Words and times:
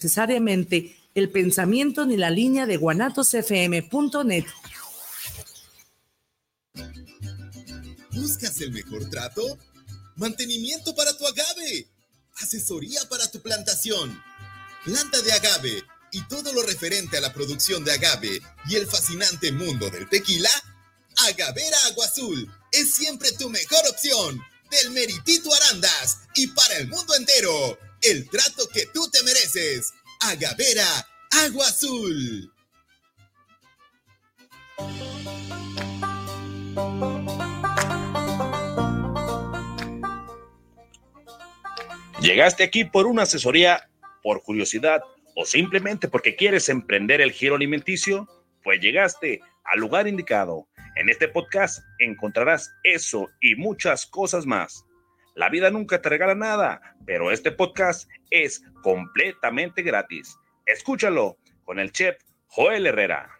necesariamente 0.00 0.96
el 1.14 1.28
pensamiento 1.28 2.06
ni 2.06 2.16
la 2.16 2.30
línea 2.30 2.64
de 2.64 2.78
guanatosfm.net. 2.78 4.46
¿Buscas 8.12 8.60
el 8.62 8.72
mejor 8.72 9.10
trato? 9.10 9.58
Mantenimiento 10.16 10.94
para 10.94 11.14
tu 11.18 11.26
agave. 11.26 11.86
Asesoría 12.36 13.00
para 13.10 13.30
tu 13.30 13.42
plantación. 13.42 14.18
Planta 14.86 15.20
de 15.20 15.32
agave 15.32 15.82
y 16.12 16.26
todo 16.28 16.50
lo 16.54 16.62
referente 16.62 17.18
a 17.18 17.20
la 17.20 17.34
producción 17.34 17.84
de 17.84 17.92
agave 17.92 18.40
y 18.70 18.76
el 18.76 18.86
fascinante 18.86 19.52
mundo 19.52 19.90
del 19.90 20.08
tequila. 20.08 20.50
Agavera 21.28 21.76
Agua 21.88 22.06
Azul 22.06 22.50
es 22.72 22.94
siempre 22.94 23.32
tu 23.32 23.50
mejor 23.50 23.86
opción. 23.90 24.40
Del 24.70 24.92
Meritito 24.92 25.52
Arandas 25.52 26.20
y 26.36 26.46
para 26.46 26.76
el 26.78 26.88
mundo 26.88 27.14
entero 27.16 27.76
el 28.02 28.28
trato 28.28 28.68
que 28.72 28.86
tú 28.86 29.08
te 29.10 29.22
mereces. 29.22 29.92
Agavera, 30.20 31.06
agua 31.44 31.66
azul. 31.66 32.52
¿Llegaste 42.20 42.64
aquí 42.64 42.84
por 42.84 43.06
una 43.06 43.22
asesoría, 43.22 43.88
por 44.22 44.42
curiosidad 44.42 45.00
o 45.34 45.46
simplemente 45.46 46.06
porque 46.08 46.36
quieres 46.36 46.68
emprender 46.68 47.20
el 47.22 47.32
giro 47.32 47.54
alimenticio? 47.54 48.28
Pues 48.62 48.80
llegaste 48.80 49.40
al 49.64 49.80
lugar 49.80 50.06
indicado. 50.06 50.68
En 50.96 51.08
este 51.08 51.28
podcast 51.28 51.82
encontrarás 51.98 52.70
eso 52.84 53.30
y 53.40 53.54
muchas 53.54 54.04
cosas 54.04 54.44
más. 54.44 54.84
La 55.40 55.48
vida 55.48 55.70
nunca 55.70 56.02
te 56.02 56.10
regala 56.10 56.34
nada, 56.34 56.82
pero 57.06 57.30
este 57.30 57.50
podcast 57.50 58.10
es 58.28 58.62
completamente 58.82 59.80
gratis. 59.80 60.36
Escúchalo 60.66 61.38
con 61.64 61.78
el 61.78 61.92
chef 61.92 62.22
Joel 62.48 62.86
Herrera. 62.86 63.30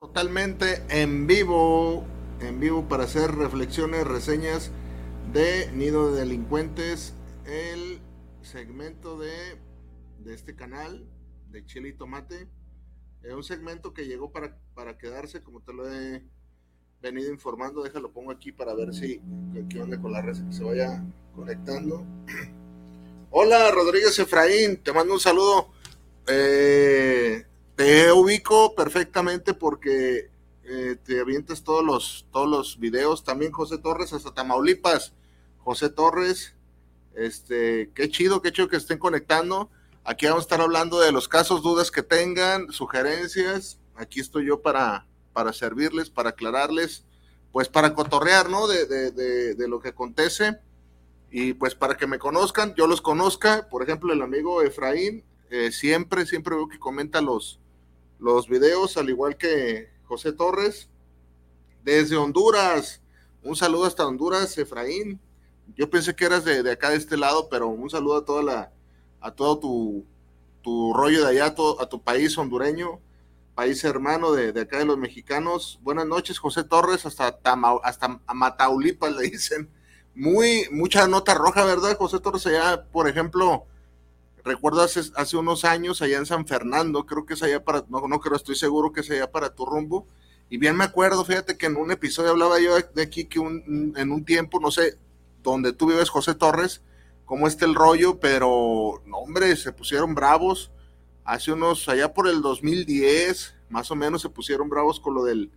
Totalmente 0.00 0.82
en 0.88 1.28
vivo, 1.28 2.04
en 2.40 2.58
vivo 2.58 2.88
para 2.88 3.04
hacer 3.04 3.30
reflexiones, 3.30 4.08
reseñas 4.08 4.72
de 5.32 5.70
Nido 5.70 6.10
de 6.10 6.18
Delincuentes, 6.18 7.14
el 7.44 8.00
segmento 8.42 9.16
de, 9.16 9.56
de 10.18 10.34
este 10.34 10.56
canal 10.56 11.08
de 11.50 11.64
Chile 11.64 11.90
y 11.90 11.92
Tomate 11.92 12.48
es 13.26 13.34
un 13.34 13.44
segmento 13.44 13.92
que 13.92 14.06
llegó 14.06 14.30
para, 14.30 14.56
para 14.74 14.96
quedarse, 14.96 15.42
como 15.42 15.60
te 15.60 15.72
lo 15.72 15.90
he 15.92 16.22
venido 17.02 17.32
informando. 17.32 17.82
Déjalo, 17.82 18.12
pongo 18.12 18.30
aquí 18.30 18.52
para 18.52 18.74
ver 18.74 18.94
si 18.94 19.20
qué 19.68 19.80
onda 19.80 20.00
con 20.00 20.12
la 20.12 20.22
red 20.22 20.36
que 20.36 20.52
se 20.52 20.64
vaya 20.64 21.04
conectando. 21.34 22.04
Hola, 23.30 23.70
Rodríguez 23.72 24.18
Efraín, 24.18 24.76
te 24.82 24.92
mando 24.92 25.14
un 25.14 25.20
saludo. 25.20 25.72
Eh, 26.28 27.44
te 27.74 28.12
ubico 28.12 28.74
perfectamente 28.74 29.54
porque 29.54 30.30
eh, 30.64 30.96
te 31.04 31.20
avientas 31.20 31.64
todos 31.64 31.84
los, 31.84 32.26
todos 32.32 32.48
los 32.48 32.78
videos. 32.78 33.24
También 33.24 33.52
José 33.52 33.78
Torres, 33.78 34.12
hasta 34.12 34.32
Tamaulipas. 34.32 35.12
José 35.58 35.90
Torres, 35.90 36.54
este, 37.16 37.90
qué 37.92 38.08
chido, 38.08 38.40
qué 38.40 38.52
chido 38.52 38.68
que 38.68 38.76
estén 38.76 38.98
conectando. 38.98 39.68
Aquí 40.08 40.26
vamos 40.26 40.42
a 40.42 40.46
estar 40.46 40.60
hablando 40.60 41.00
de 41.00 41.10
los 41.10 41.26
casos, 41.26 41.64
dudas 41.64 41.90
que 41.90 42.00
tengan, 42.00 42.70
sugerencias. 42.70 43.80
Aquí 43.96 44.20
estoy 44.20 44.46
yo 44.46 44.62
para, 44.62 45.04
para 45.32 45.52
servirles, 45.52 46.10
para 46.10 46.30
aclararles, 46.30 47.04
pues 47.50 47.68
para 47.68 47.92
cotorrear, 47.92 48.48
¿no? 48.48 48.68
De, 48.68 48.86
de, 48.86 49.68
lo 49.68 49.80
que 49.80 49.88
acontece. 49.88 50.60
Y 51.28 51.54
pues 51.54 51.74
para 51.74 51.96
que 51.96 52.06
me 52.06 52.20
conozcan, 52.20 52.72
yo 52.76 52.86
los 52.86 53.00
conozca. 53.00 53.68
Por 53.68 53.82
ejemplo, 53.82 54.12
el 54.12 54.22
amigo 54.22 54.62
Efraín, 54.62 55.24
eh, 55.50 55.72
siempre, 55.72 56.24
siempre 56.24 56.54
veo 56.54 56.68
que 56.68 56.78
comenta 56.78 57.20
los, 57.20 57.58
los 58.20 58.48
videos, 58.48 58.96
al 58.96 59.10
igual 59.10 59.36
que 59.36 59.90
José 60.04 60.32
Torres. 60.32 60.88
Desde 61.82 62.16
Honduras, 62.16 63.00
un 63.42 63.56
saludo 63.56 63.86
hasta 63.86 64.06
Honduras, 64.06 64.56
Efraín. 64.56 65.18
Yo 65.74 65.90
pensé 65.90 66.14
que 66.14 66.26
eras 66.26 66.44
de, 66.44 66.62
de 66.62 66.70
acá 66.70 66.90
de 66.90 66.96
este 66.96 67.16
lado, 67.16 67.48
pero 67.48 67.66
un 67.66 67.90
saludo 67.90 68.18
a 68.18 68.24
toda 68.24 68.44
la, 68.44 68.72
a 69.26 69.32
todo 69.32 69.58
tu, 70.62 70.92
rollo 70.94 71.24
de 71.24 71.30
allá, 71.30 71.46
a, 71.46 71.88
tu 71.88 72.00
país 72.02 72.38
hondureño, 72.38 73.00
país 73.56 73.82
hermano 73.82 74.30
de, 74.32 74.60
acá 74.60 74.78
de 74.78 74.84
los 74.84 74.98
mexicanos. 74.98 75.80
Buenas 75.82 76.06
noches, 76.06 76.38
José 76.38 76.62
Torres, 76.62 77.06
hasta, 77.06 77.36
hasta 77.82 78.20
Mataulipas 78.32 79.16
le 79.16 79.30
dicen. 79.30 79.68
Muy, 80.14 80.68
mucha 80.70 81.08
nota 81.08 81.34
roja, 81.34 81.64
¿verdad, 81.64 81.96
José 81.98 82.20
Torres? 82.20 82.46
Allá, 82.46 82.84
por 82.84 83.08
ejemplo, 83.08 83.66
recuerdo 84.44 84.80
hace, 84.80 85.00
hace 85.16 85.36
unos 85.36 85.64
años 85.64 86.00
allá 86.02 86.18
en 86.18 86.26
San 86.26 86.46
Fernando, 86.46 87.04
creo 87.04 87.26
que 87.26 87.34
es 87.34 87.42
allá 87.42 87.64
para, 87.64 87.84
no, 87.88 88.06
no 88.06 88.20
creo, 88.20 88.36
estoy 88.36 88.54
seguro 88.54 88.92
que 88.92 89.00
es 89.00 89.10
allá 89.10 89.30
para 89.30 89.54
tu 89.54 89.66
rumbo. 89.66 90.06
Y 90.48 90.58
bien 90.58 90.76
me 90.76 90.84
acuerdo, 90.84 91.24
fíjate 91.24 91.58
que 91.58 91.66
en 91.66 91.76
un 91.76 91.90
episodio 91.90 92.30
hablaba 92.30 92.60
yo 92.60 92.76
de, 92.76 93.02
aquí 93.02 93.24
que 93.24 93.40
en 93.40 94.12
un 94.12 94.24
tiempo, 94.24 94.60
no 94.60 94.70
sé, 94.70 94.96
donde 95.42 95.72
tú 95.72 95.88
vives, 95.88 96.10
José 96.10 96.34
Torres, 96.36 96.80
cómo 97.26 97.48
está 97.48 97.66
el 97.66 97.74
rollo, 97.74 98.18
pero 98.18 99.02
no, 99.04 99.18
hombre, 99.18 99.54
se 99.56 99.72
pusieron 99.72 100.14
bravos. 100.14 100.70
Hace 101.24 101.52
unos, 101.52 101.86
allá 101.88 102.14
por 102.14 102.28
el 102.28 102.40
2010, 102.40 103.54
más 103.68 103.90
o 103.90 103.96
menos 103.96 104.22
se 104.22 104.30
pusieron 104.30 104.70
bravos 104.70 105.00
con 105.00 105.12
lo 105.14 105.24
del, 105.24 105.50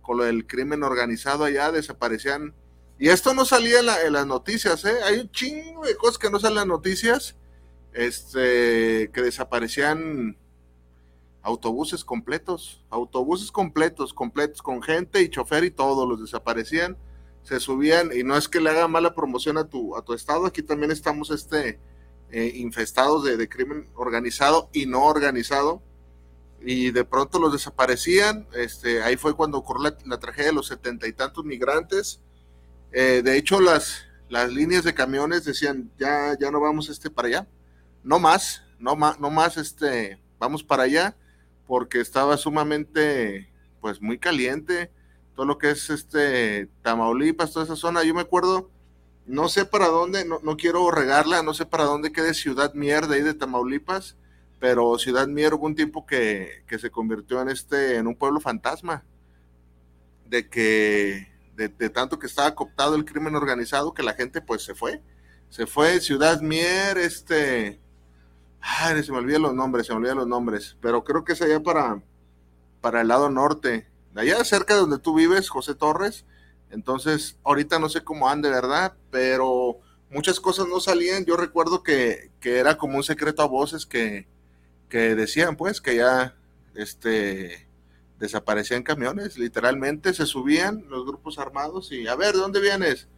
con 0.00 0.16
lo 0.16 0.24
del 0.24 0.46
crimen 0.46 0.82
organizado 0.82 1.44
allá, 1.44 1.70
desaparecían. 1.70 2.54
Y 2.98 3.08
esto 3.08 3.34
no 3.34 3.44
salía 3.44 3.80
en, 4.04 4.12
las 4.12 4.26
noticias, 4.26 4.84
¿eh? 4.84 4.96
Hay 5.04 5.20
un 5.20 5.30
chingo 5.30 5.84
de 5.84 5.94
cosas 5.96 6.18
que 6.18 6.30
no 6.30 6.40
salen 6.40 6.52
en 6.52 6.56
las 6.56 6.66
noticias, 6.66 7.36
este, 7.92 9.10
que 9.12 9.22
desaparecían 9.22 10.36
autobuses 11.42 12.04
completos, 12.04 12.82
autobuses 12.90 13.52
completos, 13.52 14.12
completos, 14.12 14.62
con 14.62 14.82
gente 14.82 15.22
y 15.22 15.30
chofer 15.30 15.64
y 15.64 15.70
todo, 15.70 16.06
los 16.06 16.20
desaparecían 16.20 16.96
se 17.42 17.60
subían, 17.60 18.10
y 18.14 18.22
no 18.22 18.36
es 18.36 18.48
que 18.48 18.60
le 18.60 18.70
haga 18.70 18.88
mala 18.88 19.14
promoción 19.14 19.58
a 19.58 19.64
tu, 19.64 19.96
a 19.96 20.02
tu 20.02 20.12
estado, 20.12 20.46
aquí 20.46 20.62
también 20.62 20.90
estamos 20.90 21.30
este, 21.30 21.78
eh, 22.30 22.52
infestados 22.56 23.24
de, 23.24 23.48
crimen 23.48 23.88
organizado 23.94 24.70
y 24.72 24.86
no 24.86 25.04
organizado, 25.04 25.82
y 26.62 26.90
de 26.90 27.04
pronto 27.04 27.38
los 27.38 27.52
desaparecían, 27.52 28.46
este, 28.54 29.02
ahí 29.02 29.16
fue 29.16 29.34
cuando 29.34 29.58
ocurrió 29.58 29.94
la, 30.04 30.18
tragedia 30.18 30.50
de 30.50 30.54
los 30.54 30.66
setenta 30.66 31.08
y 31.08 31.12
tantos 31.12 31.44
migrantes, 31.44 32.20
eh, 32.92 33.22
de 33.24 33.36
hecho 33.36 33.60
las, 33.60 34.04
las 34.28 34.52
líneas 34.52 34.84
de 34.84 34.94
camiones 34.94 35.44
decían, 35.44 35.90
ya, 35.98 36.36
ya 36.38 36.50
no 36.50 36.60
vamos 36.60 36.88
este 36.88 37.10
para 37.10 37.28
allá, 37.28 37.48
no 38.02 38.18
más, 38.18 38.62
no 38.78 38.96
más, 38.96 39.18
no 39.18 39.30
más 39.30 39.56
este, 39.56 40.20
vamos 40.38 40.62
para 40.62 40.84
allá, 40.84 41.16
porque 41.66 42.00
estaba 42.00 42.36
sumamente, 42.36 43.52
pues 43.80 44.00
muy 44.00 44.18
caliente, 44.18 44.90
todo 45.40 45.46
lo 45.46 45.56
que 45.56 45.70
es 45.70 45.88
este 45.88 46.68
Tamaulipas, 46.82 47.50
toda 47.54 47.64
esa 47.64 47.74
zona. 47.74 48.04
Yo 48.04 48.12
me 48.12 48.20
acuerdo, 48.20 48.68
no 49.24 49.48
sé 49.48 49.64
para 49.64 49.86
dónde, 49.86 50.26
no, 50.26 50.56
quiero 50.58 50.90
regarla, 50.90 51.42
no 51.42 51.54
sé 51.54 51.64
para 51.64 51.84
dónde 51.84 52.12
quede 52.12 52.34
Ciudad 52.34 52.74
Mierda 52.74 53.14
ahí 53.14 53.22
de 53.22 53.32
Tamaulipas, 53.32 54.18
pero 54.58 54.98
Ciudad 54.98 55.28
Mier 55.28 55.54
hubo 55.54 55.64
un 55.64 55.74
tiempo 55.74 56.04
que, 56.04 56.62
se 56.78 56.90
convirtió 56.90 57.40
en 57.40 57.48
este, 57.48 57.96
en 57.96 58.06
un 58.06 58.16
pueblo 58.16 58.38
fantasma, 58.38 59.02
de 60.26 60.46
que, 60.50 61.32
de, 61.56 61.70
tanto 61.88 62.18
que 62.18 62.26
estaba 62.26 62.54
cooptado 62.54 62.94
el 62.94 63.06
crimen 63.06 63.34
organizado, 63.34 63.94
que 63.94 64.02
la 64.02 64.12
gente 64.12 64.42
pues 64.42 64.62
se 64.62 64.74
fue, 64.74 65.00
se 65.48 65.66
fue 65.66 66.00
Ciudad 66.00 66.42
Mier, 66.42 66.98
este, 66.98 67.80
ay, 68.60 69.02
se 69.02 69.10
me 69.10 69.16
olvidan 69.16 69.40
los 69.40 69.54
nombres, 69.54 69.86
se 69.86 69.94
me 69.94 70.00
olvidan 70.00 70.18
los 70.18 70.28
nombres, 70.28 70.76
pero 70.82 71.02
creo 71.02 71.24
que 71.24 71.32
es 71.32 71.40
allá 71.40 71.60
para, 71.60 72.02
para 72.82 73.00
el 73.00 73.08
lado 73.08 73.30
norte, 73.30 73.89
allá 74.14 74.42
cerca 74.44 74.74
de 74.74 74.80
donde 74.80 74.98
tú 74.98 75.14
vives, 75.14 75.48
José 75.48 75.74
Torres. 75.74 76.24
Entonces, 76.70 77.36
ahorita 77.44 77.78
no 77.78 77.88
sé 77.88 78.02
cómo 78.02 78.28
ande, 78.28 78.50
¿verdad? 78.50 78.94
Pero 79.10 79.78
muchas 80.10 80.40
cosas 80.40 80.68
no 80.68 80.80
salían. 80.80 81.24
Yo 81.24 81.36
recuerdo 81.36 81.82
que, 81.82 82.30
era 82.42 82.76
como 82.76 82.96
un 82.96 83.02
secreto 83.02 83.42
a 83.42 83.46
voces 83.46 83.86
que, 83.86 84.26
que 84.88 85.14
decían, 85.14 85.56
pues, 85.56 85.80
que 85.80 85.96
ya 85.96 86.36
este, 86.74 87.68
desaparecían 88.18 88.82
camiones, 88.82 89.38
literalmente 89.38 90.14
se 90.14 90.26
subían 90.26 90.84
los 90.88 91.06
grupos 91.06 91.38
armados 91.38 91.90
y, 91.90 92.06
a 92.06 92.14
ver, 92.14 92.34
¿de 92.34 92.40
dónde 92.40 92.60
vienes? 92.60 93.08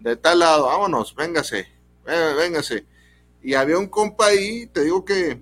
De 0.00 0.16
tal 0.16 0.40
lado, 0.40 0.66
vámonos, 0.66 1.14
véngase, 1.14 1.68
véngase. 2.04 2.86
Y 3.42 3.54
había 3.54 3.78
un 3.78 3.88
compa 3.88 4.26
ahí, 4.26 4.66
te 4.66 4.84
digo 4.84 5.04
que 5.04 5.40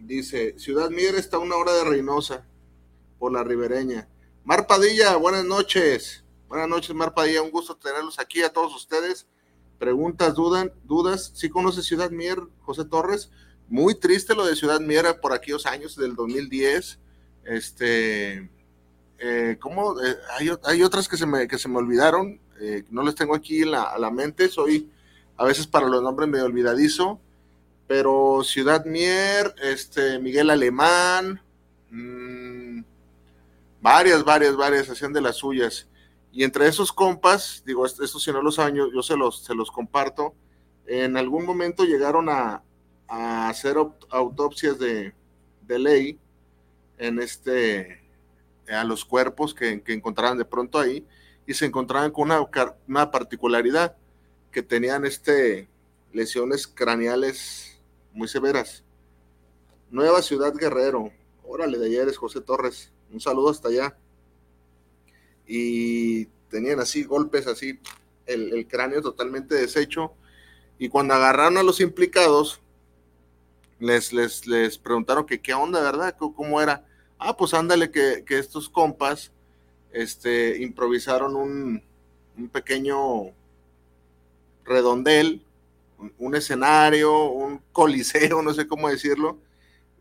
dice, 0.00 0.58
Ciudad 0.58 0.90
Mier 0.90 1.16
está 1.16 1.36
a 1.36 1.40
una 1.40 1.56
hora 1.56 1.72
de 1.74 1.84
Reynosa 1.84 2.46
por 3.18 3.32
la 3.32 3.44
ribereña. 3.44 4.08
Mar 4.44 4.66
Padilla, 4.66 5.16
buenas 5.16 5.44
noches. 5.44 6.24
Buenas 6.48 6.68
noches, 6.68 6.94
Mar 6.94 7.14
Padilla. 7.14 7.42
Un 7.42 7.50
gusto 7.50 7.76
tenerlos 7.76 8.18
aquí 8.18 8.42
a 8.42 8.52
todos 8.52 8.74
ustedes. 8.74 9.26
Preguntas, 9.78 10.34
dudan, 10.34 10.72
dudas. 10.84 11.32
¿Sí 11.34 11.48
conoce 11.48 11.82
Ciudad 11.82 12.10
Mier, 12.10 12.38
José 12.62 12.84
Torres? 12.84 13.30
Muy 13.68 13.94
triste 13.94 14.34
lo 14.34 14.46
de 14.46 14.56
Ciudad 14.56 14.80
Mier 14.80 15.20
por 15.20 15.32
aquellos 15.32 15.66
años 15.66 15.96
del 15.96 16.14
2010. 16.14 16.98
Este, 17.44 18.50
eh, 19.18 19.56
¿cómo? 19.60 20.00
Eh, 20.02 20.16
hay, 20.64 20.82
otras 20.82 21.08
que 21.08 21.16
se 21.16 21.26
me, 21.26 21.48
que 21.48 21.58
se 21.58 21.68
me 21.68 21.78
olvidaron, 21.78 22.38
eh, 22.60 22.84
no 22.90 23.02
les 23.02 23.14
tengo 23.14 23.34
aquí 23.34 23.64
la, 23.64 23.84
a 23.84 23.98
la 23.98 24.10
mente, 24.10 24.48
soy 24.48 24.90
a 25.36 25.44
veces 25.44 25.66
para 25.66 25.88
los 25.88 26.02
nombres 26.02 26.28
medio 26.28 26.44
olvidadizo, 26.44 27.20
pero 27.86 28.42
Ciudad 28.44 28.84
Mier, 28.84 29.54
este, 29.62 30.18
Miguel 30.18 30.50
Alemán, 30.50 31.40
mmm, 31.90 32.65
varias, 33.86 34.24
varias, 34.24 34.56
varias 34.56 34.90
hacían 34.90 35.12
de 35.12 35.20
las 35.20 35.36
suyas. 35.36 35.86
Y 36.32 36.42
entre 36.42 36.66
esos 36.66 36.90
compas, 36.90 37.62
digo, 37.64 37.86
esto 37.86 38.18
si 38.18 38.32
no 38.32 38.42
lo 38.42 38.50
saben, 38.50 38.74
yo, 38.74 39.02
se, 39.02 39.16
los, 39.16 39.44
se 39.44 39.54
los 39.54 39.70
comparto, 39.70 40.34
en 40.86 41.16
algún 41.16 41.46
momento 41.46 41.84
llegaron 41.84 42.28
a, 42.28 42.64
hacer 43.08 43.76
autopsias 44.10 44.76
de, 44.80 45.14
ley 45.68 46.18
en 46.98 47.20
este, 47.20 48.02
a 48.68 48.82
los 48.82 49.04
cuerpos 49.04 49.54
que, 49.54 49.80
que, 49.80 49.92
encontraban 49.92 50.36
de 50.36 50.44
pronto 50.44 50.80
ahí 50.80 51.06
y 51.46 51.54
se 51.54 51.66
encontraban 51.66 52.10
con 52.10 52.24
una, 52.24 52.44
una 52.88 53.10
particularidad 53.12 53.96
que 54.50 54.64
tenían 54.64 55.06
este, 55.06 55.68
lesiones 56.12 56.66
craneales 56.66 57.80
muy 58.12 58.26
severas. 58.26 58.82
Nueva 59.92 60.22
Ciudad 60.22 60.52
Guerrero, 60.56 61.12
órale, 61.44 61.78
de 61.78 61.86
ayer 61.86 62.08
es 62.08 62.16
José 62.16 62.40
Torres, 62.40 62.90
un 63.12 63.20
saludo 63.20 63.50
hasta 63.50 63.68
allá. 63.68 63.96
Y 65.46 66.26
tenían 66.50 66.80
así 66.80 67.04
golpes, 67.04 67.46
así 67.46 67.78
el, 68.26 68.66
cráneo 68.68 69.02
totalmente 69.02 69.54
deshecho. 69.54 70.12
Y 70.78 70.88
cuando 70.88 71.14
agarraron 71.14 71.58
a 71.58 71.62
los 71.62 71.80
implicados, 71.80 72.60
les, 73.78 74.12
les, 74.12 74.46
les 74.46 74.78
preguntaron 74.78 75.26
que 75.26 75.40
qué 75.40 75.54
onda, 75.54 75.80
¿verdad? 75.80 76.16
¿Cómo 76.18 76.60
era? 76.60 76.84
Ah, 77.18 77.36
pues 77.36 77.54
ándale, 77.54 77.90
que, 77.90 78.24
estos 78.28 78.68
compas 78.68 79.32
este, 79.92 80.62
improvisaron 80.62 81.34
un, 81.36 81.82
un 82.36 82.48
pequeño 82.48 83.32
redondel, 84.64 85.42
un, 86.18 86.34
escenario, 86.34 87.30
un 87.30 87.62
coliseo, 87.72 88.42
no 88.42 88.52
sé 88.52 88.66
cómo 88.66 88.88
decirlo, 88.88 89.38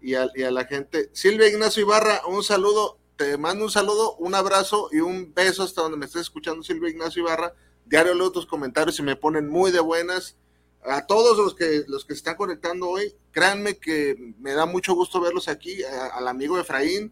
y 0.01 0.13
a, 0.15 0.29
la 0.51 0.65
gente. 0.65 1.09
Silvia 1.13 1.47
Ignacio 1.47 1.81
Ibarra, 1.81 2.21
un 2.27 2.43
saludo, 2.43 2.97
te 3.15 3.37
mando 3.37 3.65
un 3.65 3.71
saludo, 3.71 4.15
un 4.17 4.35
abrazo 4.35 4.89
y 4.91 4.99
un 4.99 5.33
beso 5.33 5.63
hasta 5.63 5.81
donde 5.81 5.97
me 5.97 6.05
estés 6.05 6.23
escuchando, 6.23 6.63
Silvia 6.63 6.89
Ignacio 6.89 7.23
Ibarra. 7.23 7.53
Diario 7.85 8.13
leo 8.13 8.31
tus 8.31 8.45
comentarios 8.45 8.97
y 8.99 9.03
me 9.03 9.15
ponen 9.15 9.47
muy 9.47 9.71
de 9.71 9.79
buenas. 9.79 10.37
A 10.83 11.05
todos 11.05 11.37
los 11.37 11.55
que 11.55 11.83
los 11.87 12.05
que 12.05 12.13
están 12.13 12.35
conectando 12.35 12.89
hoy, 12.89 13.15
créanme 13.31 13.77
que 13.77 14.33
me 14.39 14.53
da 14.53 14.65
mucho 14.65 14.93
gusto 14.93 15.19
verlos 15.19 15.47
aquí, 15.47 15.83
al 15.83 16.27
amigo 16.27 16.59
Efraín, 16.59 17.11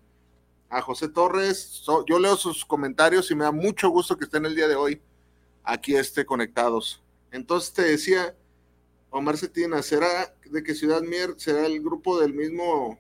a 0.70 0.82
José 0.82 1.08
Torres. 1.08 1.84
yo 2.08 2.20
leo 2.20 2.36
sus 2.36 2.66
comentarios 2.66 3.30
y 3.32 3.36
me 3.36 3.46
da 3.46 3.52
mucho 3.52 3.90
gusto 3.90 4.18
que 4.18 4.26
estén 4.26 4.46
el 4.46 4.56
día 4.56 4.68
de 4.68 4.76
hoy 4.76 5.02
aquí 5.64 5.96
este, 5.96 6.26
conectados. 6.26 7.02
Entonces 7.32 7.74
te 7.74 7.82
decía, 7.84 8.36
Omar 9.14 9.38
Cetina, 9.38 9.84
¿será 9.84 10.34
de 10.50 10.64
que 10.64 10.74
Ciudad 10.74 11.04
Mier 11.04 11.36
será 11.38 11.68
el 11.68 11.82
grupo 11.82 12.20
del 12.20 12.34
mismo 12.34 13.00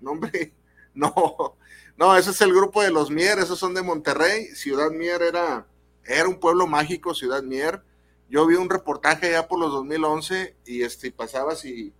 nombre? 0.00 0.54
No, 0.94 1.56
no, 1.96 2.14
ese 2.18 2.32
es 2.32 2.40
el 2.42 2.52
grupo 2.52 2.82
de 2.82 2.90
los 2.90 3.10
Mier, 3.10 3.38
esos 3.38 3.58
son 3.58 3.72
de 3.72 3.80
Monterrey. 3.80 4.44
Ciudad 4.48 4.90
Mier 4.90 5.22
era, 5.22 5.66
era 6.04 6.28
un 6.28 6.38
pueblo 6.38 6.66
mágico, 6.66 7.14
Ciudad 7.14 7.42
Mier. 7.42 7.82
Yo 8.28 8.44
vi 8.44 8.56
un 8.56 8.68
reportaje 8.68 9.30
ya 9.30 9.48
por 9.48 9.58
los 9.58 9.72
2011 9.72 10.54
y 10.66 10.82
este, 10.82 11.10
pasaba 11.10 11.54
así, 11.54 11.94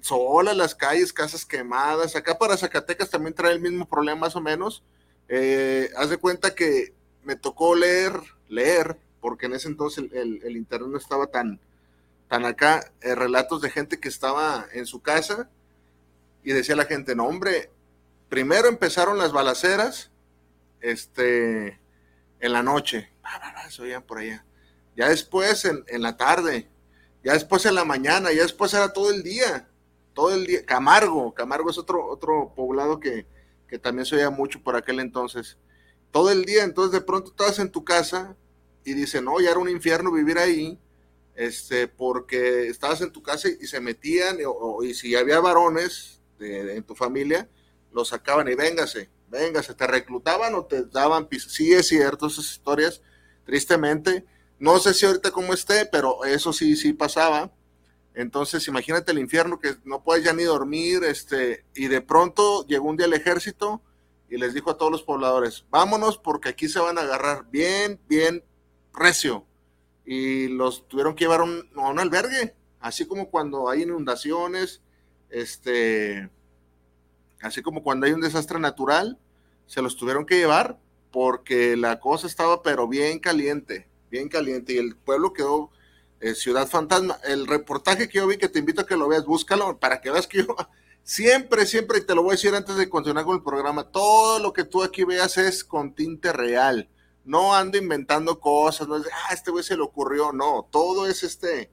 sola 0.00 0.54
las 0.54 0.74
calles, 0.74 1.12
casas 1.12 1.46
quemadas. 1.46 2.16
Acá 2.16 2.36
para 2.36 2.56
Zacatecas 2.56 3.10
también 3.10 3.32
trae 3.32 3.52
el 3.52 3.60
mismo 3.60 3.88
problema 3.88 4.22
más 4.22 4.34
o 4.34 4.40
menos. 4.40 4.82
Eh, 5.28 5.88
haz 5.96 6.10
de 6.10 6.16
cuenta 6.16 6.52
que 6.52 6.94
me 7.22 7.36
tocó 7.36 7.76
leer, 7.76 8.12
leer, 8.48 8.98
porque 9.20 9.46
en 9.46 9.52
ese 9.52 9.68
entonces 9.68 10.10
el, 10.12 10.40
el 10.42 10.56
internet 10.56 10.90
no 10.90 10.98
estaba 10.98 11.28
tan, 11.28 11.60
tan 12.28 12.44
acá 12.44 12.92
eh, 13.00 13.14
relatos 13.14 13.62
de 13.62 13.70
gente 13.70 14.00
que 14.00 14.08
estaba 14.08 14.66
en 14.72 14.86
su 14.86 15.00
casa 15.00 15.48
y 16.42 16.52
decía 16.52 16.76
la 16.76 16.84
gente, 16.84 17.14
no 17.14 17.26
hombre, 17.26 17.70
primero 18.28 18.68
empezaron 18.68 19.18
las 19.18 19.32
balaceras, 19.32 20.10
este, 20.80 21.80
en 22.40 22.52
la 22.52 22.62
noche, 22.62 23.10
se 23.70 23.82
oían 23.82 24.02
por 24.02 24.18
allá, 24.18 24.44
ya 24.96 25.08
después 25.08 25.64
en, 25.64 26.02
la 26.02 26.16
tarde, 26.16 26.68
ya 27.24 27.32
después 27.32 27.66
en 27.66 27.74
la 27.74 27.84
mañana, 27.84 28.32
ya 28.32 28.42
después 28.42 28.72
era 28.74 28.92
todo 28.92 29.10
el 29.10 29.22
día, 29.22 29.68
todo 30.14 30.32
el 30.32 30.46
día, 30.46 30.64
Camargo, 30.64 31.34
Camargo 31.34 31.70
es 31.70 31.78
otro, 31.78 32.06
otro 32.06 32.52
poblado 32.54 33.00
que, 33.00 33.26
que 33.68 33.78
también 33.78 34.06
se 34.06 34.16
oía 34.16 34.30
mucho 34.30 34.62
por 34.62 34.76
aquel 34.76 35.00
entonces, 35.00 35.58
todo 36.12 36.30
el 36.30 36.44
día, 36.44 36.64
entonces 36.64 36.92
de 36.92 37.04
pronto 37.04 37.30
estás 37.30 37.58
en 37.58 37.70
tu 37.70 37.84
casa 37.84 38.36
y 38.84 38.94
dicen, 38.94 39.24
no, 39.24 39.40
ya 39.40 39.50
era 39.50 39.58
un 39.58 39.68
infierno 39.68 40.12
vivir 40.12 40.38
ahí, 40.38 40.78
este, 41.36 41.86
porque 41.86 42.68
estabas 42.68 43.02
en 43.02 43.12
tu 43.12 43.22
casa 43.22 43.48
y, 43.48 43.66
se 43.66 43.80
metían, 43.80 44.38
y 44.82 44.94
si 44.94 45.14
había 45.14 45.38
varones 45.40 46.20
en 46.40 46.82
tu 46.82 46.94
familia, 46.94 47.48
los 47.92 48.08
sacaban 48.08 48.48
y 48.48 48.54
véngase, 48.54 49.10
véngase, 49.28 49.74
te 49.74 49.86
reclutaban 49.86 50.54
o 50.54 50.64
te 50.64 50.84
daban 50.84 51.28
piso. 51.28 51.48
Sí 51.48 51.72
es 51.72 51.88
cierto, 51.88 52.26
esas 52.26 52.50
historias, 52.50 53.02
tristemente. 53.44 54.24
No 54.58 54.78
sé 54.78 54.94
si 54.94 55.04
ahorita 55.04 55.30
cómo 55.30 55.52
esté, 55.52 55.86
pero 55.86 56.24
eso 56.24 56.52
sí, 56.52 56.74
sí 56.74 56.94
pasaba. 56.94 57.52
Entonces, 58.14 58.66
imagínate 58.66 59.12
el 59.12 59.18
infierno 59.18 59.58
que 59.58 59.76
no 59.84 60.02
puedes 60.02 60.24
ya 60.24 60.32
ni 60.32 60.44
dormir, 60.44 61.04
este, 61.04 61.66
y 61.74 61.88
de 61.88 62.00
pronto 62.00 62.66
llegó 62.66 62.88
un 62.88 62.96
día 62.96 63.06
el 63.06 63.12
ejército 63.12 63.82
y 64.30 64.38
les 64.38 64.54
dijo 64.54 64.70
a 64.70 64.78
todos 64.78 64.90
los 64.90 65.02
pobladores, 65.02 65.66
vámonos 65.70 66.16
porque 66.16 66.48
aquí 66.48 66.68
se 66.68 66.80
van 66.80 66.96
a 66.96 67.02
agarrar 67.02 67.46
bien, 67.50 68.00
bien 68.08 68.42
recio 68.94 69.45
y 70.06 70.46
los 70.46 70.86
tuvieron 70.86 71.16
que 71.16 71.24
llevar 71.24 71.40
a 71.40 71.42
un, 71.42 71.98
albergue, 71.98 72.54
así 72.78 73.06
como 73.06 73.28
cuando 73.28 73.68
hay 73.68 73.82
inundaciones, 73.82 74.80
este, 75.28 76.30
así 77.42 77.60
como 77.60 77.82
cuando 77.82 78.06
hay 78.06 78.12
un 78.12 78.20
desastre 78.20 78.60
natural, 78.60 79.18
se 79.66 79.82
los 79.82 79.96
tuvieron 79.96 80.24
que 80.24 80.38
llevar 80.38 80.78
porque 81.10 81.76
la 81.76 81.98
cosa 81.98 82.28
estaba 82.28 82.62
pero 82.62 82.86
bien 82.86 83.18
caliente, 83.18 83.88
bien 84.08 84.28
caliente 84.28 84.74
y 84.74 84.78
el 84.78 84.94
pueblo 84.96 85.32
quedó 85.32 85.70
eh, 86.20 86.34
ciudad 86.34 86.68
fantasma. 86.68 87.18
El 87.24 87.48
reportaje 87.48 88.08
que 88.08 88.18
yo 88.18 88.28
vi 88.28 88.36
que 88.36 88.48
te 88.48 88.60
invito 88.60 88.82
a 88.82 88.86
que 88.86 88.96
lo 88.96 89.08
veas, 89.08 89.26
búscalo 89.26 89.76
para 89.78 90.00
que 90.00 90.12
veas 90.12 90.28
que 90.28 90.44
yo 90.44 90.56
siempre, 91.02 91.66
siempre, 91.66 91.98
y 91.98 92.02
te 92.02 92.14
lo 92.14 92.22
voy 92.22 92.30
a 92.30 92.34
decir 92.34 92.54
antes 92.54 92.76
de 92.76 92.88
continuar 92.88 93.24
con 93.24 93.36
el 93.36 93.42
programa, 93.42 93.90
todo 93.90 94.38
lo 94.38 94.52
que 94.52 94.62
tú 94.62 94.84
aquí 94.84 95.02
veas 95.02 95.36
es 95.36 95.64
con 95.64 95.94
tinte 95.94 96.32
real 96.32 96.88
no 97.26 97.54
ando 97.54 97.76
inventando 97.76 98.40
cosas, 98.40 98.88
no 98.88 98.96
es 98.96 99.06
ah, 99.12 99.34
este 99.34 99.50
güey 99.50 99.64
se 99.64 99.76
le 99.76 99.82
ocurrió, 99.82 100.32
no, 100.32 100.68
todo 100.70 101.06
es 101.06 101.24
este, 101.24 101.70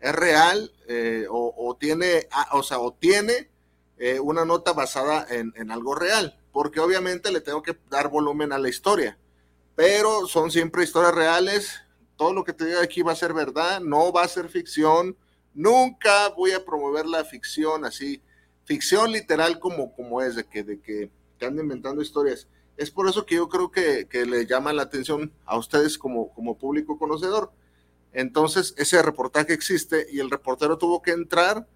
es 0.00 0.14
real 0.14 0.72
eh, 0.88 1.26
o, 1.28 1.76
tiene, 1.78 2.28
o 2.52 2.62
sea, 2.62 2.78
o 2.78 2.94
tiene 2.94 3.50
eh, 3.98 4.20
una 4.20 4.44
nota 4.44 4.72
basada 4.72 5.26
en, 5.28 5.52
en, 5.56 5.70
algo 5.70 5.94
real, 5.94 6.40
porque 6.52 6.80
obviamente 6.80 7.32
le 7.32 7.40
tengo 7.40 7.62
que 7.62 7.76
dar 7.90 8.08
volumen 8.08 8.52
a 8.52 8.58
la 8.58 8.68
historia, 8.68 9.18
pero 9.74 10.26
son 10.28 10.50
siempre 10.50 10.84
historias 10.84 11.14
reales, 11.14 11.80
todo 12.16 12.32
lo 12.32 12.44
que 12.44 12.52
te 12.52 12.64
diga 12.64 12.82
aquí 12.82 13.02
va 13.02 13.12
a 13.12 13.16
ser 13.16 13.34
verdad, 13.34 13.80
no 13.80 14.12
va 14.12 14.22
a 14.22 14.28
ser 14.28 14.48
ficción, 14.48 15.16
nunca 15.52 16.28
voy 16.28 16.52
a 16.52 16.64
promover 16.64 17.06
la 17.06 17.24
ficción 17.24 17.84
así, 17.84 18.22
ficción 18.64 19.10
literal 19.10 19.58
como, 19.58 19.92
como 19.94 20.22
es, 20.22 20.36
de 20.36 20.44
que, 20.44 20.62
de 20.62 20.80
que 20.80 21.10
te 21.38 21.46
ando 21.46 21.60
inventando 21.60 22.02
historias 22.02 22.46
es 22.76 22.90
por 22.90 23.08
eso 23.08 23.26
que 23.26 23.36
yo 23.36 23.48
creo 23.48 23.70
que, 23.70 24.06
le 24.12 24.46
llama 24.46 24.72
la 24.72 24.82
atención 24.82 25.32
a 25.44 25.56
ustedes 25.56 25.98
como, 25.98 26.32
como 26.34 26.58
público 26.58 26.98
conocedor. 26.98 27.52
Entonces, 28.12 28.74
ese 28.76 29.00
reportaje 29.02 29.52
existe 29.52 30.06
y 30.10 30.20
el 30.20 30.30
reportero 30.30 30.78
tuvo 30.78 31.02
que 31.02 31.12
entrar 31.12 31.66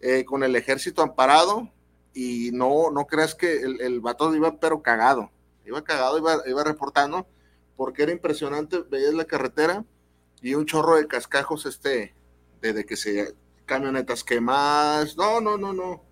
eh, 0.00 0.24
con 0.24 0.42
el 0.42 0.56
ejército 0.56 1.02
amparado 1.02 1.70
y 2.14 2.50
no, 2.52 2.90
no 2.90 3.06
creas 3.06 3.34
que 3.34 3.60
el, 3.60 3.80
el 3.80 4.00
vato 4.00 4.34
iba 4.34 4.58
pero 4.58 4.82
cagado, 4.82 5.30
iba 5.66 5.84
cagado, 5.84 6.18
iba, 6.18 6.42
iba 6.46 6.64
reportando 6.64 7.26
porque 7.76 8.02
era 8.02 8.12
impresionante, 8.12 8.82
veías 8.90 9.14
la 9.14 9.26
carretera 9.26 9.84
y 10.40 10.54
un 10.54 10.66
chorro 10.66 10.96
de 10.96 11.06
cascajos 11.06 11.66
este, 11.66 12.14
de, 12.60 12.84
que 12.84 12.96
se 12.96 13.34
camionetas 13.66 14.24
quemadas, 14.24 15.16
no, 15.16 15.40
no, 15.40 15.58
no, 15.58 15.72
no. 15.72 16.02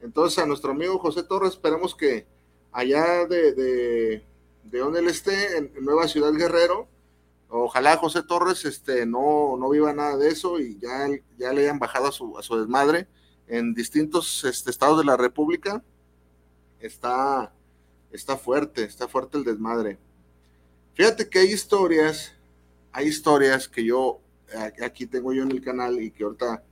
Entonces 0.00 0.38
a 0.38 0.46
nuestro 0.46 0.72
amigo 0.72 0.98
José 0.98 1.22
Torres 1.22 1.52
esperemos 1.52 1.94
que, 1.94 2.26
allá 2.74 3.24
de, 3.26 3.52
de, 3.54 4.78
donde 4.78 4.98
él 4.98 5.08
esté, 5.08 5.56
en, 5.56 5.72
Nueva 5.80 6.08
Ciudad 6.08 6.32
Guerrero. 6.32 6.88
Ojalá 7.48 7.96
José 7.96 8.22
Torres 8.22 8.64
este, 8.64 9.06
no, 9.06 9.56
no 9.56 9.70
viva 9.70 9.92
nada 9.92 10.16
de 10.16 10.28
eso 10.28 10.58
y 10.58 10.76
ya, 10.78 11.08
ya 11.38 11.52
le 11.52 11.62
hayan 11.62 11.78
bajado 11.78 12.08
a 12.08 12.12
su, 12.12 12.36
su 12.40 12.58
desmadre 12.58 13.06
en 13.46 13.74
distintos 13.74 14.42
este, 14.44 14.70
estados 14.70 14.98
de 14.98 15.04
la 15.04 15.16
República. 15.16 15.82
Está, 16.80 17.54
está 18.10 18.36
fuerte, 18.36 18.82
está 18.82 19.06
fuerte 19.06 19.38
el 19.38 19.44
desmadre. 19.44 19.98
Fíjate 20.94 21.28
que 21.28 21.38
hay 21.38 21.52
historias, 21.52 22.34
hay 22.92 23.06
historias 23.06 23.68
que 23.68 23.84
yo 23.84 24.20
aquí 24.82 25.06
tengo 25.06 25.32
yo 25.32 25.44
en 25.44 25.52
el 25.52 25.62
canal 25.62 26.00
y 26.02 26.10
que 26.10 26.24
ahorita 26.24 26.62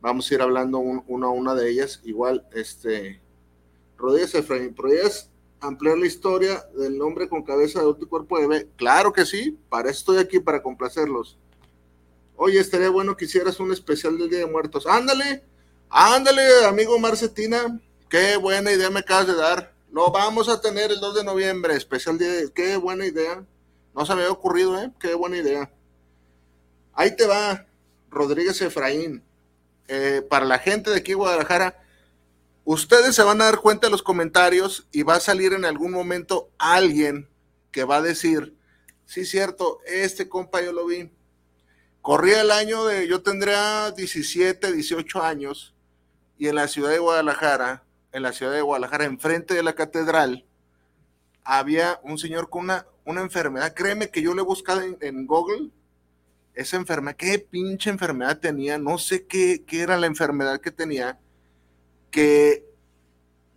vamos 0.00 0.30
a 0.30 0.34
ir 0.34 0.40
hablando 0.40 0.78
una 0.78 1.26
a 1.26 1.30
una 1.30 1.54
de 1.54 1.68
ellas. 1.68 2.00
Igual, 2.04 2.46
este, 2.52 3.20
Rodríguez 3.96 4.36
Efraín, 4.36 4.74
Rodríguez 4.76 5.30
ampliar 5.60 5.98
la 5.98 6.06
historia 6.06 6.64
del 6.76 7.00
hombre 7.02 7.28
con 7.28 7.42
cabeza 7.42 7.78
de 7.78 7.84
adulto 7.84 8.04
y 8.04 8.08
cuerpo 8.08 8.38
de 8.38 8.46
bebé. 8.46 8.68
Claro 8.76 9.12
que 9.12 9.26
sí, 9.26 9.58
para 9.68 9.90
eso 9.90 10.00
estoy 10.00 10.18
aquí, 10.18 10.40
para 10.40 10.62
complacerlos. 10.62 11.38
Oye, 12.36 12.60
estaría 12.60 12.90
bueno 12.90 13.16
que 13.16 13.24
hicieras 13.24 13.58
un 13.58 13.72
especial 13.72 14.16
del 14.16 14.30
Día 14.30 14.40
de 14.40 14.46
Muertos. 14.46 14.86
Ándale, 14.86 15.42
ándale, 15.90 16.64
amigo 16.66 16.98
Marcetina. 16.98 17.80
Qué 18.08 18.36
buena 18.36 18.72
idea 18.72 18.90
me 18.90 19.00
acabas 19.00 19.26
de 19.26 19.34
dar. 19.34 19.74
Lo 19.90 20.10
vamos 20.10 20.48
a 20.48 20.60
tener 20.60 20.92
el 20.92 21.00
2 21.00 21.16
de 21.16 21.24
noviembre, 21.24 21.74
especial 21.74 22.18
día 22.18 22.28
de... 22.28 22.52
Qué 22.52 22.76
buena 22.76 23.06
idea. 23.06 23.44
No 23.94 24.06
se 24.06 24.14
me 24.14 24.20
había 24.20 24.32
ocurrido, 24.32 24.80
¿eh? 24.80 24.92
Qué 25.00 25.14
buena 25.14 25.38
idea. 25.38 25.70
Ahí 26.92 27.16
te 27.16 27.26
va, 27.26 27.66
Rodríguez 28.10 28.60
Efraín. 28.60 29.22
Eh, 29.88 30.22
para 30.28 30.44
la 30.44 30.58
gente 30.58 30.90
de 30.90 30.96
aquí 30.98 31.14
Guadalajara, 31.14 31.82
ustedes 32.68 33.14
se 33.14 33.22
van 33.22 33.40
a 33.40 33.46
dar 33.46 33.60
cuenta 33.60 33.86
de 33.86 33.90
los 33.90 34.02
comentarios 34.02 34.86
y 34.92 35.02
va 35.02 35.14
a 35.14 35.20
salir 35.20 35.54
en 35.54 35.64
algún 35.64 35.90
momento 35.90 36.50
alguien 36.58 37.26
que 37.70 37.84
va 37.84 37.96
a 37.96 38.02
decir, 38.02 38.54
sí, 39.06 39.24
cierto, 39.24 39.80
este 39.86 40.28
compa 40.28 40.60
yo 40.60 40.72
lo 40.72 40.84
vi. 40.84 41.10
Corría 42.02 42.42
el 42.42 42.50
año 42.50 42.84
de, 42.84 43.08
yo 43.08 43.22
tendría 43.22 43.90
17, 43.92 44.70
18 44.70 45.22
años, 45.22 45.74
y 46.36 46.48
en 46.48 46.56
la 46.56 46.68
ciudad 46.68 46.90
de 46.90 46.98
Guadalajara, 46.98 47.84
en 48.12 48.22
la 48.22 48.34
ciudad 48.34 48.52
de 48.52 48.60
Guadalajara, 48.60 49.06
enfrente 49.06 49.54
de 49.54 49.62
la 49.62 49.74
catedral, 49.74 50.44
había 51.44 51.98
un 52.02 52.18
señor 52.18 52.50
con 52.50 52.64
una, 52.64 52.86
una 53.06 53.22
enfermedad. 53.22 53.72
Créeme 53.72 54.10
que 54.10 54.20
yo 54.20 54.34
le 54.34 54.42
he 54.42 54.44
buscado 54.44 54.82
en, 54.82 55.26
Google 55.26 55.70
esa 56.52 56.76
enfermedad, 56.76 57.16
qué 57.16 57.38
pinche 57.38 57.88
enfermedad 57.88 58.40
tenía, 58.40 58.76
no 58.76 58.98
sé 58.98 59.26
qué, 59.26 59.64
qué 59.66 59.80
era 59.80 59.96
la 59.96 60.06
enfermedad 60.06 60.60
que 60.60 60.70
tenía 60.70 61.18
que 62.10 62.68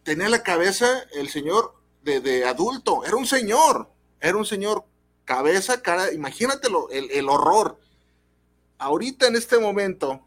tenía 0.04 0.30
la 0.30 0.44
cabeza 0.44 0.88
el 1.14 1.30
señor 1.30 1.76
de, 2.04 2.46
adulto, 2.46 3.06
era 3.06 3.16
un 3.16 3.26
señor, 3.26 3.92
era 4.20 4.38
un 4.38 4.46
señor, 4.46 4.86
cabeza, 5.26 5.82
cara, 5.82 6.12
imagínatelo, 6.12 6.90
el, 6.90 7.12
el 7.12 7.30
horror. 7.30 7.80
Ahorita 8.78 9.28
en 9.28 9.36
este 9.36 9.60
momento, 9.60 10.26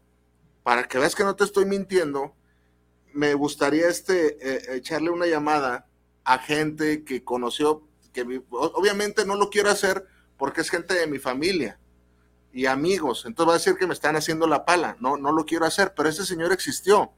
para 0.63 0.87
que 0.87 0.97
veas 0.97 1.15
que 1.15 1.23
no 1.23 1.35
te 1.35 1.43
estoy 1.43 1.65
mintiendo, 1.65 2.33
me 3.13 3.33
gustaría 3.33 3.87
este, 3.87 4.37
eh, 4.41 4.75
echarle 4.75 5.09
una 5.09 5.25
llamada 5.25 5.87
a 6.23 6.39
gente 6.39 7.03
que 7.03 7.23
conoció, 7.23 7.87
que 8.13 8.41
obviamente 8.49 9.25
no 9.25 9.35
lo 9.35 9.49
quiero 9.49 9.69
hacer 9.69 10.05
porque 10.37 10.61
es 10.61 10.69
gente 10.69 10.93
de 10.93 11.07
mi 11.07 11.19
familia 11.19 11.79
y 12.51 12.65
amigos, 12.67 13.25
entonces 13.25 13.49
va 13.49 13.55
a 13.55 13.57
decir 13.57 13.75
que 13.75 13.85
me 13.85 13.93
están 13.93 14.15
haciendo 14.15 14.47
la 14.47 14.63
pala, 14.63 14.95
no, 14.99 15.17
no 15.17 15.33
lo 15.33 15.45
quiero 15.45 15.65
hacer, 15.65 15.93
pero 15.95 16.07
ese 16.07 16.25
señor 16.25 16.53
existió 16.53 17.11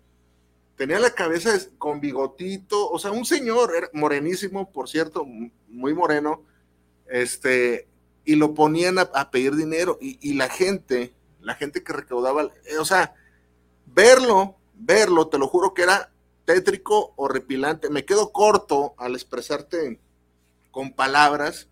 tenía 0.77 0.99
la 0.99 1.09
cabeza 1.09 1.57
con 1.79 1.99
bigotito, 1.99 2.89
o 2.89 2.99
sea, 2.99 3.11
un 3.11 3.25
señor, 3.25 3.89
morenísimo, 3.93 4.71
por 4.71 4.87
cierto, 4.87 5.25
muy 5.67 5.93
moreno, 5.93 6.43
este, 7.07 7.87
y 8.23 8.35
lo 8.35 8.53
ponían 8.53 8.99
a, 8.99 9.31
pedir 9.31 9.55
dinero, 9.55 9.97
y, 9.99 10.33
la 10.35 10.49
gente, 10.49 11.13
la 11.41 11.55
gente 11.55 11.83
que 11.83 11.93
recaudaba, 11.93 12.43
eh, 12.65 12.77
o 12.77 12.85
sea, 12.85 13.15
verlo, 13.87 14.55
verlo, 14.75 15.27
te 15.27 15.39
lo 15.39 15.47
juro 15.47 15.73
que 15.73 15.81
era 15.81 16.11
tétrico, 16.45 17.13
horripilante, 17.15 17.89
me 17.89 18.05
quedo 18.05 18.31
corto 18.31 18.93
al 18.97 19.15
expresarte 19.15 19.99
con 20.71 20.93
palabras 20.93 21.69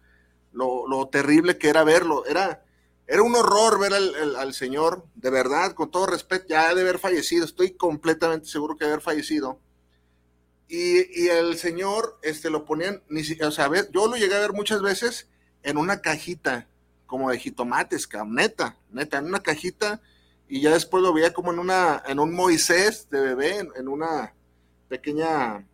lo, 0.52 0.88
lo 0.88 1.08
terrible 1.10 1.60
que 1.60 1.70
era 1.70 1.84
verlo, 1.84 2.26
era 2.26 2.65
era 3.08 3.22
un 3.22 3.36
horror 3.36 3.80
ver 3.80 3.94
al, 3.94 4.54
señor, 4.54 5.06
de 5.14 5.30
verdad, 5.30 5.74
con 5.74 5.92
todo 5.92 6.08
respeto, 6.08 6.46
ya 6.50 6.74
de 6.74 6.82
haber 6.82 6.98
fallecido, 6.98 7.46
estoy 7.46 7.72
completamente 7.72 8.48
seguro 8.48 8.76
que 8.76 8.86
de 8.86 8.92
haber 8.92 9.04
fallecido. 9.04 9.60
Y, 10.68 11.28
el 11.28 11.58
señor, 11.58 12.18
este, 12.24 12.50
lo 12.50 12.66
ponían, 12.66 13.04
ni, 13.08 13.22
o 13.42 13.52
sea, 13.52 13.70
yo 13.92 14.08
lo 14.08 14.16
llegué 14.16 14.34
a 14.36 14.40
ver 14.40 14.54
muchas 14.54 14.82
veces 14.82 15.30
en 15.62 15.78
una 15.78 16.02
cajita, 16.02 16.68
como 17.06 17.30
de 17.30 17.38
jitomates, 17.38 18.10
neta, 18.28 18.76
neta, 18.90 19.20
en 19.20 19.26
una 19.26 19.42
cajita, 19.42 20.02
y 20.48 20.62
ya 20.62 20.72
después 20.72 21.04
lo 21.04 21.14
veía 21.14 21.34
como 21.34 21.54
en 21.54 21.60
una, 21.60 22.02
en 22.08 22.20
un 22.20 22.34
Moisés 22.34 23.08
de 23.12 23.22
bebé, 23.22 23.70
en, 23.76 23.88
una 23.88 24.34
pequeña, 24.88 25.68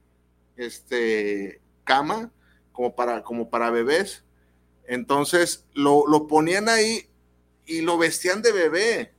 este, 0.58 1.62
cama, 1.86 2.30
como 2.74 2.94
para, 2.94 3.24
como 3.24 3.50
para 3.50 3.70
bebés. 3.70 4.26
Entonces 4.86 5.66
lo, 5.74 6.06
lo 6.08 6.28
ponían 6.28 6.68
ahí 6.68 7.11
y 7.72 7.82
lo 7.82 7.98
vestían 7.98 8.42
de 8.42 8.52
bebé, 8.52 9.14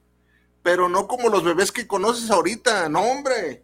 pero 0.63 0.89
no 0.89 1.09
como 1.09 1.31
los 1.31 1.43
bebés 1.43 1.73
que 1.73 1.87
conoces 1.87 2.31
ahorita, 2.31 2.89
no 2.91 3.01
hombre, 3.01 3.63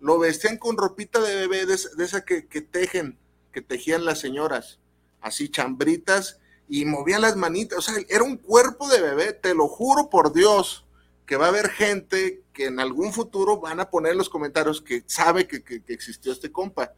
lo 0.00 0.18
vestían 0.18 0.56
con 0.56 0.78
ropita 0.78 1.20
de 1.20 1.46
bebé, 1.46 1.66
de, 1.66 1.74
esa 1.74 2.24
que, 2.24 2.40
tejen, 2.42 3.18
que 3.52 3.60
tejían 3.60 4.06
las 4.06 4.18
señoras, 4.18 4.78
así 5.20 5.50
chambritas, 5.50 6.38
y 6.68 6.86
movían 6.86 7.20
las 7.20 7.36
manitas, 7.36 7.78
o 7.78 7.82
sea, 7.82 7.94
era 8.08 8.24
un 8.24 8.38
cuerpo 8.38 8.88
de 8.88 9.02
bebé, 9.02 9.34
te 9.34 9.54
lo 9.54 9.68
juro 9.68 10.08
por 10.08 10.32
Dios, 10.32 10.86
que 11.26 11.36
va 11.36 11.46
a 11.46 11.50
haber 11.50 11.68
gente 11.68 12.42
que 12.54 12.66
en 12.66 12.80
algún 12.80 13.12
futuro 13.12 13.60
van 13.60 13.78
a 13.78 13.90
poner 13.90 14.12
en 14.12 14.18
los 14.18 14.30
comentarios 14.30 14.80
que 14.80 15.04
sabe 15.06 15.46
que, 15.46 15.62
que 15.62 15.82
existió 15.88 16.32
este 16.32 16.50
compa. 16.50 16.94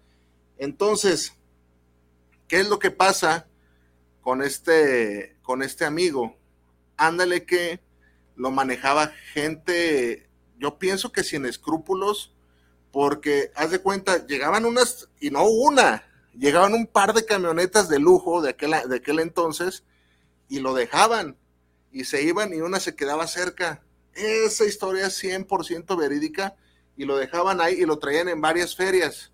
Entonces, 0.59 1.33
¿qué 2.47 2.61
es 2.61 2.69
lo 2.69 2.79
que 2.79 2.93
pasa 2.93 3.49
con 4.21 4.43
este, 4.43 5.37
con 5.43 5.63
este 5.63 5.85
amigo? 5.85 6.37
Ándale 7.06 7.44
que 7.44 7.80
lo 8.37 8.50
manejaba 8.50 9.12
gente, 9.32 10.28
yo 10.59 10.78
pienso 10.78 11.12
que 11.12 11.25
sin 11.25 11.47
escrúpulos, 11.47 12.35
porque 12.90 13.50
haz 13.54 13.71
de 13.71 13.80
cuenta, 13.80 14.26
llegaban 14.26 14.64
unas, 14.64 15.09
y 15.21 15.30
no 15.30 15.44
una, 15.44 16.04
llegaban 16.35 16.75
un 16.75 16.87
par 16.87 17.12
de 17.14 17.25
camionetas 17.25 17.88
de 17.88 17.99
lujo 17.99 18.42
de 18.42 18.50
aquel, 18.50 18.75
de 18.88 18.97
aquel 18.97 19.18
entonces 19.18 19.85
y 20.49 20.61
lo 20.61 20.75
dejaban 20.75 21.37
y 21.90 22.04
se 22.04 22.23
iban 22.23 22.54
y 22.54 22.61
una 22.61 22.80
se 22.80 22.94
quedaba 22.94 23.26
cerca. 23.26 23.82
Esa 24.14 24.64
historia 24.64 25.06
es 25.06 25.23
100% 25.23 25.97
verídica 25.97 26.56
y 26.97 27.04
lo 27.04 27.16
dejaban 27.16 27.61
ahí 27.61 27.75
y 27.75 27.87
lo 27.87 27.99
traían 27.99 28.28
en 28.28 28.40
varias 28.40 28.76
ferias. 28.76 29.32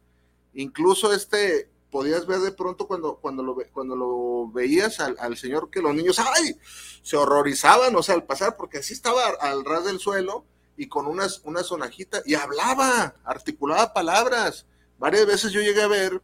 Incluso 0.54 1.12
este, 1.12 1.70
podías 1.90 2.26
ver 2.26 2.40
de 2.40 2.52
pronto 2.52 2.86
cuando, 2.86 3.16
cuando, 3.16 3.42
lo, 3.42 3.56
cuando 3.72 3.96
lo 3.96 4.50
veías 4.50 5.00
al, 5.00 5.36
señor 5.36 5.70
que 5.70 5.80
los 5.80 5.94
niños, 5.94 6.18
¡ay! 6.18 6.56
Se 7.02 7.16
horrorizaban, 7.16 7.94
o 7.96 8.02
sea, 8.02 8.14
al 8.14 8.24
pasar, 8.24 8.56
porque 8.56 8.78
así 8.78 8.92
estaba 8.92 9.26
al 9.40 9.64
ras 9.64 9.84
del 9.84 9.98
suelo 9.98 10.44
y 10.76 10.88
con 10.88 11.06
unas, 11.06 11.40
una 11.44 11.62
sonajita 11.62 12.22
y 12.24 12.34
hablaba, 12.34 13.14
articulaba 13.24 13.92
palabras. 13.92 14.66
Varias 14.98 15.26
veces 15.26 15.52
yo 15.52 15.60
llegué 15.60 15.82
a 15.82 15.88
ver 15.88 16.22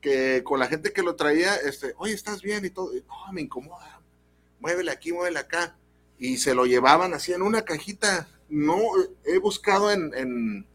que 0.00 0.42
con 0.44 0.58
la 0.58 0.66
gente 0.66 0.92
que 0.92 1.02
lo 1.02 1.16
traía, 1.16 1.56
este, 1.56 1.94
oye, 1.98 2.14
¿estás 2.14 2.42
bien? 2.42 2.64
Y 2.64 2.70
todo, 2.70 2.90
no, 2.92 3.32
me 3.32 3.42
incomoda, 3.42 4.00
muévele 4.60 4.90
aquí, 4.90 5.12
muévele 5.12 5.38
acá. 5.38 5.76
Y 6.18 6.36
se 6.36 6.54
lo 6.54 6.66
llevaban 6.66 7.14
así 7.14 7.32
en 7.32 7.42
una 7.42 7.62
cajita. 7.62 8.28
No, 8.48 8.78
he 9.24 9.38
buscado 9.38 9.90
en, 9.90 10.12
en, 10.14 10.66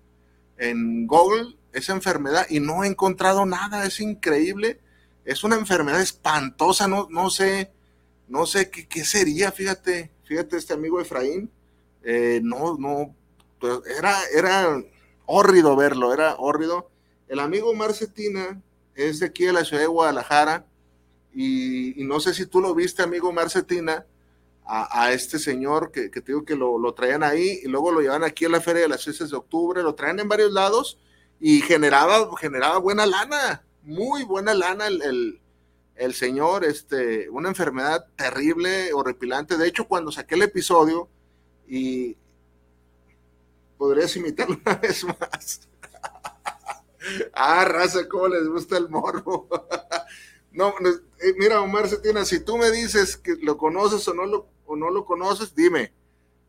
en 0.58 1.08
Google 1.08 1.57
esa 1.74 1.94
enfermedad 1.94 2.48
y 2.50 2.60
no 2.60 2.84
he 2.84 2.88
encontrado 2.88 3.46
nada, 3.46 3.86
es 3.86 4.00
increíble. 4.00 4.80
Es 5.26 5.44
una 5.44 5.56
enfermedad 5.56 6.02
espantosa, 6.02 6.88
no, 6.88 7.08
no 7.10 7.30
sé, 7.30 7.72
no 8.28 8.46
sé 8.46 8.70
qué, 8.70 8.88
qué 8.88 9.04
sería, 9.04 9.52
fíjate, 9.52 10.12
fíjate 10.24 10.58
este 10.58 10.74
amigo 10.74 11.02
Efraín, 11.02 11.52
eh, 12.04 12.40
no, 12.44 12.78
no, 12.78 13.14
pues, 13.60 13.80
era, 13.98 14.18
era 14.34 14.82
horrido 15.26 15.76
verlo, 15.76 16.14
era 16.14 16.36
horrido. 16.36 16.90
El 17.28 17.40
amigo 17.40 17.74
Marcetina 17.74 18.62
es 18.96 19.20
de 19.20 19.28
aquí 19.28 19.46
de 19.46 19.54
la 19.54 19.66
ciudad 19.66 19.82
de 19.82 19.88
Guadalajara 19.88 20.66
y, 21.34 21.94
no 21.98 22.20
sé 22.20 22.34
si 22.34 22.46
tú 22.46 22.62
lo 22.62 22.74
viste, 22.74 23.04
amigo 23.04 23.32
Marcetina, 23.32 24.06
a, 24.70 25.14
este 25.14 25.40
señor 25.40 25.92
que, 25.92 26.10
te 26.10 26.22
digo 26.22 26.44
que 26.44 26.56
lo, 26.56 26.78
lo, 26.78 26.94
traían 26.94 27.24
ahí 27.24 27.62
y 27.64 27.68
luego 27.68 27.92
lo 27.92 28.02
llevan 28.02 28.26
aquí 28.26 28.44
a 28.44 28.50
la 28.50 28.60
Feria 28.60 28.82
de 28.82 28.90
las 28.90 29.02
Ciencias 29.02 29.30
de 29.30 29.38
Octubre, 29.38 29.82
lo 29.82 29.96
traen 29.96 30.20
en 30.20 30.28
varios 30.28 30.52
lados 30.52 31.00
y 31.40 31.62
generaba, 31.62 32.30
generaba 32.38 32.80
buena 32.80 33.06
lana, 33.06 33.64
muy 33.84 34.24
buena 34.24 34.54
lana 34.54 34.88
el, 34.88 36.14
señor, 36.14 36.66
este, 36.66 37.30
una 37.30 37.50
enfermedad 37.50 38.06
terrible, 38.16 38.94
horripilante. 38.94 39.58
De 39.58 39.68
hecho, 39.68 39.88
cuando 39.88 40.12
saqué 40.12 40.36
el 40.36 40.44
episodio, 40.44 41.10
y 41.68 42.18
podrías 43.78 44.16
imitarlo 44.16 44.58
una 44.66 44.76
vez 44.82 45.04
más. 45.04 45.68
ah, 47.34 47.66
raza, 47.66 48.08
cómo 48.08 48.28
les 48.28 48.48
gusta 48.48 48.78
el 48.78 48.90
morbo. 48.90 49.48
no, 50.52 50.74
eh, 51.20 51.34
mira, 51.38 51.62
Omar 51.62 51.88
Cetina, 51.88 52.26
si 52.26 52.40
tú 52.40 52.58
me 52.58 52.72
dices 52.72 53.18
que 53.18 53.36
lo 53.42 53.58
conoces 53.58 54.08
o 54.08 54.14
no 54.14 54.26
lo, 54.26 54.50
o 54.66 54.76
no 54.76 54.90
lo 54.90 55.06
conoces, 55.06 55.54
dime, 55.54 55.94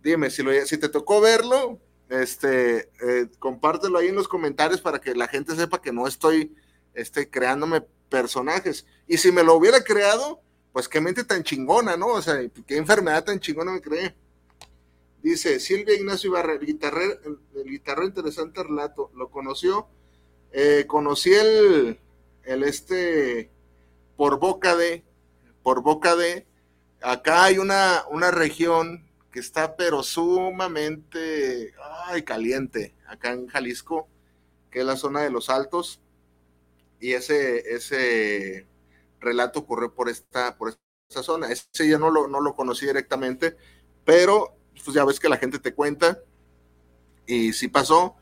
dime, 0.02 0.30
si, 0.30 0.42
lo, 0.42 0.52
si 0.66 0.78
te 0.78 0.88
tocó 0.88 1.20
verlo, 1.20 1.78
este, 2.08 2.90
eh, 3.00 3.28
compártelo 3.38 3.98
ahí 3.98 4.08
en 4.08 4.14
los 4.14 4.28
comentarios 4.28 4.80
para 4.80 5.00
que 5.00 5.14
la 5.14 5.28
gente 5.28 5.54
sepa 5.54 5.82
que 5.82 5.92
no 5.92 6.06
estoy 6.06 6.54
este, 6.94 7.28
creándome 7.30 7.82
personajes. 8.08 8.86
Y 9.06 9.18
si 9.18 9.32
me 9.32 9.42
lo 9.42 9.54
hubiera 9.54 9.82
creado, 9.82 10.40
pues 10.72 10.88
qué 10.88 11.00
mente 11.00 11.24
tan 11.24 11.42
chingona, 11.42 11.96
¿no? 11.96 12.08
O 12.08 12.22
sea, 12.22 12.40
qué 12.66 12.76
enfermedad 12.76 13.24
tan 13.24 13.40
chingona 13.40 13.72
me 13.72 13.80
cree. 13.80 14.14
Dice 15.22 15.58
Silvia 15.60 15.96
Ignacio 15.96 16.30
Ibarra, 16.30 16.54
el 16.54 16.64
guitarrero, 16.64 18.04
interesante 18.04 18.62
relato, 18.62 19.10
lo 19.14 19.30
conoció. 19.30 19.88
Eh, 20.52 20.84
conocí 20.86 21.32
el, 21.32 21.98
el 22.44 22.62
este, 22.62 23.50
por 24.16 24.38
boca 24.38 24.76
de, 24.76 25.04
por 25.62 25.82
boca 25.82 26.16
de, 26.16 26.46
acá 27.02 27.44
hay 27.44 27.58
una, 27.58 28.04
una 28.10 28.30
región 28.30 29.07
que 29.30 29.40
está 29.40 29.76
pero 29.76 30.02
sumamente 30.02 31.74
ay, 32.06 32.22
caliente, 32.22 32.94
acá 33.06 33.32
en 33.32 33.46
Jalisco, 33.46 34.08
que 34.70 34.80
es 34.80 34.84
la 34.86 34.96
zona 34.96 35.22
de 35.22 35.30
los 35.30 35.50
Altos, 35.50 36.00
y 37.00 37.12
ese, 37.12 37.74
ese 37.74 38.66
relato 39.20 39.60
ocurrió 39.60 39.94
por 39.94 40.08
esta, 40.08 40.56
por 40.56 40.76
esta 41.08 41.22
zona. 41.22 41.50
Ese 41.50 41.88
ya 41.88 41.98
no 41.98 42.10
lo, 42.10 42.28
no 42.28 42.40
lo 42.40 42.54
conocí 42.54 42.86
directamente, 42.86 43.56
pero 44.04 44.56
pues 44.84 44.94
ya 44.94 45.04
ves 45.04 45.20
que 45.20 45.28
la 45.28 45.36
gente 45.36 45.58
te 45.58 45.74
cuenta, 45.74 46.20
y 47.26 47.52
sí 47.52 47.68
pasó, 47.68 48.16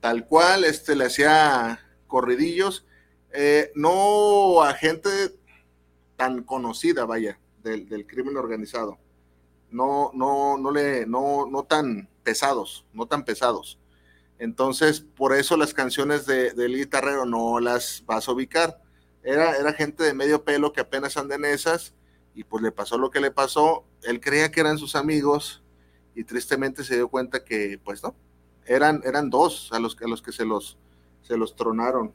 tal 0.00 0.26
cual, 0.26 0.64
este 0.64 0.94
le 0.94 1.06
hacía 1.06 1.80
corridillos, 2.06 2.86
eh, 3.32 3.72
no 3.74 4.62
a 4.62 4.74
gente 4.74 5.10
tan 6.16 6.42
conocida, 6.42 7.06
vaya, 7.06 7.38
del, 7.62 7.88
del, 7.88 8.06
crimen 8.06 8.36
organizado, 8.36 8.98
no, 9.72 10.10
no, 10.14 10.58
no 10.58 10.70
le, 10.70 11.06
no, 11.06 11.46
no 11.46 11.64
tan 11.64 12.08
pesados, 12.22 12.84
no 12.92 13.06
tan 13.06 13.24
pesados. 13.24 13.78
Entonces, 14.38 15.00
por 15.00 15.34
eso 15.34 15.56
las 15.56 15.74
canciones 15.74 16.26
de, 16.26 16.52
de 16.52 16.68
guitarrero 16.68 17.24
no 17.24 17.60
las 17.60 18.02
vas 18.06 18.28
a 18.28 18.32
ubicar. 18.32 18.80
Era, 19.22 19.56
era 19.56 19.72
gente 19.72 20.02
de 20.04 20.14
medio 20.14 20.44
pelo 20.44 20.72
que 20.72 20.80
apenas 20.80 21.16
andan 21.16 21.44
esas, 21.44 21.94
y 22.34 22.44
pues 22.44 22.62
le 22.62 22.72
pasó 22.72 22.98
lo 22.98 23.10
que 23.10 23.20
le 23.20 23.30
pasó. 23.30 23.84
Él 24.02 24.20
creía 24.20 24.50
que 24.50 24.60
eran 24.60 24.78
sus 24.78 24.96
amigos, 24.96 25.62
y 26.14 26.24
tristemente 26.24 26.84
se 26.84 26.96
dio 26.96 27.08
cuenta 27.08 27.44
que, 27.44 27.80
pues 27.82 28.02
no, 28.02 28.14
eran, 28.66 29.00
eran 29.04 29.30
dos 29.30 29.70
a 29.72 29.78
los, 29.78 29.96
a 30.00 30.08
los 30.08 30.22
que 30.22 30.32
se 30.32 30.44
los, 30.44 30.76
se 31.22 31.36
los 31.36 31.56
tronaron. 31.56 32.12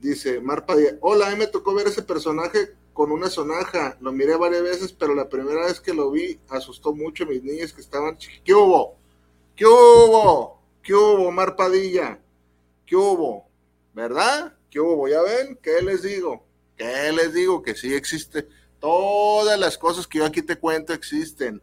Dice 0.00 0.40
Marpa 0.40 0.74
hola, 1.00 1.34
me 1.34 1.46
tocó 1.46 1.74
ver 1.74 1.86
ese 1.86 2.02
personaje 2.02 2.74
con 2.94 3.12
una 3.12 3.28
sonaja, 3.28 3.98
lo 4.00 4.12
miré 4.12 4.36
varias 4.36 4.62
veces, 4.62 4.92
pero 4.92 5.14
la 5.14 5.28
primera 5.28 5.66
vez 5.66 5.80
que 5.80 5.92
lo 5.92 6.10
vi 6.10 6.40
asustó 6.48 6.94
mucho 6.94 7.24
a 7.24 7.26
mis 7.26 7.42
niñas 7.42 7.72
que 7.72 7.80
estaban 7.80 8.16
¿Qué 8.44 8.54
hubo? 8.54 8.96
¿Qué 9.54 9.66
hubo? 9.66 10.62
¿Qué 10.82 10.94
hubo, 10.94 11.30
Marpadilla? 11.30 12.20
¿Qué 12.86 12.96
hubo? 12.96 13.48
¿Verdad? 13.92 14.56
¿Qué 14.70 14.80
hubo? 14.80 15.08
¿Ya 15.08 15.20
ven? 15.22 15.58
¿Qué 15.60 15.82
les 15.82 16.02
digo? 16.02 16.44
¿Qué 16.76 17.12
les 17.12 17.34
digo? 17.34 17.62
Que 17.62 17.74
sí 17.74 17.92
existe. 17.94 18.48
Todas 18.80 19.58
las 19.58 19.76
cosas 19.76 20.06
que 20.06 20.18
yo 20.18 20.24
aquí 20.24 20.42
te 20.42 20.56
cuento 20.56 20.92
existen. 20.92 21.60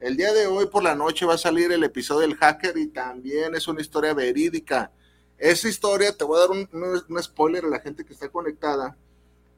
El 0.00 0.16
día 0.16 0.32
de 0.34 0.46
hoy 0.46 0.66
por 0.66 0.82
la 0.82 0.94
noche 0.94 1.24
va 1.24 1.34
a 1.34 1.38
salir 1.38 1.72
el 1.72 1.82
episodio 1.82 2.28
del 2.28 2.36
hacker 2.36 2.76
y 2.76 2.88
también 2.88 3.54
es 3.54 3.68
una 3.68 3.80
historia 3.80 4.12
verídica. 4.12 4.92
Esa 5.38 5.68
historia, 5.68 6.16
te 6.16 6.24
voy 6.24 6.38
a 6.38 6.40
dar 6.40 6.50
un, 6.50 7.22
spoiler 7.22 7.64
a 7.64 7.68
la 7.68 7.80
gente 7.80 8.04
que 8.04 8.12
está 8.12 8.28
conectada. 8.28 8.96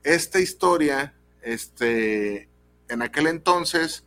Esta 0.07 0.39
historia, 0.39 1.17
este, 1.43 2.49
en 2.89 3.03
aquel 3.03 3.27
entonces, 3.27 4.05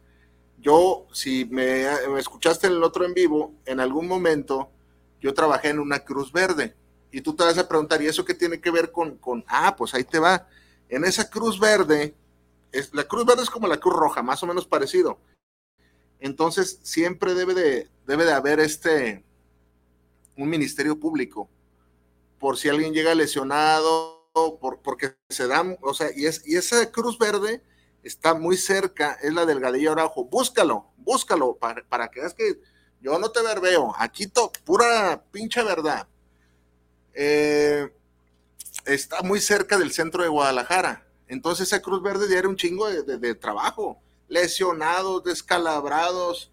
yo, 0.58 1.08
si 1.12 1.44
me, 1.44 1.88
escuchaste 2.18 2.68
en 2.68 2.74
el 2.74 2.84
otro 2.84 3.04
en 3.04 3.14
vivo, 3.14 3.54
en 3.66 3.82
algún 3.82 4.08
momento 4.08 4.72
yo 5.20 5.34
trabajé 5.34 5.68
en 5.68 5.80
una 5.80 6.00
Cruz 6.00 6.32
Verde. 6.32 6.74
Y 7.12 7.20
tú 7.20 7.36
te 7.36 7.44
vas 7.44 7.58
a 7.58 7.68
preguntar, 7.68 8.02
¿y 8.02 8.08
eso 8.08 8.24
qué 8.24 8.34
tiene 8.34 8.62
que 8.62 8.72
ver 8.72 8.94
con, 8.94 9.18
con 9.18 9.44
ah, 9.50 9.76
pues 9.76 9.94
ahí 9.94 10.06
te 10.06 10.20
va. 10.20 10.48
En 10.88 11.04
esa 11.04 11.30
Cruz 11.30 11.60
Verde, 11.60 12.16
es, 12.72 12.94
la 12.94 13.04
Cruz 13.04 13.26
Verde 13.26 13.44
es 13.44 13.50
como 13.50 13.68
la 13.68 13.82
Cruz 13.82 13.96
Roja, 13.98 14.24
más 14.24 14.42
o 14.42 14.48
menos 14.48 14.66
parecido. 14.66 15.20
Entonces, 16.22 16.80
siempre 16.82 17.34
debe 17.34 17.54
de, 17.54 17.90
debe 18.08 18.24
de 18.24 18.32
haber 18.32 18.62
este, 18.62 19.26
un 20.38 20.48
ministerio 20.48 20.98
público, 20.98 21.50
por 22.40 22.56
si 22.56 22.70
alguien 22.70 22.94
llega 22.94 23.14
lesionado, 23.16 24.19
por, 24.60 24.82
porque 24.82 25.16
se 25.30 25.48
dan, 25.48 25.78
o 25.82 25.94
sea, 25.94 26.10
y, 26.16 26.26
es, 26.26 26.44
esa 26.46 26.92
Cruz 26.92 27.18
Verde 27.18 27.64
está 28.04 28.34
muy 28.34 28.58
cerca, 28.58 29.18
es 29.22 29.34
la 29.34 29.46
delgadilla 29.46 29.92
Araujo. 29.92 30.26
Búscalo, 30.26 30.92
búscalo 30.98 31.56
para, 31.58 31.84
para 31.88 32.10
que 32.10 32.22
veas 32.22 32.34
que 32.34 32.60
yo 33.02 33.18
no 33.20 33.32
te 33.32 33.42
verbeo, 33.42 33.94
aquí 33.98 34.28
to, 34.28 34.52
pura 34.66 35.24
pinche 35.32 35.64
verdad. 35.64 36.08
Eh, 37.14 37.92
está 38.86 39.22
muy 39.22 39.40
cerca 39.40 39.78
del 39.78 39.92
centro 39.92 40.24
de 40.24 40.30
Guadalajara. 40.30 41.06
Entonces 41.28 41.68
esa 41.68 41.82
Cruz 41.82 42.02
Verde 42.02 42.28
ya 42.30 42.40
era 42.40 42.50
un 42.50 42.56
chingo 42.56 42.90
de 42.90 43.36
trabajo 43.36 44.02
lesionados, 44.30 45.24
descalabrados. 45.24 46.52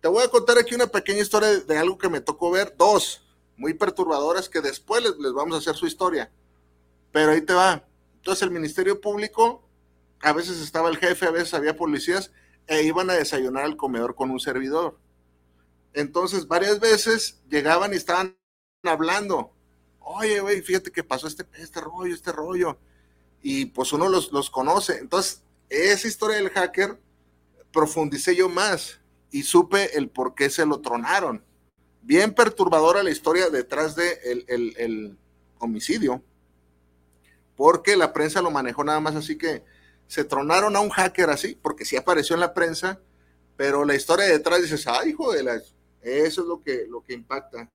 Te 0.00 0.08
voy 0.08 0.24
a 0.24 0.28
contar 0.28 0.56
aquí 0.58 0.74
una 0.74 0.86
pequeña 0.86 1.20
historia 1.20 1.48
de, 1.48 1.78
algo 1.78 1.98
que 1.98 2.08
me 2.08 2.20
tocó 2.20 2.50
ver, 2.50 2.74
dos 2.78 3.22
muy 3.56 3.74
perturbadoras 3.74 4.48
que 4.48 4.60
después 4.60 5.02
les, 5.02 5.32
vamos 5.34 5.56
a 5.56 5.58
hacer 5.58 5.74
su 5.74 5.86
historia. 5.86 6.30
Pero 7.12 7.32
ahí 7.32 7.40
te 7.40 7.54
va. 7.54 7.86
Entonces 8.16 8.42
el 8.42 8.50
Ministerio 8.50 9.00
Público, 9.00 9.68
a 10.20 10.32
veces 10.32 10.60
estaba 10.60 10.88
el 10.88 10.98
jefe, 10.98 11.26
a 11.26 11.30
veces 11.30 11.54
había 11.54 11.76
policías, 11.76 12.32
e 12.66 12.82
iban 12.82 13.10
a 13.10 13.14
desayunar 13.14 13.64
al 13.64 13.76
comedor 13.76 14.14
con 14.14 14.30
un 14.30 14.40
servidor. 14.40 14.98
Entonces 15.92 16.46
varias 16.48 16.80
veces 16.80 17.40
llegaban 17.48 17.92
y 17.92 17.96
estaban 17.96 18.36
hablando. 18.82 19.52
Oye, 20.00 20.40
güey, 20.40 20.62
fíjate 20.62 20.92
que 20.92 21.04
pasó 21.04 21.26
este, 21.26 21.44
este 21.54 21.80
rollo, 21.80 22.14
este 22.14 22.32
rollo. 22.32 22.78
Y 23.42 23.66
pues 23.66 23.92
uno 23.92 24.08
los, 24.08 24.32
los 24.32 24.50
conoce. 24.50 24.98
Entonces, 24.98 25.42
esa 25.68 26.06
historia 26.06 26.36
del 26.36 26.50
hacker 26.50 26.98
profundicé 27.72 28.34
yo 28.34 28.48
más 28.48 29.00
y 29.30 29.42
supe 29.42 29.96
el 29.98 30.08
por 30.08 30.34
qué 30.34 30.48
se 30.50 30.64
lo 30.64 30.80
tronaron. 30.80 31.44
Bien 32.02 32.32
perturbadora 32.32 33.02
la 33.02 33.10
historia 33.10 33.50
detrás 33.50 33.96
de 33.96 34.18
el, 34.78 35.18
homicidio, 35.58 36.22
porque 37.56 37.96
la 37.96 38.12
prensa 38.12 38.42
lo 38.42 38.50
manejó 38.50 38.84
nada 38.84 39.00
más 39.00 39.16
así 39.16 39.36
que 39.36 39.64
se 40.06 40.24
tronaron 40.24 40.76
a 40.76 40.80
un 40.80 40.90
hacker 40.90 41.30
así, 41.30 41.58
porque 41.60 41.84
sí 41.84 41.96
apareció 41.96 42.34
en 42.34 42.40
la 42.40 42.54
prensa, 42.54 43.00
pero 43.56 43.84
la 43.84 43.94
historia 43.94 44.26
detrás 44.26 44.62
dices, 44.62 44.86
ay, 44.86 45.10
hijo 45.10 45.32
de 45.32 45.42
la... 45.42 45.60
Eso 46.02 46.42
es 46.42 46.46
lo 46.46 46.62
que, 46.62 46.86
lo 46.88 47.02
que 47.02 47.14
impacta. 47.14 47.68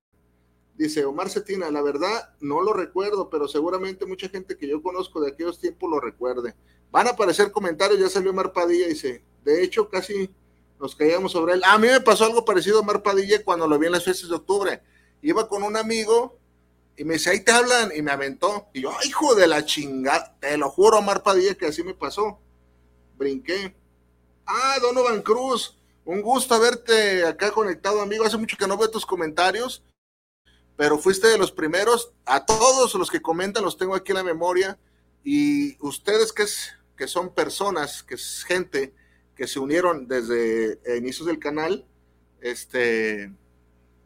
Dice 0.76 1.04
Omar 1.04 1.30
Cetina, 1.30 1.70
la 1.70 1.82
verdad 1.82 2.34
no 2.40 2.62
lo 2.62 2.72
recuerdo, 2.72 3.30
pero 3.30 3.48
seguramente 3.50 4.06
mucha 4.06 4.30
gente 4.30 4.56
que 4.56 4.70
yo 4.70 4.82
conozco 4.82 5.20
de 5.20 5.32
aquellos 5.32 5.60
tiempos 5.60 5.90
lo 5.90 6.00
recuerde. 6.00 6.56
Van 6.92 7.08
a 7.08 7.12
aparecer 7.12 7.52
comentarios, 7.52 8.00
ya 8.00 8.10
salió 8.10 8.32
Omar 8.32 8.54
Padilla, 8.54 8.88
dice, 8.88 9.22
de 9.44 9.64
hecho, 9.64 9.90
casi 9.90 10.30
nos 10.82 10.96
caíamos 10.96 11.32
sobre 11.32 11.54
él. 11.54 11.62
A 11.64 11.78
mí 11.78 11.88
me 11.88 12.02
pasó 12.02 12.26
algo 12.26 12.44
parecido 12.44 12.80
a 12.80 12.84
Mar 12.84 13.04
Padilla 13.04 13.44
cuando 13.44 13.68
lo 13.68 13.78
vi 13.78 13.86
en 13.86 13.92
las 13.92 14.04
fiestas 14.04 14.30
de 14.30 14.36
octubre. 14.36 14.82
Iba 15.22 15.48
con 15.48 15.62
un 15.62 15.78
amigo 15.78 16.40
y 16.98 17.04
me 17.04 17.14
dice, 17.14 17.32
ahí 17.32 17.40
te 17.40 17.52
hablan, 17.52 17.92
y 17.96 18.02
me 18.02 18.12
aventó. 18.12 18.68
Y 18.74 18.82
yo, 18.82 18.92
hijo 19.06 19.36
de 19.36 19.48
la 19.48 19.66
chingada, 19.66 20.36
te 20.40 20.58
lo 20.58 20.70
juro, 20.70 21.02
Mar 21.02 21.24
Padilla, 21.24 21.56
que 21.56 21.68
así 21.68 21.84
me 21.84 21.94
pasó. 21.94 22.40
Brinqué. 23.18 23.76
Ah, 24.46 24.78
Donovan 24.82 25.22
Cruz, 25.22 25.78
un 26.06 26.22
gusto 26.22 26.60
verte 26.60 27.26
acá 27.26 27.52
conectado, 27.52 28.02
amigo. 28.02 28.26
Hace 28.26 28.38
mucho 28.38 28.58
que 28.58 28.68
no 28.68 28.78
veo 28.78 28.90
tus 28.90 29.06
comentarios, 29.06 29.84
pero 30.76 30.98
fuiste 30.98 31.28
de 31.28 31.38
los 31.38 31.52
primeros. 31.52 32.12
A 32.26 32.46
todos 32.46 32.94
los 32.96 33.10
que 33.10 33.22
comentan 33.22 33.64
los 33.64 33.78
tengo 33.78 33.96
aquí 33.96 34.12
en 34.12 34.18
la 34.18 34.24
memoria. 34.24 34.78
Y 35.24 35.78
ustedes 35.86 36.34
que, 36.34 36.44
es, 36.44 36.74
que 36.98 37.08
son 37.08 37.34
personas, 37.34 38.04
que 38.04 38.16
es 38.16 38.44
gente 38.44 38.94
que 39.36 39.48
se 39.48 39.60
unieron 39.60 40.08
desde 40.08 40.80
inicios 40.98 41.28
del 41.28 41.40
canal. 41.40 41.86
Este, 42.42 43.32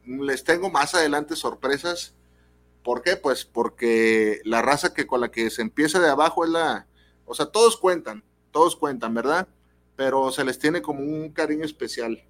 les 0.06 0.43
tengo 0.43 0.69
más 0.69 0.93
adelante 0.93 1.36
sorpresas. 1.36 2.13
¿Por 2.86 3.02
qué? 3.02 3.17
Pues 3.17 3.45
porque 3.45 4.41
la 4.43 4.62
raza 4.62 4.93
que 4.93 5.08
con 5.08 5.19
la 5.19 5.32
que 5.32 5.50
se 5.50 5.63
empieza 5.63 6.00
de 6.00 6.08
abajo 6.08 6.45
es 6.45 6.52
la, 6.52 6.88
o 7.26 7.34
sea, 7.34 7.48
todos 7.48 7.78
cuentan, 7.78 8.24
todos 8.52 8.76
cuentan, 8.76 9.12
¿verdad? 9.15 9.48
Pero 9.95 10.32
se 10.32 10.45
les 10.45 10.60
tiene 10.60 10.84
como 10.84 11.00
un 11.00 11.32
cariño 11.32 11.65
especial. 11.65 12.24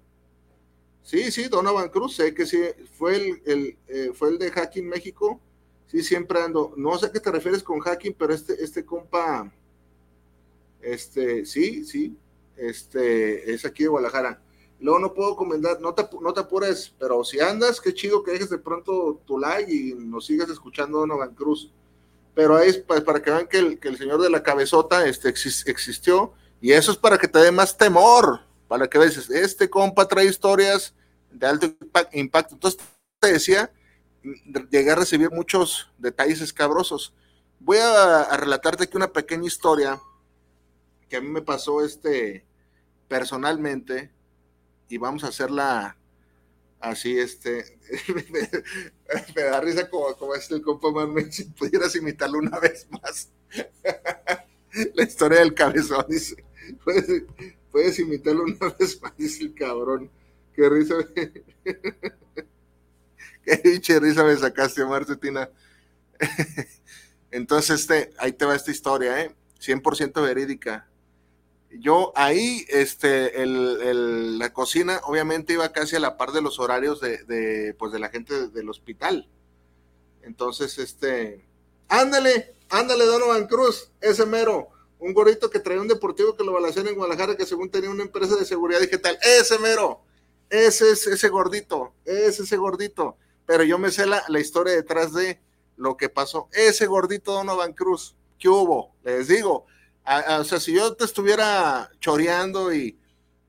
Sí, 1.02 1.30
sí, 1.30 1.48
Donovan 1.48 1.90
Cruz, 1.90 2.16
sé 2.16 2.32
que 2.32 2.46
sí, 2.46 2.62
fue 2.92 3.38
el, 3.44 3.76
eh, 3.86 4.12
fue 4.14 4.30
el 4.30 4.38
de 4.38 4.50
Hacking 4.50 4.88
México. 4.88 5.42
Sí, 5.88 6.02
siempre 6.02 6.40
ando. 6.40 6.72
No 6.78 6.96
sé 6.96 7.06
a 7.06 7.12
qué 7.12 7.20
te 7.20 7.30
refieres 7.30 7.62
con 7.62 7.80
Hacking, 7.80 8.14
pero 8.14 8.32
este, 8.32 8.54
este 8.64 8.82
compa, 8.82 9.52
este, 10.80 11.44
sí, 11.44 11.84
sí, 11.84 12.16
este, 12.56 13.52
es 13.52 13.66
aquí 13.66 13.82
de 13.82 13.90
Guadalajara. 13.90 14.42
Luego 14.78 14.98
no 14.98 15.14
puedo 15.14 15.36
comentar, 15.36 15.80
no 15.80 15.94
te, 15.94 16.06
no 16.20 16.34
te 16.34 16.40
apures, 16.40 16.94
pero 16.98 17.24
si 17.24 17.40
andas, 17.40 17.80
qué 17.80 17.94
chido 17.94 18.22
que 18.22 18.32
dejes 18.32 18.50
de 18.50 18.58
pronto 18.58 19.20
tu 19.26 19.38
like 19.38 19.72
y 19.72 19.94
nos 19.94 20.26
sigas 20.26 20.50
escuchando 20.50 20.98
Donovan 20.98 21.34
Cruz. 21.34 21.72
Pero 22.34 22.56
ahí 22.56 22.68
es 22.68 22.78
para, 22.78 23.22
que 23.22 23.30
vean 23.30 23.46
que 23.48 23.58
el, 23.58 23.78
que 23.80 23.88
el, 23.88 23.96
señor 23.96 24.20
de 24.20 24.28
la 24.28 24.42
cabezota 24.42 25.06
este, 25.06 25.30
existió 25.30 26.34
y 26.60 26.72
eso 26.72 26.92
es 26.92 26.98
para 26.98 27.16
que 27.16 27.28
te 27.28 27.38
dé 27.38 27.50
más 27.50 27.78
temor, 27.78 28.40
para 28.68 28.86
que 28.88 28.98
veas, 28.98 29.30
este 29.30 29.70
compa 29.70 30.06
trae 30.06 30.26
historias 30.26 30.94
de 31.30 31.46
alto 31.46 31.66
impacto. 32.12 32.54
Entonces 32.54 32.78
te 33.18 33.32
decía, 33.32 33.72
llegué 34.70 34.90
a 34.90 34.96
recibir 34.96 35.30
muchos 35.30 35.90
detalles 35.96 36.42
escabrosos. 36.42 37.14
Voy 37.60 37.78
a, 37.78 38.22
a 38.22 38.36
relatarte 38.36 38.84
aquí 38.84 38.96
una 38.98 39.12
pequeña 39.12 39.46
historia 39.46 39.98
que 41.08 41.16
a 41.16 41.20
mí 41.22 41.28
me 41.28 41.40
pasó 41.40 41.82
este 41.82 42.44
personalmente 43.08 44.10
y 44.88 44.98
vamos 44.98 45.24
a 45.24 45.28
hacerla 45.28 45.96
Así, 46.80 47.18
este, 47.18 47.64
me, 49.34 49.42
da 49.42 49.60
risa 49.60 49.88
como, 49.88 50.14
como 50.16 50.34
este 50.34 50.54
el 50.54 50.62
compa 50.62 50.90
man, 50.90 51.32
si 51.32 51.44
pudieras 51.44 51.96
imitarlo 51.96 52.38
una 52.38 52.58
vez 52.60 52.86
más. 52.90 53.30
La 54.94 55.04
historia 55.04 55.40
del 55.40 55.54
cabezón, 55.54 56.04
dice, 56.08 56.44
puedes, 56.84 57.24
puedes 57.72 57.98
imitarlo 57.98 58.44
una 58.44 58.74
vez 58.78 59.00
más, 59.00 59.16
dice 59.16 59.44
el 59.44 59.54
cabrón. 59.54 60.10
Qué 60.54 60.68
risa, 60.68 60.94
qué 63.44 63.56
pinche 63.58 63.98
risa 63.98 64.22
me 64.22 64.36
sacaste, 64.36 64.84
Marcetina. 64.84 65.48
Entonces, 67.30 67.80
este, 67.80 68.10
ahí 68.18 68.32
te 68.32 68.44
va 68.44 68.54
esta 68.54 68.70
historia, 68.70 69.22
¿eh? 69.22 69.34
100% 69.60 70.22
verídica 70.22 70.86
yo 71.80 72.12
ahí, 72.14 72.64
este, 72.68 73.42
el, 73.42 74.38
la 74.38 74.52
cocina 74.52 75.00
obviamente 75.04 75.52
iba 75.52 75.72
casi 75.72 75.96
a 75.96 76.00
la 76.00 76.16
par 76.16 76.32
de 76.32 76.42
los 76.42 76.58
horarios 76.58 77.00
de, 77.00 77.74
pues 77.78 77.92
de 77.92 77.98
la 77.98 78.08
gente 78.08 78.48
del 78.48 78.68
hospital. 78.68 79.28
Entonces, 80.22 80.78
este, 80.78 81.44
ándale, 81.88 82.54
ándale, 82.68 83.04
Donovan 83.04 83.46
Cruz, 83.46 83.90
ese 84.00 84.26
mero, 84.26 84.68
un 84.98 85.14
gorrito 85.14 85.50
que 85.50 85.60
traía 85.60 85.80
un 85.80 85.88
deportivo 85.88 86.36
que 86.36 86.44
lo 86.44 86.52
balancean 86.52 86.88
en 86.88 86.96
Guadalajara, 86.96 87.36
que 87.36 87.46
según 87.46 87.70
tenía 87.70 87.90
una 87.90 88.02
empresa 88.02 88.36
de 88.36 88.44
seguridad 88.44 88.80
digital, 88.80 89.18
ese 89.22 89.58
mero, 89.58 90.00
ese 90.50 90.90
es 90.90 91.06
ese 91.06 91.28
gordito, 91.28 91.92
ese 92.04 92.56
gordito. 92.56 93.16
Pero 93.46 93.62
yo 93.62 93.78
me 93.78 93.90
sé 93.90 94.06
la, 94.06 94.24
la 94.28 94.40
historia 94.40 94.74
detrás 94.74 95.12
de 95.12 95.40
lo 95.76 95.96
que 95.96 96.08
pasó. 96.08 96.48
Ese 96.52 96.86
gordito 96.86 97.32
Donovan 97.32 97.72
Cruz, 97.72 98.16
¿qué 98.38 98.48
hubo? 98.48 98.94
Les 99.04 99.28
digo, 99.28 99.66
o 100.06 100.44
sea, 100.44 100.60
si 100.60 100.74
yo 100.74 100.94
te 100.94 101.04
estuviera 101.04 101.90
choreando 101.98 102.72
y 102.72 102.98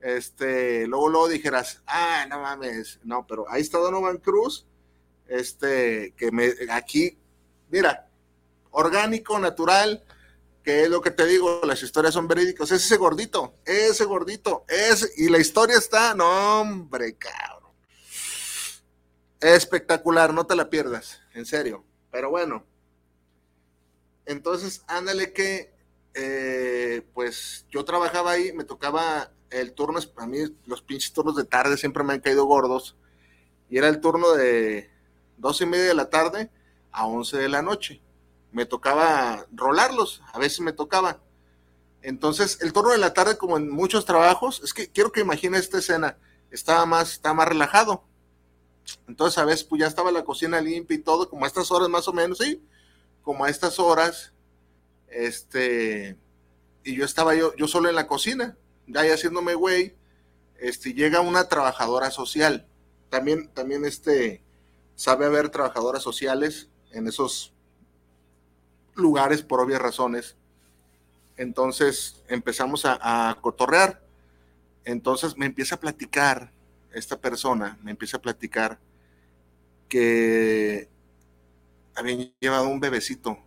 este, 0.00 0.86
luego, 0.86 1.08
luego 1.08 1.28
dijeras, 1.28 1.82
ah, 1.86 2.26
no 2.28 2.40
mames, 2.40 2.98
no, 3.04 3.26
pero 3.26 3.46
ahí 3.48 3.62
está 3.62 3.78
Donovan 3.78 4.18
Cruz, 4.18 4.66
este, 5.26 6.14
que 6.16 6.30
me, 6.32 6.52
aquí, 6.70 7.18
mira, 7.68 8.08
orgánico, 8.70 9.38
natural, 9.38 10.04
que 10.62 10.82
es 10.82 10.90
lo 10.90 11.00
que 11.00 11.10
te 11.10 11.26
digo, 11.26 11.60
las 11.64 11.82
historias 11.82 12.14
son 12.14 12.28
verídicas, 12.28 12.70
es 12.72 12.84
ese 12.84 12.96
gordito, 12.96 13.54
ese 13.64 14.04
gordito, 14.04 14.64
es, 14.68 15.18
y 15.18 15.28
la 15.28 15.38
historia 15.38 15.78
está, 15.78 16.14
no, 16.14 16.60
hombre, 16.60 17.16
cabrón. 17.16 17.72
Espectacular, 19.40 20.34
no 20.34 20.46
te 20.46 20.56
la 20.56 20.68
pierdas, 20.68 21.20
en 21.34 21.46
serio. 21.46 21.84
Pero 22.10 22.30
bueno, 22.30 22.64
entonces, 24.26 24.82
ándale 24.88 25.32
que 25.32 25.77
eh, 26.14 27.06
pues 27.14 27.66
yo 27.70 27.84
trabajaba 27.84 28.32
ahí, 28.32 28.52
me 28.52 28.64
tocaba 28.64 29.30
el 29.50 29.72
turno, 29.72 29.98
a 30.16 30.26
mí 30.26 30.38
los 30.66 30.82
pinches 30.82 31.12
turnos 31.12 31.36
de 31.36 31.44
tarde 31.44 31.76
siempre 31.76 32.04
me 32.04 32.14
han 32.14 32.20
caído 32.20 32.44
gordos, 32.44 32.96
y 33.70 33.78
era 33.78 33.88
el 33.88 34.00
turno 34.00 34.32
de 34.32 34.90
dos 35.36 35.60
y 35.60 35.66
media 35.66 35.86
de 35.86 35.94
la 35.94 36.10
tarde 36.10 36.50
a 36.90 37.06
once 37.06 37.36
de 37.36 37.48
la 37.48 37.62
noche. 37.62 38.00
Me 38.50 38.64
tocaba 38.64 39.46
rolarlos, 39.52 40.22
a 40.32 40.38
veces 40.38 40.60
me 40.60 40.72
tocaba. 40.72 41.20
Entonces, 42.00 42.58
el 42.62 42.72
turno 42.72 42.90
de 42.92 42.98
la 42.98 43.12
tarde, 43.12 43.36
como 43.36 43.56
en 43.56 43.70
muchos 43.70 44.04
trabajos, 44.04 44.62
es 44.64 44.72
que 44.72 44.88
quiero 44.88 45.12
que 45.12 45.20
imagine 45.20 45.58
esta 45.58 45.78
escena, 45.78 46.16
estaba 46.50 46.86
más, 46.86 47.12
estaba 47.12 47.34
más 47.34 47.48
relajado. 47.48 48.04
Entonces, 49.06 49.38
a 49.38 49.44
veces, 49.44 49.64
pues 49.64 49.80
ya 49.80 49.86
estaba 49.86 50.10
la 50.10 50.24
cocina 50.24 50.60
limpia 50.60 50.96
y 50.96 51.00
todo, 51.02 51.28
como 51.28 51.44
a 51.44 51.48
estas 51.48 51.70
horas 51.70 51.88
más 51.88 52.08
o 52.08 52.12
menos, 52.12 52.38
sí, 52.38 52.62
como 53.22 53.44
a 53.44 53.50
estas 53.50 53.78
horas, 53.78 54.32
este, 55.10 56.16
y 56.84 56.96
yo 56.96 57.04
estaba 57.04 57.34
yo, 57.34 57.54
yo 57.56 57.68
solo 57.68 57.88
en 57.88 57.94
la 57.94 58.06
cocina, 58.06 58.56
ahí 58.94 59.10
haciéndome 59.10 59.54
güey, 59.54 59.94
este, 60.58 60.94
llega 60.94 61.20
una 61.20 61.48
trabajadora 61.48 62.10
social. 62.10 62.66
También, 63.10 63.48
también 63.48 63.84
este, 63.84 64.42
sabe 64.94 65.26
haber 65.26 65.50
trabajadoras 65.50 66.02
sociales 66.02 66.68
en 66.90 67.06
esos 67.06 67.54
lugares 68.94 69.42
por 69.42 69.60
obvias 69.60 69.80
razones. 69.80 70.36
Entonces 71.36 72.22
empezamos 72.28 72.84
a, 72.84 73.30
a, 73.30 73.40
cotorrear. 73.40 74.02
Entonces 74.84 75.36
me 75.36 75.46
empieza 75.46 75.76
a 75.76 75.80
platicar, 75.80 76.52
esta 76.92 77.20
persona 77.20 77.78
me 77.82 77.90
empieza 77.90 78.16
a 78.16 78.22
platicar 78.22 78.80
que 79.88 80.88
habían 81.94 82.32
llevado 82.40 82.68
un 82.68 82.80
bebecito 82.80 83.38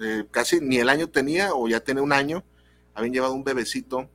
eh, 0.00 0.26
casi 0.30 0.60
ni 0.60 0.76
el 0.78 0.88
año 0.88 1.08
tenía 1.08 1.54
o 1.54 1.68
ya 1.68 1.80
tiene 1.80 2.00
un 2.00 2.12
año, 2.12 2.44
habían 2.94 3.12
llevado 3.12 3.34
un 3.34 3.44
bebecito, 3.44 4.08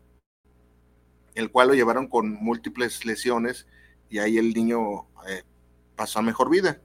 el 1.36 1.52
cual 1.52 1.70
lo 1.70 1.74
llevaron 1.74 2.08
con 2.08 2.34
múltiples 2.34 3.06
lesiones 3.06 3.68
y 4.10 4.20
ahí 4.20 4.38
el 4.38 4.54
niño 4.54 5.08
eh, 5.28 5.44
pasó 5.96 6.20
a 6.20 6.22
mejor 6.22 6.50
vida. 6.50 6.80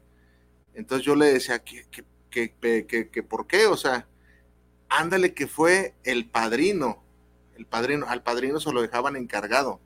Entonces 0.75 1.07
yo 1.07 1.15
le 1.15 1.27
decía, 1.27 1.61
¿qué, 1.61 1.87
qué, 2.31 3.23
por 3.23 3.47
qué? 3.47 3.67
O 3.67 3.77
sea, 3.77 4.09
ándale 4.89 5.35
que 5.35 5.47
fue 5.47 5.95
el 6.05 6.29
padrino, 6.29 7.03
el 7.57 7.67
padrino, 7.67 8.07
al 8.09 8.23
padrino 8.23 8.59
se 8.59 8.73
lo 8.73 8.83
dejaban 8.83 9.17
encargado 9.17 9.81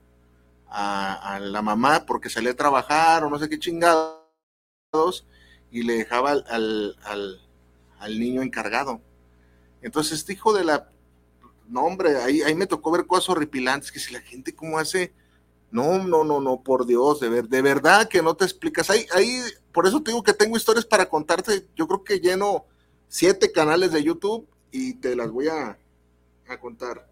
a, 0.68 1.38
la 1.40 1.60
mamá 1.60 2.06
porque 2.06 2.30
salía 2.30 2.52
a 2.52 2.56
trabajar 2.56 3.24
o 3.24 3.30
no 3.30 3.38
sé 3.38 3.48
qué 3.48 3.58
chingados 3.58 5.26
y 5.70 5.82
le 5.82 5.94
dejaba 5.94 6.32
al 6.32 6.96
niño 8.08 8.42
encargado. 8.42 9.00
Entonces, 9.80 10.18
este 10.18 10.34
hijo 10.34 10.52
de 10.52 10.64
la. 10.64 10.90
No, 11.68 11.82
hombre, 11.82 12.16
ahí, 12.16 12.42
ahí 12.42 12.54
me 12.54 12.66
tocó 12.66 12.90
ver 12.90 13.06
cosas 13.06 13.30
horripilantes, 13.30 13.90
que 13.92 14.00
si 14.00 14.12
la 14.12 14.20
gente 14.20 14.54
cómo 14.54 14.78
hace. 14.78 15.12
No, 15.70 16.04
no, 16.04 16.22
no, 16.22 16.40
no, 16.40 16.62
por 16.62 16.84
Dios, 16.84 17.18
de, 17.20 17.30
ver, 17.30 17.48
de 17.48 17.62
verdad 17.62 18.06
que 18.06 18.20
no 18.20 18.34
te 18.34 18.44
explicas. 18.44 18.90
Ahí, 18.90 19.06
ahí, 19.14 19.40
por 19.72 19.86
eso 19.86 20.02
te 20.02 20.10
digo 20.10 20.22
que 20.22 20.34
tengo 20.34 20.56
historias 20.56 20.84
para 20.84 21.08
contarte. 21.08 21.66
Yo 21.74 21.88
creo 21.88 22.04
que 22.04 22.20
lleno 22.20 22.66
siete 23.08 23.50
canales 23.52 23.90
de 23.90 24.02
YouTube 24.02 24.46
y 24.70 24.94
te 24.94 25.16
las 25.16 25.30
voy 25.30 25.48
a, 25.48 25.78
a 26.48 26.60
contar. 26.60 27.08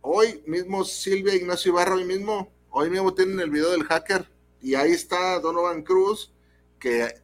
Hoy 0.00 0.42
mismo 0.46 0.84
Silvia 0.84 1.34
Ignacio 1.34 1.72
Ibarra, 1.72 1.96
hoy 1.96 2.04
mismo, 2.04 2.50
hoy 2.70 2.88
mismo 2.88 3.12
tienen 3.12 3.40
el 3.40 3.50
video 3.50 3.72
del 3.72 3.84
hacker 3.84 4.26
y 4.62 4.74
ahí 4.74 4.92
está 4.92 5.38
Donovan 5.40 5.82
Cruz, 5.82 6.32
que 6.78 7.14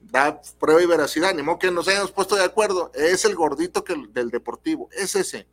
da 0.00 0.40
prueba 0.58 0.82
y 0.82 0.86
veracidad, 0.86 1.34
ni 1.34 1.42
modo 1.42 1.58
que 1.58 1.70
nos 1.70 1.88
hayamos 1.88 2.12
puesto 2.12 2.36
de 2.36 2.44
acuerdo, 2.44 2.90
es 2.94 3.24
el 3.24 3.34
gordito 3.34 3.84
que, 3.84 3.94
del 4.10 4.30
deportivo, 4.30 4.88
es 4.92 5.14
ese. 5.16 5.46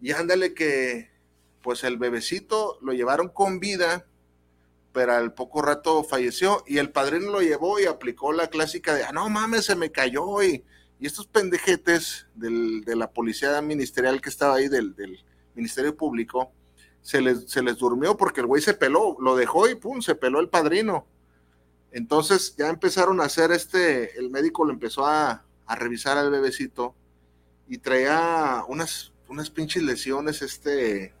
Y 0.00 0.12
ándale 0.12 0.54
que, 0.54 1.10
pues 1.62 1.84
el 1.84 1.98
bebecito 1.98 2.78
lo 2.82 2.92
llevaron 2.92 3.28
con 3.28 3.60
vida, 3.60 4.06
pero 4.92 5.12
al 5.12 5.34
poco 5.34 5.62
rato 5.62 6.04
falleció 6.04 6.64
y 6.66 6.78
el 6.78 6.90
padrino 6.90 7.30
lo 7.30 7.42
llevó 7.42 7.78
y 7.78 7.84
aplicó 7.84 8.32
la 8.32 8.48
clásica 8.48 8.94
de, 8.94 9.04
ah, 9.04 9.12
no 9.12 9.28
mames, 9.28 9.66
se 9.66 9.76
me 9.76 9.92
cayó 9.92 10.42
y, 10.42 10.64
y 10.98 11.06
estos 11.06 11.26
pendejetes 11.26 12.26
del, 12.34 12.82
de 12.84 12.96
la 12.96 13.10
policía 13.10 13.60
ministerial 13.60 14.20
que 14.20 14.30
estaba 14.30 14.56
ahí, 14.56 14.68
del, 14.68 14.94
del 14.94 15.22
Ministerio 15.54 15.96
Público, 15.96 16.52
se 17.02 17.20
les, 17.20 17.50
se 17.50 17.62
les 17.62 17.76
durmió 17.76 18.16
porque 18.16 18.40
el 18.40 18.46
güey 18.46 18.62
se 18.62 18.74
peló, 18.74 19.16
lo 19.20 19.36
dejó 19.36 19.68
y 19.68 19.74
pum, 19.74 20.00
se 20.00 20.14
peló 20.14 20.40
el 20.40 20.48
padrino 20.48 21.06
entonces 21.96 22.54
ya 22.58 22.68
empezaron 22.68 23.22
a 23.22 23.24
hacer 23.24 23.52
este, 23.52 24.18
el 24.18 24.28
médico 24.28 24.66
lo 24.66 24.72
empezó 24.74 25.06
a, 25.06 25.42
revisar 25.66 26.18
al 26.18 26.30
bebecito 26.30 26.94
y 27.66 27.78
traía 27.78 28.62
unas, 28.68 29.14
unas 29.28 29.48
pinches 29.48 29.82
lesiones, 29.82 30.42
este, 30.42 31.14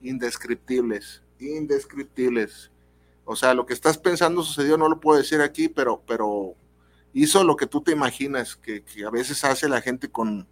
indescriptibles, 0.00 1.22
indescriptibles. 1.38 2.70
O 3.26 3.36
sea, 3.36 3.52
lo 3.52 3.66
que 3.66 3.74
estás 3.74 3.98
pensando 3.98 4.42
sucedió, 4.42 4.78
no 4.78 4.88
lo 4.88 4.98
puedo 4.98 5.18
decir 5.18 5.42
aquí, 5.42 5.68
pero, 5.68 6.02
pero 6.06 6.54
hizo 7.12 7.44
lo 7.44 7.54
que 7.54 7.66
tú 7.66 7.82
te 7.82 7.92
imaginas, 7.92 8.56
que, 8.56 8.82
a 9.06 9.10
veces 9.10 9.44
hace 9.44 9.68
la 9.68 9.82
gente 9.82 10.08
con 10.08 10.48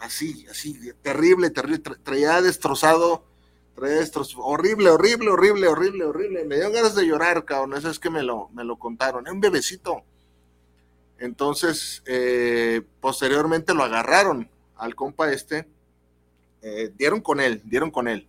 así, 0.00 0.44
así, 0.50 0.76
terrible, 1.02 1.50
terrible, 1.50 1.78
traía 1.78 2.42
destrozado 2.42 3.24
estos 3.82 4.34
horrible, 4.36 4.90
horrible, 4.90 5.30
horrible, 5.30 5.68
horrible, 5.68 6.04
horrible. 6.04 6.44
Me 6.44 6.56
dio 6.56 6.70
ganas 6.70 6.94
de 6.94 7.06
llorar, 7.06 7.44
cabrón. 7.44 7.76
Eso 7.76 7.90
es 7.90 7.98
que 7.98 8.10
me 8.10 8.22
lo, 8.22 8.48
me 8.50 8.64
lo 8.64 8.78
contaron. 8.78 9.26
Es 9.26 9.32
un 9.32 9.40
bebecito. 9.40 10.04
Entonces, 11.18 12.02
eh, 12.06 12.82
posteriormente 13.00 13.74
lo 13.74 13.84
agarraron 13.84 14.50
al 14.76 14.94
compa 14.94 15.32
este. 15.32 15.68
Eh, 16.62 16.92
dieron 16.96 17.20
con 17.20 17.40
él, 17.40 17.62
dieron 17.64 17.90
con 17.90 18.08
él. 18.08 18.28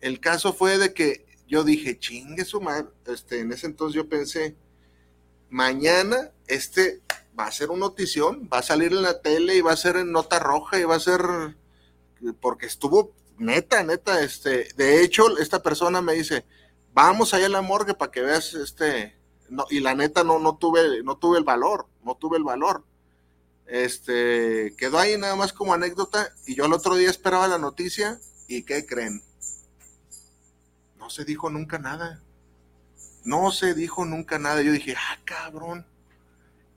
El 0.00 0.20
caso 0.20 0.52
fue 0.52 0.78
de 0.78 0.92
que 0.92 1.24
yo 1.46 1.64
dije, 1.64 1.98
chingue 1.98 2.44
su 2.44 2.60
madre. 2.60 2.88
Este, 3.06 3.40
en 3.40 3.52
ese 3.52 3.66
entonces 3.66 3.94
yo 3.94 4.08
pensé, 4.08 4.56
mañana 5.50 6.30
este 6.46 7.00
va 7.38 7.46
a 7.46 7.52
ser 7.52 7.70
un 7.70 7.80
notición, 7.80 8.48
va 8.52 8.58
a 8.58 8.62
salir 8.62 8.92
en 8.92 9.02
la 9.02 9.20
tele 9.20 9.56
y 9.56 9.60
va 9.60 9.72
a 9.72 9.76
ser 9.76 9.96
en 9.96 10.12
nota 10.12 10.38
roja 10.38 10.78
y 10.78 10.84
va 10.84 10.96
a 10.96 11.00
ser 11.00 11.20
porque 12.40 12.66
estuvo 12.66 13.12
neta, 13.38 13.82
neta, 13.82 14.22
este, 14.22 14.68
de 14.76 15.02
hecho, 15.02 15.38
esta 15.38 15.62
persona 15.62 16.00
me 16.00 16.14
dice, 16.14 16.44
vamos 16.92 17.34
allá 17.34 17.46
a 17.46 17.50
la 17.50 17.62
morgue 17.62 17.94
para 17.94 18.10
que 18.10 18.22
veas, 18.22 18.54
este, 18.54 19.16
no, 19.48 19.66
y 19.70 19.80
la 19.80 19.94
neta 19.94 20.24
no, 20.24 20.38
no 20.38 20.56
tuve, 20.56 21.02
no 21.02 21.16
tuve 21.16 21.38
el 21.38 21.44
valor, 21.44 21.86
no 22.04 22.16
tuve 22.16 22.38
el 22.38 22.44
valor. 22.44 22.84
Este, 23.66 24.74
quedó 24.76 24.98
ahí 24.98 25.16
nada 25.16 25.36
más 25.36 25.52
como 25.52 25.74
anécdota, 25.74 26.32
y 26.46 26.54
yo 26.54 26.66
el 26.66 26.72
otro 26.72 26.96
día 26.96 27.10
esperaba 27.10 27.48
la 27.48 27.58
noticia, 27.58 28.20
y 28.48 28.62
¿qué 28.62 28.84
creen? 28.86 29.22
No 30.98 31.10
se 31.10 31.24
dijo 31.24 31.50
nunca 31.50 31.78
nada, 31.78 32.22
no 33.24 33.50
se 33.50 33.74
dijo 33.74 34.04
nunca 34.04 34.38
nada. 34.38 34.62
Yo 34.62 34.70
dije, 34.72 34.94
ah, 34.96 35.18
cabrón. 35.24 35.86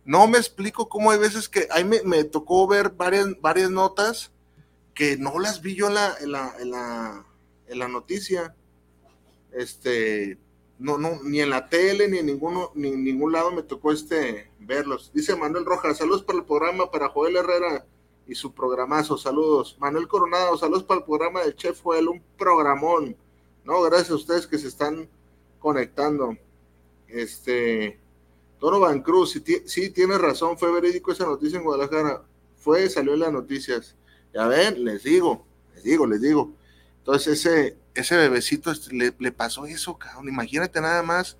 No 0.05 0.27
me 0.27 0.37
explico 0.37 0.87
cómo 0.87 1.11
hay 1.11 1.19
veces 1.19 1.49
que 1.49 1.67
ahí 1.69 1.83
me, 1.83 2.23
tocó 2.23 2.65
ver 2.65 2.91
varias, 2.91 3.27
varias 3.41 3.69
notas 3.69 4.31
que 4.97 5.15
no 5.15 5.37
las 5.37 5.61
vi 5.61 5.75
yo 5.75 5.89
en 5.89 5.93
la, 5.93 6.15
la, 6.25 6.55
la, 6.65 7.25
la 7.67 7.87
noticia. 7.87 8.55
Este, 9.51 10.39
no, 10.79 10.97
no, 10.97 11.21
ni 11.23 11.39
en 11.39 11.51
la 11.51 11.69
tele, 11.69 12.07
ni 12.07 12.17
en 12.17 12.25
ninguno, 12.25 12.71
ni 12.73 12.87
en 12.89 13.03
ningún 13.03 13.31
lado 13.31 13.51
me 13.51 13.61
tocó 13.61 13.91
este 13.91 14.51
verlos. 14.59 15.11
Dice 15.13 15.35
Manuel 15.35 15.65
Rojas, 15.65 15.99
saludos 15.99 16.23
para 16.23 16.39
el 16.39 16.45
programa, 16.45 16.89
para 16.89 17.09
Joel 17.09 17.37
Herrera 17.37 17.85
y 18.25 18.33
su 18.33 18.55
programazo, 18.55 19.19
saludos. 19.19 19.77
Manuel 19.79 20.07
Coronado, 20.07 20.57
saludos 20.57 20.83
para 20.83 21.01
el 21.01 21.05
programa 21.05 21.41
del 21.41 21.55
Chef 21.55 21.79
Joel, 21.79 22.07
un 22.07 22.23
programón. 22.35 23.15
No, 23.63 23.81
gracias 23.83 24.09
a 24.09 24.15
ustedes 24.15 24.47
que 24.47 24.57
se 24.57 24.67
están 24.67 25.07
conectando. 25.59 26.35
Este, 27.07 27.99
Van 28.59 29.03
Cruz, 29.03 29.31
sí, 29.31 29.43
sí 29.65 29.91
tiene 29.91 30.17
razón, 30.17 30.57
fue 30.57 30.71
verídico 30.71 31.11
esa 31.11 31.27
noticia 31.27 31.59
en 31.59 31.65
Guadalajara. 31.65 32.23
Fue, 32.57 32.89
salió 32.89 33.13
en 33.13 33.19
las 33.19 33.31
noticias. 33.31 33.95
Ya 34.33 34.47
ven, 34.47 34.83
les 34.83 35.03
digo, 35.03 35.45
les 35.75 35.83
digo, 35.83 36.05
les 36.07 36.21
digo. 36.21 36.53
Entonces 36.99 37.45
ese, 37.45 37.77
ese 37.95 38.17
bebecito 38.17 38.71
le, 38.91 39.13
le 39.17 39.31
pasó 39.31 39.65
eso, 39.65 39.97
cabrón. 39.97 40.27
Imagínate 40.27 40.81
nada 40.81 41.03
más. 41.03 41.37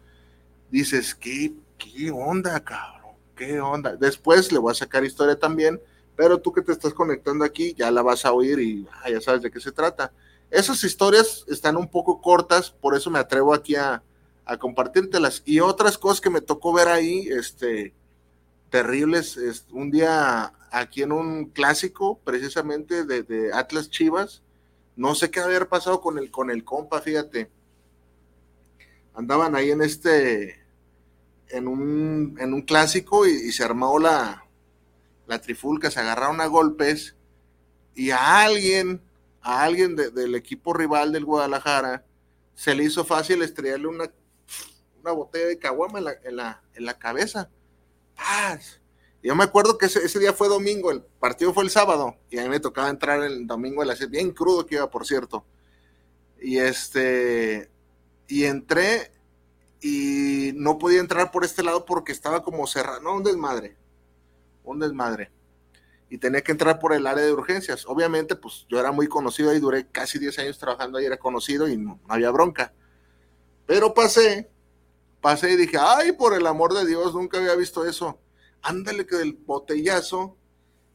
Dices, 0.72 1.16
¿qué, 1.16 1.54
qué 1.78 2.12
onda, 2.12 2.60
cabrón? 2.60 3.16
¿Qué 3.36 3.60
onda? 3.60 3.96
Después 3.96 4.52
le 4.52 4.60
voy 4.60 4.72
a 4.72 4.76
sacar 4.76 5.06
historia 5.06 5.38
también, 5.38 5.80
pero 6.16 6.40
tú 6.40 6.52
que 6.52 6.62
te 6.62 6.72
estás 6.72 6.94
conectando 6.94 7.46
aquí 7.46 7.76
ya 7.78 7.92
la 7.92 8.02
vas 8.02 8.26
a 8.26 8.34
oír 8.34 8.60
y 8.60 8.88
ah, 9.04 9.10
ya 9.10 9.22
sabes 9.22 9.42
de 9.42 9.52
qué 9.52 9.60
se 9.60 9.72
trata. 9.72 10.12
Esas 10.50 10.84
historias 10.84 11.46
están 11.48 11.78
un 11.78 11.88
poco 11.88 12.22
cortas, 12.22 12.72
por 12.72 12.96
eso 12.96 13.10
me 13.12 13.20
atrevo 13.20 13.54
aquí 13.54 13.76
a, 13.76 14.02
a 14.46 14.58
compartírtelas. 14.58 15.44
Y 15.46 15.60
otras 15.60 15.98
cosas 15.98 16.22
que 16.22 16.30
me 16.30 16.42
tocó 16.42 16.74
ver 16.74 16.88
ahí, 16.88 17.28
este, 17.30 17.94
terribles. 18.70 19.38
un 19.72 19.92
día 19.92 20.54
aquí 20.72 21.04
en 21.04 21.12
un 21.12 21.46
clásico, 21.46 22.20
precisamente 22.24 23.06
de, 23.06 23.24
de 23.24 23.54
Atlas 23.54 23.90
Chivas, 23.90 24.44
no 24.98 25.14
sé 25.14 25.30
qué 25.30 25.40
haber 25.40 25.68
pasado 25.68 26.02
con 26.02 26.18
el, 26.18 26.32
con 26.32 26.50
el 26.50 26.64
compa, 26.64 27.02
fíjate. 27.02 27.52
Andaban 29.14 29.56
ahí 29.56 29.72
en 29.72 29.82
este, 29.82 30.60
en 31.50 31.68
un, 31.68 32.36
en 32.40 32.54
un 32.54 32.62
clásico 32.64 33.26
y, 33.28 33.52
se 33.52 33.64
armó 33.64 34.00
la, 34.00 34.46
la 35.28 35.40
trifulca, 35.40 35.92
se 35.92 36.00
agarraron 36.00 36.42
a 36.42 36.48
golpes 36.48 37.16
y 37.96 38.12
a 38.12 38.44
alguien, 38.44 39.02
a 39.42 39.64
alguien 39.64 39.96
del 39.96 40.36
equipo 40.36 40.74
rival 40.74 41.12
del 41.12 41.26
Guadalajara, 41.26 42.06
se 42.56 42.74
le 42.74 42.84
hizo 42.84 43.06
fácil 43.06 43.44
estrellarle 43.44 43.88
una, 43.88 44.12
una 45.00 45.12
botella 45.12 45.46
de 45.46 45.60
caguama 45.60 46.00
en 46.00 46.06
la, 46.06 46.14
en 46.24 46.36
la, 46.36 46.64
en 46.74 46.86
la 46.86 46.98
cabeza. 46.98 47.50
¡Paz! 48.18 48.82
Yo 49.24 49.36
me 49.36 49.44
acuerdo 49.44 49.78
que 49.78 49.88
ese, 49.88 50.20
día 50.20 50.34
fue 50.34 50.48
domingo, 50.48 50.92
el 50.92 51.02
partido 51.02 51.54
fue 51.54 51.64
el 51.64 51.70
sábado, 51.70 52.16
y 52.30 52.38
a 52.38 52.44
mí 52.44 52.50
me 52.50 52.60
tocaba 52.60 52.90
entrar 52.90 53.24
el 53.24 53.48
domingo 53.48 53.82
a 53.82 53.86
las 53.86 54.10
bien 54.10 54.32
crudo 54.32 54.66
que 54.66 54.76
iba, 54.76 54.90
por 54.90 55.06
cierto. 55.06 55.46
Y 56.40 56.60
este, 56.60 57.70
y 58.28 58.46
entré 58.46 59.12
y 59.82 60.52
no 60.56 60.78
podía 60.78 61.00
entrar 61.00 61.32
por 61.32 61.44
este 61.44 61.64
lado 61.64 61.86
porque 61.86 62.12
estaba 62.12 62.44
como 62.44 62.68
cerrado, 62.68 63.02
no, 63.02 63.16
un 63.16 63.24
desmadre, 63.24 63.76
un 64.64 64.80
desmadre. 64.80 65.32
Y 66.10 66.20
tenía 66.20 66.42
que 66.42 66.54
entrar 66.54 66.80
por 66.80 66.94
el 66.94 67.06
área 67.06 67.26
de 67.26 67.34
urgencias. 67.34 67.86
Obviamente, 67.86 68.36
pues 68.38 68.66
yo 68.70 68.80
era 68.80 68.94
muy 68.94 69.08
conocido 69.08 69.54
y 69.54 69.60
duré 69.60 69.88
casi 69.92 70.20
10 70.20 70.40
años 70.40 70.58
trabajando 70.58 70.98
ahí, 70.98 71.06
era 71.06 71.18
conocido 71.18 71.68
y 71.68 71.76
no 71.76 72.00
había 72.08 72.32
bronca. 72.32 72.74
Pero 73.66 73.94
pasé, 73.94 74.50
pasé 75.22 75.52
y 75.52 75.58
dije, 75.58 75.78
ay, 75.80 76.14
por 76.14 76.34
el 76.34 76.48
amor 76.48 76.74
de 76.74 76.86
Dios, 76.86 77.14
nunca 77.14 77.38
había 77.38 77.56
visto 77.56 77.86
eso 77.86 78.20
ándale 78.62 79.06
que 79.06 79.16
del 79.16 79.34
botellazo, 79.34 80.36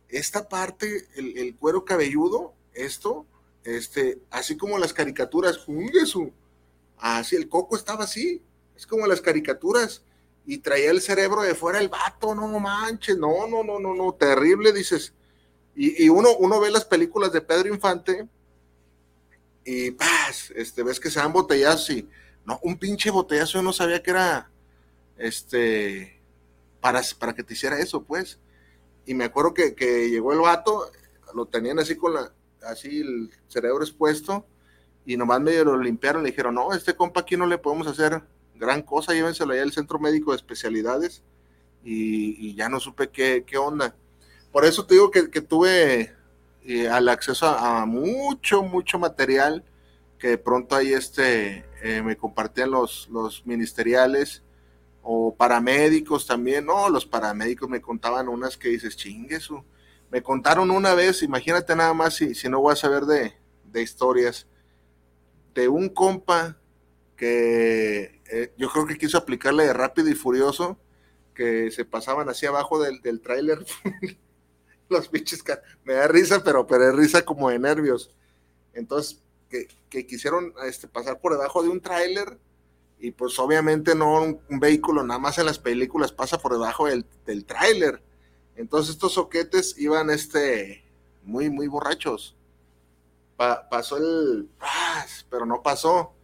esta 0.08 0.48
parte, 0.48 1.08
el, 1.14 1.56
cuero 1.56 1.84
cabelludo, 1.84 2.52
esto, 2.74 3.26
este, 3.64 4.18
así 4.30 4.56
como 4.56 4.78
las 4.78 4.92
caricaturas, 4.92 5.66
su, 6.04 6.32
así 6.98 7.36
el 7.36 7.48
coco 7.48 7.76
estaba 7.76 8.04
así, 8.04 8.42
es 8.76 8.86
como 8.86 9.06
las 9.06 9.20
caricaturas, 9.20 10.02
y 10.44 10.58
traía 10.58 10.90
el 10.90 11.00
cerebro 11.00 11.42
de 11.42 11.54
fuera 11.54 11.78
el 11.78 11.88
vato, 11.88 12.34
no, 12.34 12.46
manches, 12.60 13.16
no, 13.16 13.46
no, 13.46 13.62
no, 13.62 13.78
no, 13.78 13.94
no, 13.94 14.12
terrible, 14.12 14.72
dices, 14.72 15.14
y, 15.74 16.10
uno, 16.10 16.36
uno 16.36 16.60
ve 16.60 16.70
las 16.70 16.84
películas 16.84 17.32
de 17.32 17.40
Pedro 17.40 17.72
Infante, 17.72 18.28
y 19.64 19.92
paz, 19.92 20.52
este, 20.54 20.82
ves 20.82 21.00
que 21.00 21.10
se 21.10 21.20
dan 21.20 21.32
botellazos 21.32 21.88
y, 21.90 22.08
no, 22.44 22.58
un 22.62 22.76
pinche 22.76 23.10
botellazo, 23.10 23.58
yo 23.58 23.62
no 23.62 23.72
sabía 23.72 24.02
que 24.02 24.10
era, 24.10 24.50
este, 25.16 26.20
para, 26.80 27.02
que 27.34 27.44
te 27.44 27.54
hiciera 27.54 27.78
eso, 27.78 28.02
pues. 28.02 28.38
Y 29.06 29.14
me 29.14 29.24
acuerdo 29.24 29.54
que, 29.54 29.74
llegó 30.10 30.32
el 30.32 30.40
vato, 30.40 30.90
lo 31.34 31.46
tenían 31.46 31.78
así 31.78 31.96
con 31.96 32.14
la, 32.14 32.32
así 32.62 33.00
el 33.00 33.30
cerebro 33.48 33.82
expuesto, 33.82 34.46
y 35.06 35.16
nomás 35.16 35.40
medio 35.40 35.64
lo 35.64 35.78
limpiaron, 35.78 36.22
le 36.22 36.30
dijeron, 36.30 36.54
no, 36.54 36.72
este 36.72 36.94
compa 36.94 37.20
aquí 37.20 37.36
no 37.36 37.46
le 37.46 37.58
podemos 37.58 37.86
hacer 37.86 38.22
gran 38.54 38.82
cosa, 38.82 39.12
llévenselo 39.12 39.52
allá 39.52 39.62
al 39.62 39.72
centro 39.72 39.98
médico 39.98 40.30
de 40.32 40.36
especialidades, 40.36 41.22
y, 41.84 42.54
ya 42.54 42.68
no 42.68 42.78
supe 42.80 43.10
qué, 43.10 43.44
onda. 43.58 43.94
Por 44.52 44.64
eso 44.64 44.86
te 44.86 44.94
digo 44.94 45.10
que, 45.10 45.40
tuve 45.40 46.14
eh, 46.64 46.88
al 46.88 47.08
acceso 47.08 47.46
a, 47.46 47.86
mucho, 47.86 48.62
mucho 48.62 48.98
material 48.98 49.64
que 50.22 50.28
de 50.28 50.38
pronto 50.38 50.76
ahí 50.76 50.92
este, 50.92 51.64
eh, 51.82 52.00
me 52.00 52.16
compartían 52.16 52.70
los, 52.70 53.08
los 53.10 53.44
ministeriales 53.44 54.44
o 55.02 55.34
paramédicos 55.34 56.28
también, 56.28 56.64
no, 56.64 56.88
los 56.88 57.04
paramédicos 57.04 57.68
me 57.68 57.80
contaban 57.80 58.28
unas 58.28 58.56
que 58.56 58.68
dices, 58.68 58.96
chingue 58.96 59.40
su. 59.40 59.64
Me 60.12 60.22
contaron 60.22 60.70
una 60.70 60.94
vez, 60.94 61.24
imagínate 61.24 61.74
nada 61.74 61.92
más 61.92 62.14
si, 62.14 62.36
si 62.36 62.48
no 62.48 62.60
voy 62.60 62.72
a 62.72 62.76
saber 62.76 63.02
de, 63.02 63.34
historias, 63.82 64.46
de 65.54 65.66
un 65.66 65.88
compa 65.88 66.56
que 67.16 68.22
eh, 68.30 68.52
yo 68.56 68.70
creo 68.70 68.86
que 68.86 68.98
quiso 68.98 69.18
aplicarle 69.18 69.64
de 69.64 69.72
rápido 69.72 70.08
y 70.08 70.14
furioso, 70.14 70.78
que 71.34 71.72
se 71.72 71.84
pasaban 71.84 72.28
así 72.28 72.46
abajo 72.46 72.80
del, 72.80 73.02
del 73.02 73.20
tráiler. 73.20 73.66
los 74.88 75.10
bichos, 75.10 75.42
me 75.82 75.94
da 75.94 76.06
risa, 76.06 76.44
pero, 76.44 76.64
pero 76.64 76.90
es 76.90 76.94
risa 76.94 77.24
como 77.24 77.50
de 77.50 77.58
nervios. 77.58 78.14
Entonces, 78.72 79.21
que, 79.88 80.06
quisieron 80.06 80.54
este, 80.66 80.88
pasar 80.88 81.20
por 81.20 81.32
debajo 81.32 81.62
de 81.62 81.68
un 81.68 81.80
tráiler 81.80 82.38
y 82.98 83.10
pues 83.10 83.38
obviamente 83.38 83.94
no 83.94 84.22
un, 84.22 84.60
vehículo 84.60 85.02
nada 85.02 85.18
más 85.18 85.38
en 85.38 85.46
las 85.46 85.58
películas 85.58 86.12
pasa 86.12 86.38
por 86.38 86.52
debajo 86.52 86.86
del, 86.86 87.44
tráiler. 87.44 88.02
Entonces 88.56 88.94
estos 88.94 89.14
soquetes 89.14 89.76
iban 89.78 90.10
este 90.10 90.84
muy 91.22 91.50
muy 91.50 91.66
borrachos. 91.66 92.36
pasó 93.36 93.96
el 93.96 94.48
pero 95.28 95.46
no 95.46 95.62
pasó. 95.62 96.14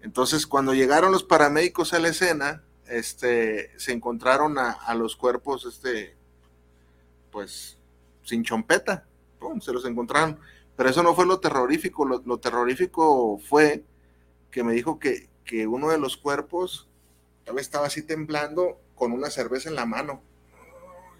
Entonces 0.00 0.46
cuando 0.46 0.74
llegaron 0.74 1.10
los 1.12 1.24
paramédicos 1.24 1.92
a 1.92 1.98
la 1.98 2.08
escena, 2.08 2.62
este 2.86 3.76
se 3.78 3.92
encontraron 3.92 4.58
a, 4.58 4.94
los 4.94 5.16
cuerpos 5.16 5.66
este 5.66 6.16
pues 7.32 7.78
sin 8.22 8.44
chompeta. 8.44 9.06
se 9.60 9.72
los 9.72 9.84
encontraron. 9.84 10.38
Pero 10.76 10.90
eso 10.90 11.02
no 11.02 11.14
fue 11.14 11.26
lo 11.26 11.40
terrorífico, 11.40 12.04
lo 12.04 12.38
terrorífico 12.38 13.38
fue 13.38 13.82
que 14.50 14.62
me 14.62 14.74
dijo 14.74 14.98
que, 14.98 15.28
que 15.44 15.66
uno 15.66 15.88
de 15.88 15.98
los 15.98 16.16
cuerpos 16.16 16.88
estaba 17.56 17.86
así 17.86 18.02
temblando 18.02 18.78
con 18.94 19.12
una 19.12 19.30
cerveza 19.30 19.68
en 19.68 19.76
la 19.76 19.86
mano. 19.86 20.20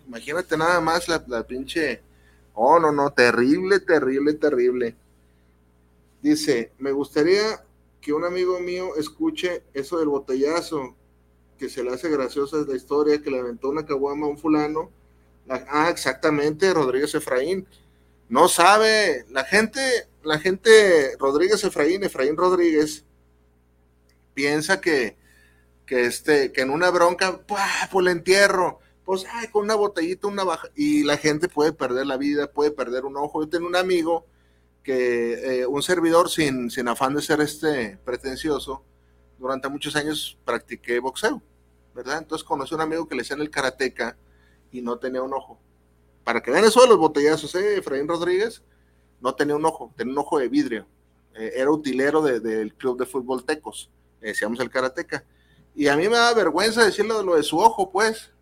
Imagínate 0.07 0.57
nada 0.57 0.81
más 0.81 1.09
la, 1.09 1.47
pinche. 1.47 2.01
Oh, 2.55 2.79
no, 2.79 2.92
no, 2.92 3.11
terrible, 3.11 3.81
terrible, 3.81 4.35
terrible. 4.35 4.97
Dice, 6.23 6.73
me 6.79 6.92
gustaría 6.92 7.64
que 8.01 8.12
un 8.12 8.25
amigo 8.25 8.61
mío 8.61 8.97
escuche 8.97 9.64
eso 9.75 9.99
del 9.99 10.09
botellazo, 10.09 10.95
que 11.59 11.69
se 11.69 11.83
le 11.83 11.90
hace 11.90 12.09
graciosa 12.09 12.59
la 12.66 12.77
historia, 12.77 13.23
que 13.23 13.31
le 13.31 13.40
aventó 13.40 13.69
una 13.69 13.87
caguama 13.87 14.27
a 14.27 14.31
un 14.31 14.38
fulano. 14.38 14.90
ah, 15.49 15.88
exactamente, 15.90 16.73
Rodríguez 16.73 17.14
Efraín. 17.14 17.66
No 18.29 18.49
sabe, 18.49 19.25
la 19.31 19.45
gente, 19.45 20.09
la 20.25 20.39
gente, 20.39 21.17
Rodríguez 21.19 21.62
Efraín, 21.62 22.03
Efraín 22.03 22.37
Rodríguez, 22.37 23.05
piensa 24.35 24.81
que, 24.81 25.17
que, 25.87 26.07
este, 26.07 26.53
que 26.53 26.62
en 26.62 26.71
una 26.71 26.91
bronca, 26.91 27.39
pues 27.47 27.62
el 27.95 28.09
entierro, 28.09 28.81
pues 29.05 29.25
ay, 29.33 29.49
con 29.49 29.65
una 29.65 29.77
botellita, 29.77 30.27
una 30.27 30.43
baja, 30.43 30.69
y 30.75 31.05
la 31.05 31.17
gente 31.17 31.49
puede 31.49 31.73
perder 31.73 32.07
la 32.07 32.17
vida, 32.17 32.51
puede 32.51 32.73
perder 32.73 33.05
un 33.05 33.17
ojo. 33.17 33.43
Yo 33.43 33.49
tengo 33.49 33.69
un 33.69 33.77
amigo 33.77 34.27
que, 34.83 35.61
eh, 35.61 35.67
un 35.67 35.83
servidor 35.83 36.29
sin, 36.29 36.71
sin 36.71 36.89
afán 36.89 37.15
de 37.15 37.23
ser 37.23 37.41
este 37.41 37.99
pretencioso, 38.05 38.83
durante 39.39 39.69
muchos 39.69 39.95
años 39.97 40.39
practiqué 40.45 40.99
boxeo, 40.99 41.43
¿verdad? 41.95 42.19
Entonces 42.19 42.45
conocí 42.45 42.75
a 42.75 42.77
un 42.77 42.83
amigo 42.83 43.07
que 43.07 43.15
le 43.15 43.23
decían 43.23 43.41
el 43.41 43.51
karateca 43.51 44.17
y 44.73 44.83
no 44.83 44.99
tenía 44.99 45.23
un 45.23 45.33
ojo. 45.35 45.59
Para 46.27 46.43
que 46.43 46.51
vean 46.51 46.65
eso 46.65 46.81
de 46.81 46.89
los 46.89 46.99
botellazos, 46.99 47.55
¿eh? 47.55 47.77
Efraín 47.79 48.09
Rodríguez 48.09 48.65
no 49.21 49.37
tenía 49.37 49.55
un 49.55 49.65
ojo, 49.65 49.95
tenía 49.97 50.12
un 50.12 50.19
ojo 50.19 50.41
de 50.41 50.49
vidrio. 50.49 50.89
Eh, 51.37 51.53
era 51.55 51.71
utilero 51.71 52.21
del 52.21 52.75
club 52.75 52.99
de 52.99 53.07
fútbol 53.07 53.45
Tecos 53.45 53.93
decíamos 54.21 54.59
el 54.59 54.71
karateca. 54.71 55.25
Y 55.73 55.87
a 55.87 55.97
mí 55.97 56.09
me 56.09 56.17
da 56.17 56.35
vergüenza 56.35 56.85
decirle 56.85 57.23
lo 57.23 57.37
de 57.37 57.45
su 57.45 57.61
ojo, 57.61 57.93
pues. 57.93 58.33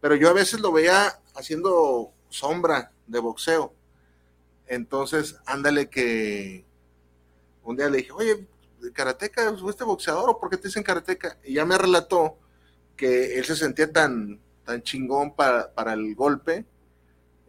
Pero 0.00 0.14
yo 0.14 0.28
a 0.28 0.32
veces 0.32 0.60
lo 0.60 0.70
veía 0.70 1.18
haciendo 1.34 2.12
sombra 2.28 2.92
de 3.08 3.18
boxeo. 3.18 3.74
Entonces, 4.68 5.34
ándale 5.44 5.90
que 5.90 6.64
un 7.64 7.76
día 7.76 7.90
le 7.90 7.98
dije, 7.98 8.12
oye, 8.12 8.46
karateca, 8.92 9.56
¿fuiste 9.56 9.82
boxeador 9.82 10.30
o 10.30 10.38
por 10.38 10.50
qué 10.50 10.56
te 10.56 10.68
dicen 10.68 10.84
karateca? 10.84 11.36
Y 11.42 11.54
ya 11.54 11.64
me 11.64 11.76
relató 11.76 12.38
que 12.96 13.38
él 13.38 13.44
se 13.44 13.56
sentía 13.56 13.90
tan, 13.90 14.40
tan 14.64 14.82
chingón 14.82 15.34
para, 15.34 15.72
el 15.94 16.14
golpe, 16.14 16.64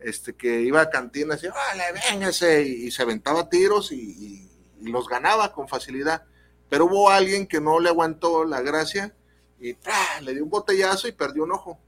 este, 0.06 0.34
que 0.34 0.62
iba 0.62 0.82
a 0.82 0.90
cantina 0.90 1.38
y 1.42 1.48
vale, 1.48 1.84
véngase, 2.12 2.64
y, 2.64 2.92
se 2.92 3.02
aventaba 3.02 3.50
tiros 3.50 3.92
y, 3.92 4.52
los 4.82 5.08
ganaba 5.08 5.52
con 5.52 5.68
facilidad. 5.68 6.26
Pero 6.70 6.86
hubo 6.86 7.10
alguien 7.10 7.48
que 7.48 7.60
no 7.60 7.80
le 7.80 7.90
aguantó 7.90 8.46
la 8.46 8.62
gracia 8.62 9.16
y 9.60 9.76
le 10.22 10.34
dio 10.34 10.44
un 10.44 10.50
botellazo 10.50 11.08
y 11.08 11.12
perdió 11.12 11.44
un 11.44 11.52
ojo. 11.52 11.80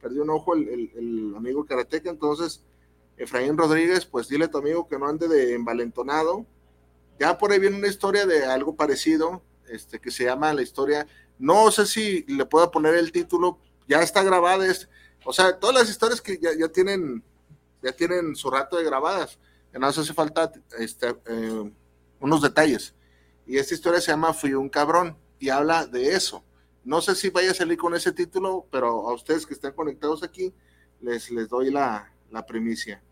Perdió 0.00 0.22
un 0.22 0.30
ojo 0.30 0.54
el, 0.54 0.90
el 0.94 1.34
amigo 1.34 1.64
karateca, 1.64 2.10
entonces 2.10 2.62
Efraín 3.16 3.56
Rodríguez, 3.56 4.04
pues 4.04 4.28
dile 4.28 4.46
a 4.46 4.50
tu 4.50 4.58
amigo 4.58 4.86
que 4.86 4.98
no 4.98 5.08
ande 5.08 5.28
de 5.28 5.54
envalentonado. 5.54 6.44
Ya 7.18 7.38
por 7.38 7.52
ahí 7.52 7.58
viene 7.58 7.78
una 7.78 7.88
historia 7.88 8.26
de 8.26 8.44
algo 8.44 8.74
parecido, 8.74 9.42
este, 9.68 9.98
que 9.98 10.10
se 10.10 10.24
llama 10.24 10.52
la 10.52 10.62
historia, 10.62 11.06
no 11.38 11.70
sé 11.70 11.86
si 11.86 12.24
le 12.28 12.44
puedo 12.46 12.70
poner 12.70 12.94
el 12.94 13.12
título, 13.12 13.58
ya 13.88 14.02
está 14.02 14.22
grabada, 14.22 14.66
es, 14.66 14.88
o 15.24 15.32
sea, 15.32 15.58
todas 15.58 15.74
las 15.74 15.88
historias 15.88 16.20
que 16.20 16.38
ya, 16.38 16.68
tienen, 16.68 17.22
ya 17.82 17.92
tienen 17.92 18.36
su 18.36 18.50
rato 18.50 18.76
de 18.76 18.84
grabadas, 18.84 19.38
ya 19.72 19.78
no 19.78 19.86
hace 19.86 20.04
falta 20.14 20.52
este, 20.78 21.08
eh, 21.26 21.72
unos 22.20 22.42
detalles. 22.42 22.94
Y 23.46 23.58
esta 23.58 23.74
historia 23.74 24.00
se 24.00 24.12
llama 24.12 24.34
Fui 24.34 24.54
un 24.54 24.68
cabrón 24.68 25.16
y 25.38 25.48
habla 25.48 25.86
de 25.86 26.14
eso. 26.14 26.44
No 26.84 27.00
sé 27.00 27.14
si 27.14 27.30
vaya 27.30 27.50
a 27.50 27.54
salir 27.54 27.78
con 27.78 27.94
ese 27.94 28.12
título, 28.12 28.66
pero 28.70 29.08
a 29.08 29.14
ustedes 29.14 29.46
que 29.46 29.54
están 29.54 29.72
conectados 29.72 30.22
aquí, 30.22 30.52
les, 31.00 31.30
les 31.30 31.48
doy 31.48 31.70
la, 31.70 32.12
la 32.30 32.44
primicia. 32.44 33.02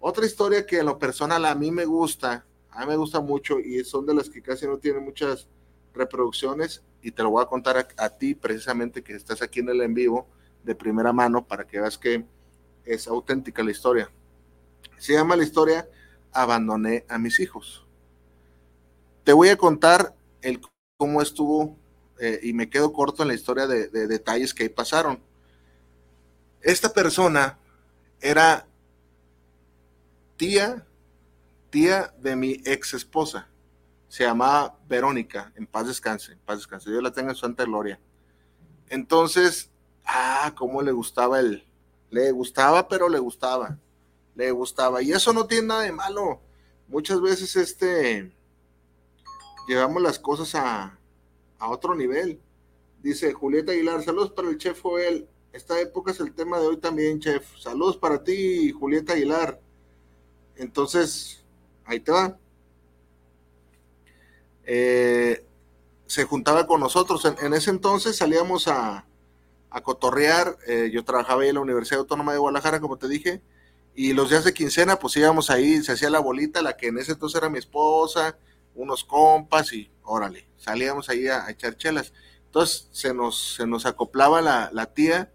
Otra 0.00 0.26
historia 0.26 0.66
que 0.66 0.78
en 0.78 0.86
lo 0.86 0.98
personal 0.98 1.44
a 1.44 1.54
mí 1.54 1.70
me 1.70 1.84
gusta, 1.84 2.46
a 2.70 2.80
mí 2.80 2.86
me 2.86 2.96
gusta 2.96 3.20
mucho 3.20 3.58
y 3.58 3.84
son 3.84 4.06
de 4.06 4.14
las 4.14 4.30
que 4.30 4.42
casi 4.42 4.66
no 4.66 4.78
tienen 4.78 5.04
muchas 5.04 5.48
reproducciones 5.92 6.82
y 7.02 7.10
te 7.10 7.22
lo 7.22 7.30
voy 7.30 7.42
a 7.42 7.46
contar 7.46 7.88
a, 7.96 8.08
ti 8.10 8.34
precisamente 8.34 9.02
que 9.02 9.14
estás 9.14 9.42
aquí 9.42 9.60
en 9.60 9.68
el 9.68 9.80
en 9.80 9.94
vivo 9.94 10.28
de 10.62 10.74
primera 10.74 11.12
mano 11.12 11.46
para 11.46 11.66
que 11.66 11.80
veas 11.80 11.98
que 11.98 12.24
es 12.84 13.06
auténtica 13.08 13.62
la 13.62 13.70
historia. 13.70 14.10
Se 14.98 15.12
llama 15.14 15.36
la 15.36 15.44
historia 15.44 15.88
Abandoné 16.32 17.04
a 17.08 17.18
mis 17.18 17.40
hijos. 17.40 17.86
Te 19.24 19.32
voy 19.32 19.48
a 19.48 19.56
contar 19.56 20.14
el 20.42 20.60
cómo 20.96 21.22
estuvo 21.22 21.76
eh, 22.20 22.40
y 22.42 22.52
me 22.52 22.68
quedo 22.68 22.92
corto 22.92 23.22
en 23.22 23.28
la 23.28 23.34
historia 23.34 23.66
de, 23.66 23.88
de 23.88 24.06
detalles 24.06 24.52
que 24.52 24.64
ahí 24.64 24.68
pasaron. 24.68 25.20
Esta 26.60 26.92
persona 26.92 27.58
era 28.20 28.66
tía, 30.36 30.86
tía 31.70 32.14
de 32.18 32.36
mi 32.36 32.62
ex 32.64 32.94
esposa. 32.94 33.48
Se 34.08 34.24
llamaba 34.24 34.78
Verónica, 34.88 35.52
en 35.54 35.66
paz 35.66 35.86
descanse, 35.86 36.32
en 36.32 36.38
paz 36.38 36.58
descanse. 36.58 36.90
Yo 36.90 37.00
la 37.00 37.12
tengo 37.12 37.30
en 37.30 37.36
santa 37.36 37.64
gloria. 37.64 38.00
Entonces, 38.88 39.70
ah, 40.04 40.52
cómo 40.56 40.80
le 40.82 40.92
gustaba 40.92 41.40
él. 41.40 41.64
Le 42.10 42.32
gustaba, 42.32 42.88
pero 42.88 43.08
le 43.08 43.18
gustaba. 43.18 43.78
Le 44.38 44.52
gustaba. 44.52 45.02
Y 45.02 45.10
eso 45.10 45.32
no 45.32 45.48
tiene 45.48 45.66
nada 45.66 45.82
de 45.82 45.90
malo. 45.90 46.40
Muchas 46.86 47.20
veces, 47.20 47.56
este, 47.56 48.30
llevamos 49.66 50.00
las 50.00 50.20
cosas 50.20 50.54
a, 50.54 50.96
a 51.58 51.68
otro 51.68 51.96
nivel. 51.96 52.40
Dice 53.02 53.32
Julieta 53.32 53.72
Aguilar, 53.72 54.00
saludos 54.04 54.30
para 54.30 54.48
el 54.48 54.56
chef 54.56 54.80
Joel. 54.80 55.28
Esta 55.52 55.80
época 55.80 56.12
es 56.12 56.20
el 56.20 56.32
tema 56.34 56.60
de 56.60 56.68
hoy 56.68 56.76
también, 56.76 57.18
chef. 57.18 57.58
Saludos 57.58 57.96
para 57.96 58.22
ti, 58.22 58.70
Julieta 58.70 59.14
Aguilar. 59.14 59.60
Entonces, 60.54 61.44
ahí 61.84 61.98
te 61.98 62.12
va. 62.12 62.38
Eh, 64.66 65.44
se 66.06 66.22
juntaba 66.22 66.64
con 66.68 66.78
nosotros. 66.78 67.24
En, 67.42 67.54
ese 67.54 67.70
entonces 67.70 68.16
salíamos 68.16 68.68
a, 68.68 69.04
a 69.68 69.80
cotorrear. 69.80 70.56
Eh, 70.68 70.90
yo 70.92 71.04
trabajaba 71.04 71.42
ahí 71.42 71.48
en 71.48 71.56
la 71.56 71.60
Universidad 71.60 71.98
Autónoma 71.98 72.30
de 72.30 72.38
Guadalajara, 72.38 72.78
como 72.78 72.98
te 72.98 73.08
dije. 73.08 73.42
Y 73.98 74.12
los 74.12 74.30
días 74.30 74.44
de 74.44 74.54
quincena, 74.54 74.96
pues 74.96 75.16
íbamos 75.16 75.50
ahí, 75.50 75.82
se 75.82 75.90
hacía 75.90 76.08
la 76.08 76.20
bolita, 76.20 76.62
la 76.62 76.76
que 76.76 76.86
en 76.86 76.98
ese 76.98 77.10
entonces 77.14 77.36
era 77.36 77.50
mi 77.50 77.58
esposa, 77.58 78.38
unos 78.76 79.02
compas 79.02 79.72
y 79.72 79.90
órale, 80.04 80.46
salíamos 80.56 81.08
ahí 81.08 81.26
a, 81.26 81.50
echar 81.50 81.76
chelas. 81.76 82.12
Entonces 82.44 82.86
se 82.92 83.12
nos, 83.12 83.56
se 83.56 83.66
nos 83.66 83.86
acoplaba 83.86 84.40
la, 84.40 84.70
la 84.72 84.86
tía 84.86 85.32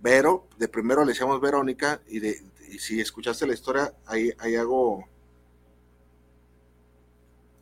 Vero, 0.00 0.46
de 0.58 0.68
primero 0.68 1.02
le 1.02 1.12
decíamos 1.12 1.40
Verónica, 1.40 2.02
y, 2.06 2.18
de, 2.20 2.42
si 2.78 3.00
escuchaste 3.00 3.46
la 3.46 3.54
historia, 3.54 3.94
ahí, 4.04 4.34
ahí 4.38 4.54
hago, 4.56 5.08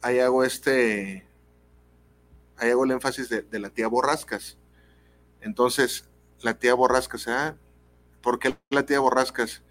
ahí 0.02 0.18
hago 0.18 0.42
este, 0.42 1.24
ahí 2.57 2.70
hago 2.70 2.85
el 2.85 2.90
énfasis 2.90 3.28
de, 3.28 3.59
la 3.61 3.70
tía 3.70 3.87
Borrascas. 3.87 4.59
Entonces, 5.40 6.09
la 6.40 6.59
tía 6.59 6.74
Borrascas, 6.74 7.28
¿ah? 7.28 7.57
¿por 8.22 8.40
qué 8.40 8.57
la 8.70 8.85
tía 8.85 8.98
Borrascas? 8.98 9.62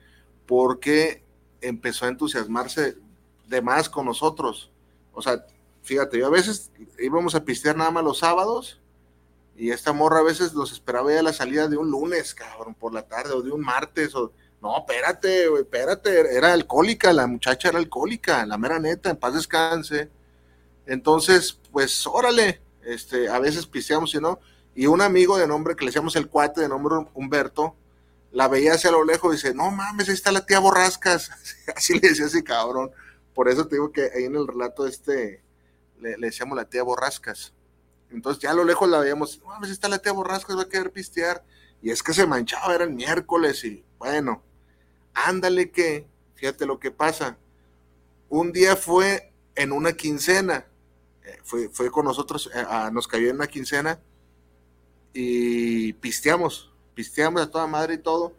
Porque 0.56 1.24
empezó 1.62 2.06
a 2.06 2.10
entusiasmarse 2.10 2.96
de 3.48 3.62
más 3.64 3.90
con 3.90 4.06
nosotros. 4.06 4.70
O 5.12 5.20
sea, 5.20 5.44
fíjate, 5.82 6.20
yo 6.20 6.28
a 6.28 6.30
veces 6.30 6.72
íbamos 7.00 7.34
a 7.34 7.44
pistear 7.44 7.76
nada 7.76 7.90
más 7.90 8.04
los 8.04 8.20
sábados 8.20 8.80
y 9.58 9.72
esta 9.72 9.94
morra 9.94 10.20
a 10.20 10.24
veces 10.24 10.54
los 10.54 10.72
esperaba 10.72 11.12
ya 11.12 11.24
la 11.24 11.34
salida 11.34 11.68
de 11.68 11.78
un 11.78 11.90
lunes, 11.90 12.36
cabrón, 12.36 12.76
por 12.76 12.94
la 12.94 13.02
tarde, 13.02 13.34
o 13.34 13.42
de 13.42 13.52
un 13.52 13.62
martes, 13.62 14.14
o 14.14 14.32
no, 14.62 14.78
espérate, 14.78 15.46
espérate, 15.60 16.38
era 16.38 16.54
alcohólica, 16.54 17.12
la 17.14 17.26
muchacha 17.26 17.70
era 17.70 17.80
alcohólica, 17.80 18.46
la 18.46 18.60
mera 18.60 18.78
neta, 18.78 19.10
en 19.10 19.18
paz 19.18 19.34
descanse. 19.34 20.12
Entonces, 20.86 21.60
pues, 21.72 22.06
órale, 22.06 22.62
este, 22.86 23.28
a 23.28 23.40
veces 23.40 23.66
pisteamos 23.66 24.14
y 24.14 24.20
no. 24.20 24.40
Y 24.76 24.86
un 24.86 25.02
amigo 25.02 25.36
de 25.36 25.48
nombre 25.48 25.76
que 25.76 25.84
le 25.84 25.90
decíamos 25.90 26.16
el 26.16 26.28
cuate, 26.28 26.62
de 26.62 26.70
nombre 26.70 27.08
Humberto, 27.16 27.76
la 28.34 28.48
veía 28.48 28.74
hacia 28.74 28.92
lo 28.92 29.06
lejos 29.06 29.32
y 29.32 29.36
dice, 29.38 29.54
no 29.54 29.70
mames, 29.70 30.10
ahí 30.10 30.16
está 30.16 30.32
la 30.32 30.46
tía 30.46 30.60
Borrascas. 30.60 31.30
Así 31.76 31.94
le 31.94 32.10
decía 32.10 32.26
ese 32.26 32.44
cabrón. 32.44 32.92
Por 33.34 33.48
eso 33.48 33.68
te 33.68 33.76
digo 33.76 33.92
que 33.92 34.10
ahí 34.14 34.26
en 34.26 34.36
el 34.36 34.48
relato 34.48 34.86
este 34.88 35.42
le, 36.00 36.18
decíamos 36.18 36.58
la 36.58 36.66
tía 36.66 36.84
Borrascas. 36.84 37.54
Entonces 38.10 38.42
ya 38.42 38.52
a 38.52 38.56
lo 38.56 38.64
lejos 38.64 38.90
la 38.90 39.00
veíamos, 39.00 39.40
no 39.40 39.48
mames, 39.50 39.70
está 39.70 39.88
la 39.88 40.00
tía 40.00 40.12
Borrascas, 40.12 40.58
va 40.58 40.64
a 40.64 40.70
querer 40.70 40.92
pistear. 40.92 41.44
Y 41.82 41.92
es 41.92 42.02
que 42.02 42.14
se 42.14 42.26
manchaba, 42.26 42.74
era 42.74 42.86
el 42.86 42.94
miércoles 42.94 43.64
y 43.66 43.84
bueno, 44.00 44.42
ándale 45.14 45.70
que, 45.70 46.08
fíjate 46.34 46.66
lo 46.66 46.80
que 46.80 46.90
pasa. 46.90 47.38
Un 48.30 48.52
día 48.52 48.76
fue 48.76 49.32
en 49.54 49.72
una 49.72 49.94
quincena, 49.94 50.66
eh, 51.24 51.40
fue, 51.44 51.70
fue, 51.70 51.92
con 51.92 52.06
nosotros, 52.06 52.50
eh, 52.56 52.66
nos 52.92 53.08
cayó 53.08 53.30
en 53.30 53.36
una 53.36 53.48
quincena 53.48 54.00
y 55.14 55.94
pisteamos, 55.94 56.73
pisteamos 56.94 57.42
a 57.42 57.50
toda 57.52 57.68
madre 57.68 57.96
y 57.96 57.98
todo. 58.00 58.34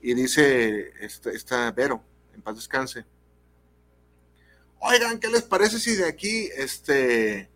Y 0.00 0.14
dice 0.14 0.92
esta, 1.00 1.30
esta 1.30 1.70
Vero, 1.72 2.02
en 2.34 2.42
paz 2.42 2.56
descanse. 2.56 3.04
Oigan, 4.80 5.20
¿qué 5.20 5.28
les 5.28 5.42
parece 5.42 5.78
si 5.78 5.94
de 5.94 6.06
aquí, 6.06 6.48
este, 6.56 7.48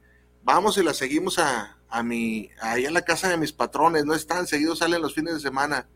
vamos 0.45 0.79
y 0.79 0.85
la 0.85 0.95
seguimos 0.95 1.41
a, 1.41 1.77
a 1.89 2.03
mi, 2.03 2.51
ahí 2.61 2.87
a 2.87 2.91
la 2.91 3.03
casa 3.03 3.29
de 3.29 3.37
mis 3.37 3.53
patrones, 3.53 4.05
no 4.05 4.15
están, 4.15 4.47
seguidos 4.47 4.79
salen 4.79 5.03
los 5.03 5.15
fines 5.15 5.35
de 5.35 5.41
semana. 5.41 5.89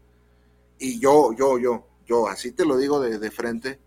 Y 0.79 0.99
yo, 0.99 1.33
yo, 1.33 1.59
yo, 1.59 1.87
yo, 2.07 2.29
así 2.29 2.53
te 2.53 2.65
lo 2.65 2.77
digo 2.77 3.01
de, 3.01 3.31
frente, 3.31 3.79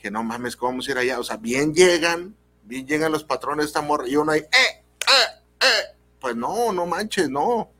que 0.00 0.10
no 0.10 0.22
mames, 0.22 0.56
¿cómo 0.56 0.72
vamos 0.72 0.88
a 0.88 0.92
ir 0.92 0.98
allá? 0.98 1.18
O 1.18 1.24
sea, 1.24 1.36
bien 1.36 1.74
llegan, 1.74 2.36
bien 2.64 2.86
llegan 2.86 3.12
los 3.12 3.24
patrones 3.24 3.64
de 3.64 3.68
esta 3.68 3.82
morra, 3.82 4.08
y 4.08 4.16
uno 4.16 4.32
ahí, 4.32 4.40
eh, 4.40 4.84
eh, 5.08 5.42
eh, 5.60 5.96
pues 6.20 6.36
no, 6.36 6.72
no 6.72 6.86
manches, 6.86 7.28
no. 7.28 7.70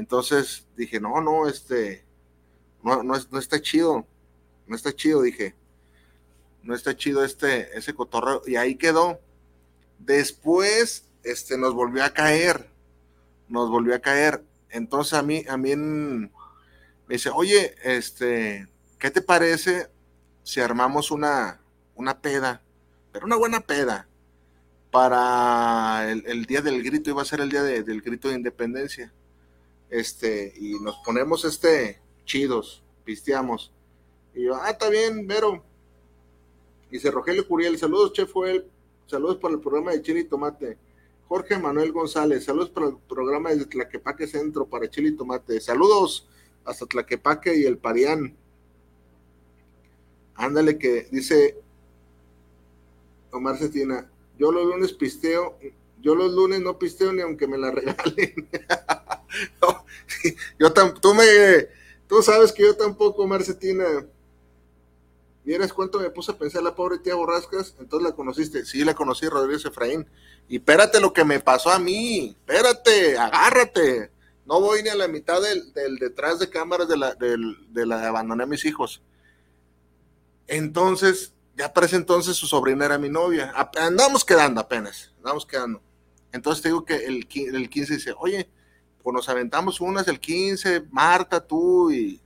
Entonces 0.00 0.66
dije, 0.78 0.98
no, 0.98 1.20
no, 1.20 1.46
este, 1.46 2.06
no, 2.82 3.02
no, 3.02 3.14
no 3.30 3.38
está 3.38 3.60
chido, 3.60 4.06
no 4.66 4.74
está 4.74 4.94
chido, 4.94 5.20
dije, 5.20 5.54
no 6.62 6.74
está 6.74 6.96
chido 6.96 7.22
este, 7.22 7.76
ese 7.76 7.92
cotorreo, 7.92 8.40
y 8.46 8.56
ahí 8.56 8.76
quedó. 8.76 9.20
Después 9.98 11.04
este, 11.22 11.58
nos 11.58 11.74
volvió 11.74 12.02
a 12.02 12.14
caer, 12.14 12.70
nos 13.46 13.68
volvió 13.68 13.94
a 13.94 13.98
caer. 13.98 14.42
Entonces 14.70 15.12
a 15.12 15.22
mí, 15.22 15.44
a 15.46 15.58
mí 15.58 15.76
me 15.76 16.30
dice, 17.06 17.28
oye, 17.28 17.74
este, 17.82 18.68
¿qué 18.98 19.10
te 19.10 19.20
parece 19.20 19.90
si 20.44 20.60
armamos 20.60 21.10
una, 21.10 21.60
una 21.94 22.22
peda, 22.22 22.62
pero 23.12 23.26
una 23.26 23.36
buena 23.36 23.60
peda, 23.60 24.08
para 24.90 26.10
el, 26.10 26.46
día 26.46 26.62
del 26.62 26.82
grito, 26.82 27.10
iba 27.10 27.20
a 27.20 27.26
ser 27.26 27.42
el 27.42 27.50
día 27.50 27.62
del 27.62 28.00
grito 28.00 28.30
de 28.30 28.36
independencia, 28.36 29.12
este, 29.90 30.54
y 30.56 30.78
nos 30.80 30.96
ponemos, 31.04 31.44
este, 31.44 32.00
chidos, 32.24 32.82
pisteamos, 33.04 33.72
y 34.34 34.44
yo, 34.44 34.54
ah, 34.54 34.70
está 34.70 34.88
bien, 34.88 35.26
Vero, 35.26 35.62
dice 36.90 37.10
Rogelio 37.10 37.46
Curiel, 37.46 37.78
saludos, 37.78 38.12
chef 38.12 38.32
saludos 39.06 39.36
para 39.38 39.54
el 39.54 39.60
programa 39.60 39.92
de 39.92 40.02
Chile 40.02 40.20
y 40.20 40.24
Tomate, 40.24 40.78
Jorge 41.30 41.58
Manuel 41.58 41.92
González, 41.92 42.44
saludos 42.44 42.70
para 42.70 42.88
el 42.88 42.96
programa 43.08 43.50
desde 43.50 43.66
Tlaquepaque 43.66 44.26
Centro 44.26 44.66
para 44.66 44.90
Chile 44.90 45.10
y 45.10 45.16
Tomate. 45.16 45.60
Saludos 45.60 46.28
hasta 46.64 46.86
Tlaquepaque 46.86 47.56
y 47.56 47.66
el 47.66 47.78
Parián. 47.78 48.36
Ándale 50.34 50.76
que 50.76 51.06
dice 51.12 51.56
Omar 53.30 53.58
Cetina, 53.58 54.10
yo 54.40 54.50
los 54.50 54.66
lunes 54.66 54.92
pisteo, 54.92 55.56
yo 56.00 56.16
los 56.16 56.32
lunes 56.32 56.62
no 56.62 56.80
pisteo 56.80 57.12
ni 57.12 57.22
aunque 57.22 57.46
me 57.46 57.58
la 57.58 57.70
regalen. 57.70 58.48
yo 60.58 60.72
tú 60.72 61.14
me, 61.14 61.24
tú 62.08 62.22
sabes 62.22 62.52
que 62.52 62.62
yo 62.62 62.76
tampoco, 62.76 63.22
Omar 63.22 63.42
Cetina. 63.42 63.84
¿Vieras 65.42 65.72
cuánto 65.72 65.98
me 65.98 66.10
puse 66.10 66.32
a 66.32 66.38
pensar 66.38 66.62
la 66.62 66.74
pobre 66.74 66.98
tía 66.98 67.14
Borrascas? 67.14 67.74
Entonces 67.80 68.08
la 68.08 68.14
conociste. 68.14 68.64
Sí, 68.64 68.84
la 68.84 68.94
conocí, 68.94 69.26
Rodríguez 69.26 69.64
Efraín. 69.64 70.06
Y 70.48 70.56
espérate 70.56 71.00
lo 71.00 71.12
que 71.12 71.24
me 71.24 71.40
pasó 71.40 71.70
a 71.70 71.78
mí. 71.78 72.36
Espérate, 72.46 73.16
agárrate. 73.16 74.10
No 74.44 74.60
voy 74.60 74.82
ni 74.82 74.90
a 74.90 74.94
la 74.94 75.08
mitad 75.08 75.40
del, 75.40 75.72
detrás 75.98 76.38
de 76.38 76.50
cámaras 76.50 76.88
de 76.88 76.96
la, 76.96 77.14
de 77.14 77.86
la 77.86 78.06
abandoné 78.06 78.44
a 78.44 78.46
mis 78.46 78.64
hijos. 78.64 79.02
Entonces, 80.46 81.32
ya 81.56 81.72
para 81.72 81.86
ese 81.86 81.96
entonces 81.96 82.36
su 82.36 82.46
sobrina 82.46 82.84
era 82.84 82.98
mi 82.98 83.08
novia. 83.08 83.52
Andamos 83.76 84.24
quedando 84.24 84.60
apenas, 84.60 85.12
andamos 85.18 85.46
quedando. 85.46 85.80
Entonces 86.32 86.62
te 86.62 86.68
digo 86.68 86.84
que 86.84 86.96
el, 86.96 87.28
el 87.54 87.70
15 87.70 87.94
dice, 87.94 88.14
oye, 88.18 88.48
pues 89.02 89.14
nos 89.14 89.28
aventamos 89.28 89.80
unas 89.80 90.06
el 90.08 90.20
15, 90.20 90.86
Marta, 90.90 91.46
tú 91.46 91.90
y... 91.90 92.20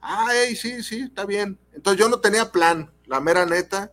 Ay, 0.00 0.54
sí, 0.54 0.82
sí, 0.82 1.02
está 1.02 1.24
bien. 1.24 1.58
Entonces 1.72 1.98
yo 1.98 2.08
no 2.08 2.20
tenía 2.20 2.52
plan, 2.52 2.92
la 3.06 3.20
mera 3.20 3.46
neta. 3.46 3.92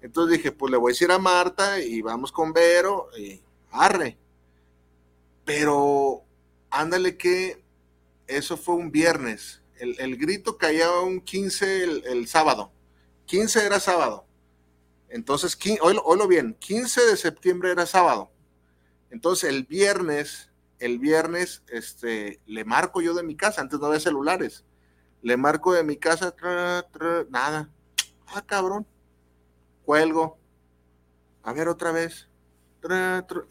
Entonces 0.00 0.38
dije, 0.38 0.52
pues 0.52 0.70
le 0.70 0.78
voy 0.78 0.90
a 0.90 0.94
decir 0.94 1.12
a 1.12 1.18
Marta 1.18 1.80
y 1.80 2.00
vamos 2.00 2.32
con 2.32 2.52
Vero 2.52 3.08
y 3.18 3.42
arre. 3.70 4.16
Pero 5.44 6.24
ándale 6.70 7.16
que 7.16 7.62
eso 8.26 8.56
fue 8.56 8.76
un 8.76 8.90
viernes. 8.90 9.60
El, 9.78 10.16
grito 10.18 10.58
caía 10.58 10.90
un 11.00 11.20
15 11.20 11.84
el, 11.84 12.28
sábado. 12.28 12.70
15 13.26 13.64
era 13.66 13.80
sábado. 13.80 14.26
Entonces, 15.08 15.58
oílo, 15.80 16.28
bien, 16.28 16.54
15 16.54 17.06
de 17.06 17.16
septiembre 17.16 17.70
era 17.70 17.86
sábado. 17.86 18.30
Entonces 19.10 19.50
el 19.50 19.64
viernes, 19.64 20.49
el 20.80 20.98
viernes, 20.98 21.62
este, 21.68 22.40
le 22.46 22.64
marco 22.64 23.00
yo 23.00 23.14
de 23.14 23.22
mi 23.22 23.36
casa, 23.36 23.60
antes 23.60 23.78
no 23.78 23.86
había 23.86 24.00
celulares. 24.00 24.64
Le 25.22 25.36
marco 25.36 25.74
de 25.74 25.84
mi 25.84 25.96
casa, 25.96 26.34
nada. 27.28 27.70
Ah, 28.26 28.42
cabrón. 28.44 28.86
Cuelgo. 29.84 30.38
A 31.42 31.52
ver 31.52 31.68
otra 31.68 31.92
vez. 31.92 32.28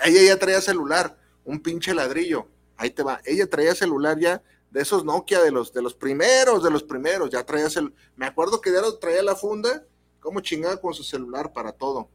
Ella 0.04 0.22
ya 0.24 0.40
traía 0.40 0.62
celular, 0.62 1.18
un 1.46 1.62
pinche 1.62 1.94
ladrillo. 1.94 2.48
Ahí 2.76 2.90
te 2.90 3.04
va. 3.04 3.22
Ella 3.24 3.48
traía 3.48 3.76
celular 3.76 4.18
ya 4.18 4.42
de 4.72 4.82
esos 4.82 5.06
Nokia, 5.06 5.42
de 5.42 5.52
los, 5.52 5.72
de 5.72 5.84
los 5.84 5.94
primeros, 5.94 6.64
de 6.64 6.72
los 6.72 6.84
primeros. 6.84 7.30
Ya 7.30 7.46
traía 7.46 7.70
celular. 7.70 7.96
Me 8.16 8.26
acuerdo 8.26 8.60
que 8.60 8.72
ya 8.72 8.82
traía 9.00 9.22
la 9.22 9.36
funda, 9.36 9.86
como 10.20 10.40
chingada 10.40 10.82
con 10.82 10.96
su 10.96 11.04
celular 11.04 11.54
para 11.54 11.74
todo. 11.74 12.10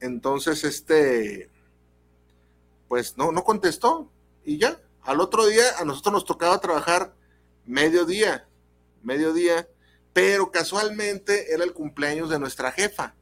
Entonces, 0.00 0.64
este, 0.64 1.50
pues 2.90 3.16
no, 3.16 3.30
no 3.30 3.44
contestó. 3.44 4.10
Y 4.44 4.58
ya, 4.58 4.80
al 5.02 5.20
otro 5.20 5.46
día 5.46 5.62
a 5.78 5.84
nosotros 5.84 6.12
nos 6.12 6.24
tocaba 6.24 6.60
trabajar 6.60 7.14
mediodía, 7.64 8.48
mediodía, 9.00 9.68
pero 10.12 10.50
casualmente 10.50 11.54
era 11.54 11.62
el 11.62 11.72
cumpleaños 11.72 12.30
de 12.30 12.40
nuestra 12.40 12.72
jefa, 12.72 13.14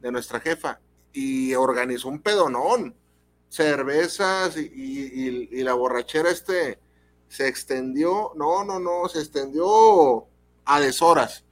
de 0.00 0.12
nuestra 0.12 0.38
jefa, 0.38 0.80
y 1.14 1.54
organizó 1.54 2.08
un 2.08 2.20
pedonón, 2.20 2.94
cervezas 3.48 4.58
y, 4.58 5.62
la 5.62 5.72
borrachera 5.72 6.28
este 6.28 6.78
se 7.28 7.48
extendió, 7.48 8.32
no, 8.36 8.66
no, 8.66 8.80
no, 8.80 9.08
se 9.08 9.20
extendió 9.20 10.26
a 10.66 10.78
deshoras. 10.78 11.46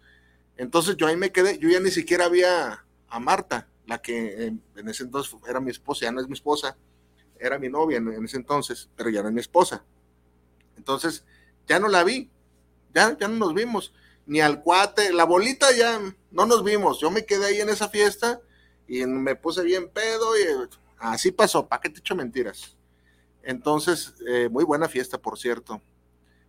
Entonces 0.59 0.99
yo 0.99 1.07
ahí 1.07 1.17
me 1.17 1.33
quedé, 1.33 1.57
yo 1.57 1.71
ya 1.71 1.81
ni 1.81 1.91
siquiera 1.91 2.27
había 2.27 2.85
a 3.09 3.21
Marta, 3.21 3.69
la 3.87 4.03
que 4.03 4.49
en, 4.49 4.63
ese 4.87 5.05
entonces 5.05 5.35
era 5.49 5.61
mi 5.61 5.71
esposa, 5.71 6.05
ya 6.05 6.13
no 6.13 6.21
es 6.21 6.29
mi 6.29 6.35
esposa, 6.35 6.77
era 7.43 7.59
mi 7.59 7.69
novia 7.69 7.99
en 7.99 8.25
ese 8.25 8.37
entonces, 8.37 8.89
pero 8.97 9.11
ya 9.11 9.21
es 9.21 9.33
mi 9.33 9.41
esposa. 9.41 9.85
Entonces, 10.77 11.25
ya 11.67 11.79
no 11.81 11.89
la 11.89 12.05
vi, 12.05 12.31
ya, 12.95 13.17
ya 13.19 13.29
no 13.29 13.37
nos 13.37 13.55
vimos, 13.55 13.93
ni 14.27 14.41
al 14.41 14.63
cuate, 14.63 15.13
la 15.13 15.25
bolita 15.25 15.73
ya 15.73 16.01
no 16.31 16.47
nos 16.47 16.65
vimos, 16.65 17.01
yo 17.01 17.11
me 17.11 17.27
quedé 17.27 17.47
ahí 17.47 17.61
en 17.61 17.69
esa 17.69 17.89
fiesta 17.89 18.41
y 18.87 19.05
me 19.07 19.35
puse 19.35 19.63
bien 19.63 19.89
pedo 19.89 20.39
y 20.39 20.43
así 20.99 21.33
pasó, 21.33 21.67
¿para 21.67 21.81
qué 21.81 21.91
te 21.91 21.99
echo 21.99 22.15
mentiras? 22.15 22.77
Entonces, 23.43 24.15
eh, 24.27 24.49
muy 24.49 24.65
buena 24.65 24.89
fiesta, 24.89 25.19
por 25.19 25.39
cierto. 25.39 25.83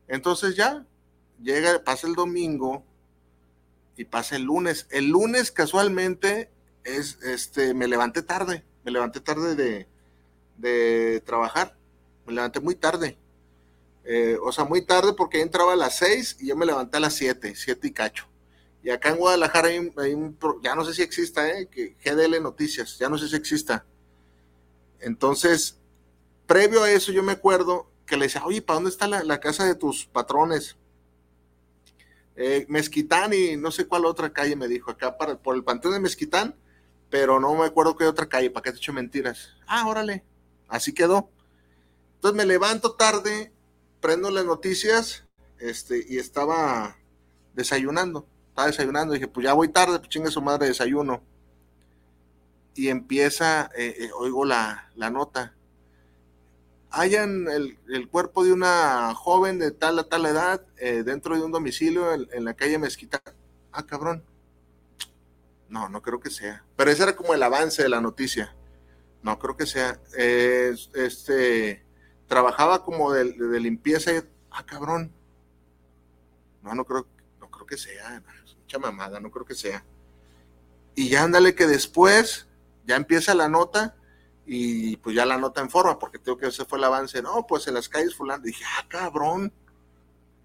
Entonces 0.07 0.55
ya, 0.55 0.85
llega, 1.41 1.83
pasa 1.83 2.05
el 2.05 2.13
domingo 2.13 2.83
y 3.97 4.05
pasa 4.05 4.35
el 4.35 4.43
lunes. 4.43 4.87
El 4.91 5.07
lunes 5.07 5.51
casualmente 5.51 6.51
es, 6.83 7.17
este, 7.23 7.73
me 7.73 7.87
levanté 7.87 8.21
tarde, 8.21 8.63
me 8.83 8.91
levanté 8.91 9.21
tarde 9.21 9.55
de, 9.55 9.87
de 10.57 11.21
trabajar, 11.25 11.75
me 12.25 12.33
levanté 12.33 12.59
muy 12.59 12.75
tarde. 12.75 13.17
Eh, 14.05 14.37
o 14.41 14.51
sea, 14.51 14.65
muy 14.65 14.81
tarde 14.81 15.13
porque 15.13 15.41
entraba 15.41 15.73
a 15.73 15.77
las 15.77 15.97
6 15.97 16.37
y 16.41 16.47
yo 16.47 16.55
me 16.55 16.65
levanté 16.65 16.97
a 16.97 16.99
las 16.99 17.13
7, 17.15 17.53
7 17.55 17.87
y 17.87 17.91
cacho. 17.91 18.27
Y 18.83 18.89
acá 18.89 19.09
en 19.09 19.17
Guadalajara 19.17 19.69
hay 19.69 19.79
un, 20.13 20.37
ya 20.61 20.75
no 20.75 20.83
sé 20.83 20.93
si 20.93 21.01
exista, 21.01 21.49
¿eh? 21.49 21.67
que 21.67 21.95
GDL 22.03 22.41
Noticias, 22.43 22.97
ya 22.99 23.07
no 23.07 23.17
sé 23.17 23.29
si 23.29 23.35
exista. 23.37 23.85
Entonces, 24.99 25.77
previo 26.45 26.83
a 26.83 26.91
eso 26.91 27.11
yo 27.13 27.23
me 27.23 27.31
acuerdo 27.31 27.89
que 28.05 28.17
le 28.17 28.25
decía, 28.25 28.43
oye, 28.45 28.61
¿para 28.61 28.75
dónde 28.75 28.89
está 28.89 29.07
la, 29.07 29.39
casa 29.39 29.65
de 29.65 29.75
tus 29.75 30.05
patrones? 30.05 30.75
Eh, 32.35 32.65
Mezquitán 32.67 33.33
y 33.33 33.55
no 33.55 33.71
sé 33.71 33.87
cuál 33.87 34.05
otra 34.05 34.33
calle 34.33 34.55
me 34.55 34.67
dijo, 34.67 34.91
acá 34.91 35.17
para, 35.17 35.37
por 35.37 35.55
el 35.55 35.63
Panteón 35.63 35.93
de 35.93 35.99
Mezquitán, 36.01 36.55
pero 37.09 37.39
no 37.39 37.53
me 37.55 37.65
acuerdo 37.65 37.95
qué 37.95 38.05
otra 38.05 38.27
calle, 38.27 38.49
¿para 38.49 38.63
qué 38.63 38.71
te 38.71 38.77
echo 38.77 38.91
mentiras? 38.91 39.55
Ah, 39.65 39.87
órale, 39.87 40.23
así 40.73 40.91
quedó. 40.91 41.29
Entonces 42.15 42.35
me 42.35 42.45
levanto 42.45 42.95
tarde 42.95 43.53
prendo 44.01 44.31
las 44.31 44.43
noticias 44.43 45.23
este, 45.59 46.03
y 46.09 46.17
estaba 46.17 46.97
desayunando. 47.53 48.27
Estaba 48.49 48.67
desayunando. 48.67 49.13
dije, 49.13 49.27
pues 49.27 49.45
ya 49.45 49.53
voy 49.53 49.69
tarde, 49.69 49.99
pues 49.99 50.09
chingue 50.09 50.31
su 50.31 50.41
madre 50.41 50.67
desayuno. 50.67 51.23
Y 52.73 52.89
empieza, 52.89 53.69
eh, 53.77 53.95
eh, 53.99 54.09
oigo 54.17 54.45
la, 54.45 54.89
nota. 54.95 55.55
Hayan 56.89 57.47
el, 57.47 58.09
cuerpo 58.09 58.43
de 58.43 58.51
una 58.51 59.13
joven 59.13 59.59
de 59.59 59.71
tal 59.71 59.99
a 59.99 60.09
tal 60.09 60.25
edad 60.25 60.65
eh, 60.77 61.03
dentro 61.03 61.35
de 61.35 61.43
un 61.43 61.51
domicilio 61.51 62.13
en, 62.13 62.45
la 62.45 62.55
calle 62.55 62.79
Mezquita. 62.79 63.21
Ah, 63.71 63.85
cabrón. 63.85 64.23
No, 65.69 65.87
no 65.87 66.01
creo 66.01 66.19
que 66.19 66.31
sea. 66.31 66.65
Pero 66.75 66.89
ese 66.89 67.03
era 67.03 67.15
como 67.15 67.35
el 67.35 67.43
avance 67.43 67.83
de 67.83 67.89
la 67.89 68.01
noticia. 68.01 68.55
No 69.23 69.39
creo 69.39 69.57
que 69.57 69.65
sea. 69.65 69.99
este 70.15 71.83
trabajaba 72.27 72.83
como 72.83 73.11
de, 73.11 73.25
limpieza 73.59 74.11
y, 74.11 74.21
ah, 74.51 74.65
cabrón. 74.65 75.11
No, 76.61 76.73
no 76.73 76.85
creo, 76.85 77.05
no 77.39 77.49
creo 77.49 77.65
que 77.65 77.77
sea, 77.77 78.21
es 78.45 78.55
mucha 78.55 78.79
mamada, 78.79 79.19
no 79.19 79.29
creo 79.29 79.45
que 79.45 79.55
sea. 79.55 79.83
Y 80.95 81.09
ya 81.09 81.23
ándale 81.23 81.55
que 81.55 81.67
después 81.67 82.47
ya 82.85 82.95
empieza 82.95 83.33
la 83.33 83.49
nota 83.49 83.95
y 84.45 84.97
pues 84.97 85.15
ya 85.15 85.25
la 85.25 85.37
nota 85.37 85.61
en 85.61 85.69
forma, 85.69 85.99
porque 85.99 86.19
tengo 86.19 86.37
que 86.37 86.47
ese 86.47 86.65
fue 86.65 86.77
el 86.77 86.83
avance. 86.85 87.21
No, 87.21 87.45
pues 87.47 87.67
en 87.67 87.75
las 87.75 87.89
calles 87.89 88.15
fulano. 88.15 88.43
Dije, 88.43 88.63
ah, 88.77 88.85
cabrón. 88.87 89.53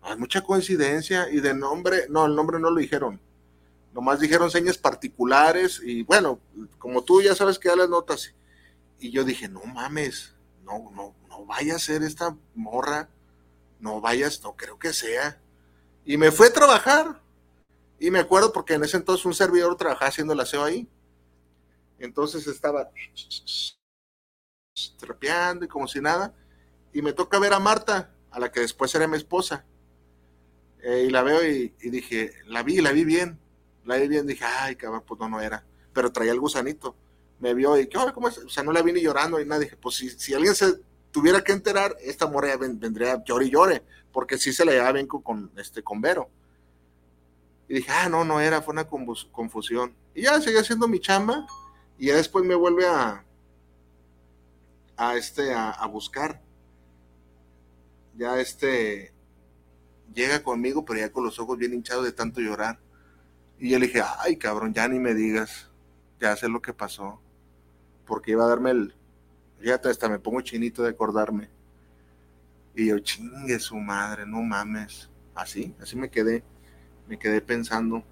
Hay 0.03 0.17
mucha 0.17 0.43
coincidencia 0.43 1.29
y 1.31 1.41
de 1.41 1.55
nombre, 1.55 2.07
no, 2.09 2.27
el 2.27 2.35
nombre 2.35 2.61
no 2.61 2.71
lo 2.71 2.81
dijeron. 2.81 3.21
Nomás 3.93 4.21
dijeron 4.21 4.51
señas 4.51 4.79
particulares 4.79 5.81
y 5.83 6.03
bueno, 6.03 6.39
como 6.79 7.03
tú 7.03 7.21
ya 7.21 7.35
sabes 7.35 7.59
que 7.59 7.69
da 7.69 7.77
las 7.77 7.89
notas. 7.89 8.35
Y 8.99 9.11
yo 9.11 9.25
dije, 9.25 9.49
no 9.49 9.65
mames, 9.65 10.35
no, 10.65 10.91
no, 10.91 11.15
no 11.29 11.47
vaya 11.47 11.77
a 11.77 11.79
ser 11.79 12.03
esta 12.03 12.37
morra, 12.55 13.09
no 13.81 14.01
vayas, 14.01 14.43
no 14.43 14.57
creo 14.57 14.79
que 14.79 14.93
sea. 14.93 15.41
Y 16.05 16.17
me 16.17 16.31
fue 16.31 16.49
a 16.49 16.53
trabajar. 16.53 17.23
Y 18.01 18.11
me 18.11 18.21
acuerdo 18.21 18.53
porque 18.53 18.75
en 18.75 18.85
ese 18.85 18.97
entonces 18.97 19.27
un 19.27 19.35
servidor 19.35 19.77
trabajaba 19.77 20.09
haciendo 20.09 20.33
el 20.33 20.41
aseo 20.41 20.65
ahí. 20.65 20.89
Entonces 21.99 22.47
estaba 22.47 22.91
trapeando 24.99 25.65
y 25.65 25.69
como 25.69 25.89
si 25.89 26.01
nada. 26.01 26.35
Y 26.93 27.03
me 27.03 27.13
toca 27.13 27.39
ver 27.39 27.53
a 27.53 27.59
Marta, 27.59 28.15
a 28.31 28.41
la 28.41 28.51
que 28.51 28.61
después 28.61 28.95
era 28.95 29.09
mi 29.09 29.17
esposa. 29.17 29.65
Eh, 30.83 31.05
y 31.09 31.11
la 31.11 31.23
veo 31.23 31.45
y, 31.45 31.75
dije, 31.81 32.33
la 32.47 32.63
vi, 32.63 32.81
la 32.81 32.93
vi 32.93 33.05
bien. 33.05 33.39
La 33.85 33.97
vi 33.97 34.09
bien, 34.09 34.27
dije, 34.27 34.45
ay, 34.45 34.77
cabrón, 34.77 35.03
pues 35.07 35.19
no, 35.21 35.29
no 35.29 35.41
era. 35.41 35.65
Pero 35.93 36.13
traía 36.13 36.33
el 36.33 36.41
gusanito. 36.41 36.95
Me 37.41 37.55
vio 37.55 37.79
y, 37.79 37.87
¿qué 37.87 37.99
hora? 37.99 38.13
¿Cómo 38.13 38.29
es? 38.29 38.39
O 38.39 38.49
sea, 38.49 38.63
no 38.63 38.73
la 38.73 38.83
vi 38.83 38.93
ni 38.93 39.01
llorando 39.01 39.39
ni 39.39 39.45
nada. 39.45 39.61
Dije, 39.61 39.77
pues 39.77 39.97
si, 39.97 40.11
si 40.11 40.35
alguien 40.35 40.55
se 40.55 40.81
tuviera 41.11 41.43
que 41.43 41.53
enterar, 41.53 41.97
esta 42.01 42.27
morra 42.27 42.57
vendría 42.57 43.23
llore 43.25 43.47
y 43.47 43.51
llore, 43.51 43.83
porque 44.13 44.39
sí 44.39 44.53
se 44.53 44.65
le 44.65 44.73
llevaba 44.73 44.93
bien 44.93 45.07
con, 45.07 45.51
este, 45.57 45.83
con 45.83 46.01
Vero. 46.01 46.29
Y 47.69 47.75
dije, 47.75 47.91
ah, 47.93 48.09
no, 48.09 48.25
no 48.25 48.41
era, 48.41 48.63
fue 48.63 48.73
una 48.73 48.89
confusión. 48.89 49.95
Y 50.15 50.23
ya 50.23 50.41
seguí 50.41 50.57
haciendo 50.57 50.89
mi 50.89 51.01
chamba, 51.01 51.47
y 51.99 52.07
ya 52.07 52.17
después 52.17 52.45
me 52.45 52.55
vuelve 52.55 52.87
a, 52.87 53.25
a 54.97 55.17
este, 55.17 55.53
a, 55.55 55.87
buscar. 55.87 56.41
Ya 58.17 58.39
este, 58.41 59.13
llega 60.15 60.43
conmigo, 60.43 60.85
pero 60.85 61.01
ya 61.01 61.13
con 61.13 61.25
los 61.25 61.39
ojos 61.39 61.59
bien 61.59 61.75
hinchados 61.75 62.05
de 62.05 62.13
tanto 62.13 62.41
llorar. 62.41 62.79
Y 63.59 63.71
yo 63.71 63.79
le 63.79 63.87
dije, 63.87 64.03
ay 64.19 64.37
cabrón, 64.37 64.73
ya 64.73 64.89
ni 64.89 64.99
me 64.99 65.15
digas, 65.15 65.69
ya 66.21 66.37
sé 66.37 66.49
lo 66.49 66.63
que 66.63 66.73
pasó. 66.73 67.21
Porque 68.09 68.33
iba 68.33 68.45
a 68.45 68.49
darme 68.49 68.73
el, 68.73 68.95
fíjate, 69.61 69.91
hasta 69.91 70.09
me 70.09 70.19
pongo 70.19 70.41
chinito 70.41 70.83
de 70.83 70.91
acordarme. 70.91 71.49
Y 72.75 72.87
yo, 72.89 72.99
chingue 72.99 73.61
su 73.61 73.77
madre, 73.77 74.27
no 74.27 74.43
mames. 74.43 75.09
Así, 75.35 75.75
así 75.81 75.95
me 75.95 76.11
quedé, 76.11 76.43
me 77.07 77.19
quedé 77.19 77.41
pensando. 77.41 78.03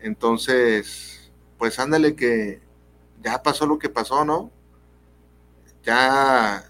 Entonces, 0.00 1.32
pues 1.56 1.78
ándale 1.78 2.14
que 2.14 2.60
ya 3.22 3.42
pasó 3.42 3.66
lo 3.66 3.78
que 3.78 3.88
pasó, 3.88 4.24
¿no? 4.24 4.50
Ya, 5.82 6.64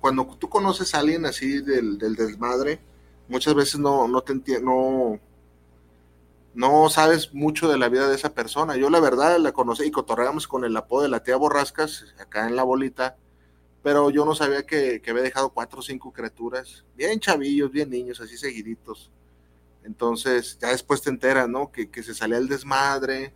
cuando 0.00 0.24
tú 0.38 0.48
conoces 0.48 0.94
a 0.94 1.00
alguien 1.00 1.26
así 1.26 1.60
del, 1.60 1.98
desmadre, 1.98 2.80
muchas 3.28 3.54
veces 3.54 3.78
no, 3.78 4.08
no 4.08 4.22
te 4.22 4.32
entiendo, 4.32 4.70
no, 4.70 5.20
sabes 6.90 7.34
mucho 7.34 7.68
de 7.68 7.78
la 7.78 7.88
vida 7.88 8.08
de 8.08 8.14
esa 8.14 8.32
persona. 8.32 8.76
Yo 8.76 8.90
la 8.90 9.00
verdad 9.00 9.38
la 9.38 9.52
conocí 9.52 9.84
y 9.84 9.90
cotorreamos 9.90 10.48
con 10.48 10.64
el 10.64 10.76
apodo 10.76 11.02
de 11.02 11.08
la 11.08 11.22
tía 11.22 11.36
Borrascas, 11.36 12.14
acá 12.18 12.46
en 12.48 12.56
la 12.56 12.62
bolita, 12.62 13.16
pero 13.82 14.10
yo 14.10 14.24
no 14.24 14.34
sabía 14.34 14.64
que, 14.64 15.00
había 15.08 15.22
dejado 15.22 15.50
cuatro 15.50 15.80
o 15.80 15.82
cinco 15.82 16.12
criaturas, 16.12 16.84
bien 16.96 17.20
chavillos, 17.20 17.70
bien 17.70 17.90
niños, 17.90 18.20
así 18.20 18.36
seguiditos. 18.36 19.12
Entonces, 19.84 20.58
ya 20.60 20.68
después 20.68 21.02
te 21.02 21.10
enteras, 21.10 21.48
¿no? 21.48 21.70
Que, 21.70 21.88
se 22.02 22.14
salía 22.14 22.38
el 22.38 22.48
desmadre 22.48 23.32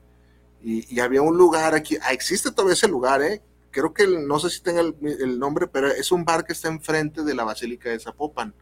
y, 0.62 0.98
había 0.98 1.22
un 1.22 1.36
lugar 1.36 1.74
aquí, 1.74 1.96
ah, 2.02 2.12
existe 2.12 2.50
todavía 2.50 2.74
ese 2.74 2.88
lugar, 2.88 3.22
¿eh? 3.22 3.42
Creo 3.70 3.94
que 3.94 4.06
no 4.08 4.40
sé 4.40 4.50
si 4.50 4.60
tenga 4.60 4.80
el, 4.80 5.38
nombre, 5.38 5.68
pero 5.68 5.88
es 5.88 6.10
un 6.10 6.24
bar 6.24 6.44
que 6.44 6.52
está 6.52 6.68
enfrente 6.68 7.22
de 7.22 7.34
la 7.34 7.44
Basílica 7.44 7.90
de 7.90 8.00
Zapopan, 8.00 8.54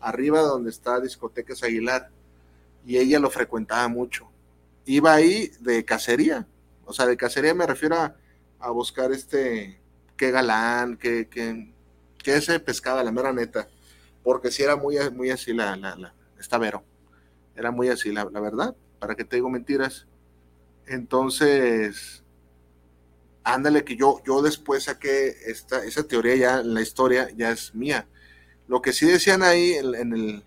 arriba 0.00 0.42
donde 0.42 0.70
está 0.70 1.00
Discotecas 1.00 1.62
Aguilar, 1.64 2.10
y 2.86 2.98
ella 2.98 3.18
lo 3.18 3.30
frecuentaba 3.30 3.86
mucho. 3.88 4.30
Iba 4.84 5.14
ahí 5.14 5.52
de 5.60 5.84
cacería, 5.84 6.46
o 6.84 6.92
sea, 6.92 7.06
de 7.06 7.16
cacería 7.16 7.54
me 7.54 7.66
refiero 7.66 7.96
a 8.58 8.70
buscar 8.70 9.12
este, 9.12 9.80
qué 10.16 10.30
galán, 10.30 10.96
qué, 10.96 11.28
qué, 11.28 11.72
qué 12.22 12.40
se 12.40 12.60
pescaba, 12.60 13.02
la 13.02 13.12
mera 13.12 13.32
neta. 13.32 13.68
Porque 14.22 14.50
si 14.50 14.62
era 14.62 14.76
muy, 14.76 14.96
muy 15.10 15.30
así 15.30 15.52
la, 15.52 15.76
la, 15.76 16.14
esta 16.38 16.58
Vero. 16.58 16.84
Era 17.56 17.70
muy 17.70 17.88
así, 17.88 18.12
la, 18.12 18.24
la 18.30 18.40
verdad. 18.40 18.76
¿Para 18.98 19.14
qué 19.16 19.24
te 19.24 19.36
digo 19.36 19.50
mentiras? 19.50 20.06
Entonces, 20.86 22.22
ándale 23.44 23.84
que 23.84 23.96
yo, 23.96 24.22
yo 24.24 24.42
después 24.42 24.84
saqué 24.84 25.34
esta, 25.46 25.84
esa 25.84 26.04
teoría 26.04 26.36
ya, 26.36 26.62
la 26.62 26.80
historia 26.80 27.28
ya 27.36 27.50
es 27.50 27.74
mía. 27.74 28.06
Lo 28.68 28.80
que 28.80 28.92
sí 28.92 29.06
decían 29.06 29.42
ahí 29.42 29.72
en, 29.72 30.12
el, 30.12 30.44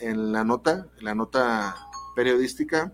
en 0.00 0.32
la 0.32 0.44
nota, 0.44 0.88
en 0.98 1.04
la 1.04 1.14
nota 1.14 1.76
periodística, 2.14 2.92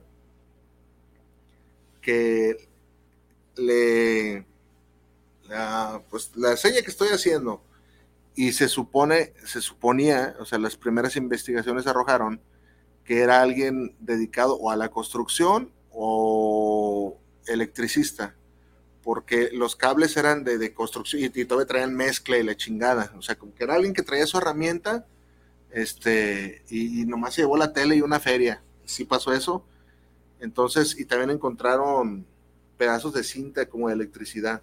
que 2.00 2.68
le 3.56 4.46
la, 5.48 6.02
pues, 6.10 6.32
la 6.34 6.56
seña 6.56 6.82
que 6.82 6.90
estoy 6.90 7.08
haciendo. 7.08 7.62
Y 8.34 8.52
se 8.52 8.68
supone, 8.68 9.32
se 9.46 9.60
suponía, 9.60 10.34
o 10.40 10.44
sea, 10.44 10.58
las 10.58 10.76
primeras 10.76 11.16
investigaciones 11.16 11.86
arrojaron 11.86 12.40
que 13.04 13.20
era 13.20 13.42
alguien 13.42 13.94
dedicado 14.00 14.56
o 14.56 14.70
a 14.70 14.76
la 14.76 14.88
construcción 14.88 15.70
o 15.90 17.16
electricista, 17.46 18.34
porque 19.02 19.50
los 19.52 19.76
cables 19.76 20.16
eran 20.16 20.42
de, 20.42 20.72
construcción 20.74 21.22
y, 21.22 21.44
todavía 21.44 21.66
traían 21.68 21.94
mezcla 21.94 22.38
y 22.38 22.42
la 22.42 22.56
chingada. 22.56 23.12
O 23.16 23.22
sea, 23.22 23.36
como 23.36 23.54
que 23.54 23.64
era 23.64 23.74
alguien 23.74 23.94
que 23.94 24.02
traía 24.02 24.26
su 24.26 24.38
herramienta 24.38 25.06
este, 25.74 26.64
y, 26.70 27.04
nomás 27.04 27.34
se 27.34 27.42
llevó 27.42 27.56
la 27.56 27.72
tele 27.72 27.96
y 27.96 28.00
una 28.00 28.20
feria. 28.20 28.62
Sí 28.86 29.04
pasó 29.04 29.32
eso. 29.32 29.66
Entonces, 30.40 30.98
y 30.98 31.04
también 31.04 31.30
encontraron 31.30 32.26
pedazos 32.78 33.12
de 33.12 33.24
cinta 33.24 33.66
como 33.66 33.88
de 33.88 33.94
electricidad 33.94 34.62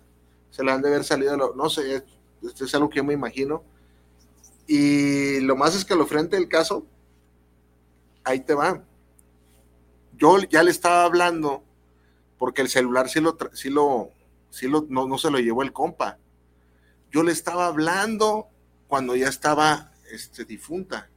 se 0.51 0.63
le 0.63 0.71
han 0.71 0.81
de 0.81 0.89
haber 0.89 1.03
salido, 1.03 1.53
no 1.55 1.69
sé, 1.69 2.03
esto 2.43 2.65
es 2.65 2.75
algo 2.75 2.89
que 2.89 2.97
yo 2.97 3.03
me 3.03 3.13
imagino. 3.13 3.63
Y 4.67 5.39
lo 5.39 5.55
más 5.55 5.75
escalofriante 5.75 6.35
del 6.35 6.49
caso, 6.49 6.85
ahí 8.23 8.41
te 8.41 8.53
va. 8.53 8.83
Yo 10.17 10.37
ya 10.39 10.61
le 10.61 10.71
estaba 10.71 11.05
hablando, 11.05 11.63
porque 12.37 12.61
el 12.61 12.69
celular 12.69 13.09
sí 13.09 13.21
lo, 13.21 13.37
sí 13.53 13.69
lo, 13.69 14.11
sí 14.49 14.67
lo 14.67 14.85
no, 14.89 15.17
se 15.17 15.31
lo 15.31 15.39
llevó 15.39 15.63
el 15.63 15.73
compa. 15.73 16.17
Yo 17.11 17.23
le 17.23 17.31
estaba 17.31 17.67
hablando 17.67 18.47
cuando 18.87 19.15
ya 19.15 19.29
estaba 19.29 19.90
este, 20.11 20.45
difunta. 20.45 21.09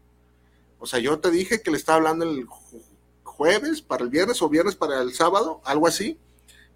O 0.78 0.86
sea, 0.86 0.98
yo 0.98 1.18
te 1.18 1.30
dije 1.30 1.62
que 1.62 1.70
le 1.70 1.76
estaba 1.76 1.96
hablando 1.96 2.24
el 2.24 2.46
jueves 3.22 3.82
para 3.82 4.04
el 4.04 4.10
viernes 4.10 4.42
o 4.42 4.48
viernes 4.48 4.76
para 4.76 5.02
el 5.02 5.12
sábado, 5.12 5.60
algo 5.64 5.86
así. 5.86 6.18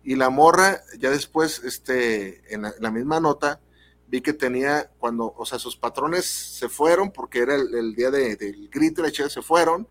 Y 0.03 0.17
la 0.17 0.31
morra, 0.31 0.81
ya 0.99 1.11
después, 1.11 1.63
este, 1.65 2.43
en 2.55 2.63
la, 2.63 2.91
misma 2.91 3.21
nota, 3.21 3.61
vi 4.07 4.23
que 4.23 4.33
tenía, 4.33 4.91
cuando, 4.99 5.35
o 5.37 5.45
sea, 5.45 5.59
sus 5.59 5.77
patrones 5.77 6.25
se 6.25 6.69
fueron, 6.69 7.11
porque 7.11 7.41
era 7.41 7.55
el, 7.55 7.95
día 7.95 8.11
del 8.11 8.69
grito 8.71 9.07
y 9.07 9.13
la 9.13 9.29
se 9.29 9.43
fueron, 9.43 9.87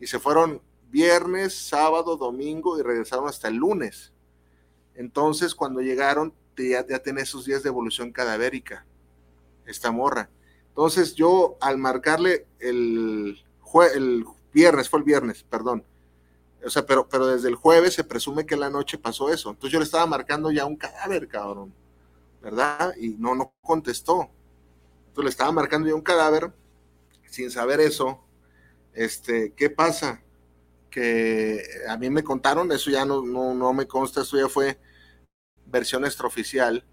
y 0.00 0.06
se 0.06 0.18
fueron 0.18 0.62
viernes, 0.90 1.54
sábado, 1.54 2.16
domingo, 2.16 2.78
y 2.78 2.82
regresaron 2.82 3.28
hasta 3.28 3.48
el 3.48 3.56
lunes. 3.56 4.12
Entonces, 4.94 5.54
cuando 5.54 5.80
llegaron, 5.80 6.32
ya, 6.56 6.86
ya 6.86 6.98
tenía 7.00 7.22
esos 7.22 7.44
días 7.44 7.62
de 7.62 7.68
evolución 7.68 8.10
cadavérica, 8.10 8.86
esta 9.66 9.92
morra. 9.92 10.30
Entonces, 10.78 11.16
yo, 11.16 11.56
al 11.60 11.76
marcarle 11.76 12.46
el, 12.60 13.36
el 13.96 14.24
viernes, 14.52 14.88
fue 14.88 15.00
el 15.00 15.04
viernes, 15.04 15.42
perdón, 15.42 15.84
o 16.64 16.70
sea, 16.70 16.86
pero, 16.86 17.08
pero 17.08 17.26
desde 17.26 17.48
el 17.48 17.56
jueves 17.56 17.94
se 17.94 18.04
presume 18.04 18.46
que 18.46 18.56
la 18.56 18.70
noche 18.70 18.96
pasó 18.96 19.28
eso. 19.28 19.50
Entonces 19.50 19.72
yo 19.72 19.80
le 19.80 19.84
estaba 19.84 20.06
marcando 20.06 20.52
ya 20.52 20.66
un 20.66 20.76
cadáver, 20.76 21.26
cabrón. 21.26 21.74
¿Verdad? 22.40 22.94
Y 22.96 23.08
no, 23.08 23.34
no 23.34 23.52
contestó. 23.60 24.30
Entonces 25.08 25.24
le 25.24 25.30
estaba 25.30 25.50
marcando 25.50 25.88
ya 25.88 25.96
un 25.96 26.00
cadáver 26.00 26.52
sin 27.28 27.50
saber 27.50 27.80
eso. 27.80 28.20
Este, 28.92 29.52
¿qué 29.54 29.70
pasa? 29.70 30.22
Que 30.90 31.60
a 31.88 31.96
mí 31.96 32.08
me 32.08 32.22
contaron, 32.22 32.70
eso 32.70 32.88
ya 32.88 33.04
no, 33.04 33.20
no, 33.22 33.52
no 33.52 33.72
me 33.72 33.88
consta, 33.88 34.20
eso 34.20 34.38
ya 34.38 34.48
fue 34.48 34.78
versión 35.66 36.04
extraoficial, 36.04 36.84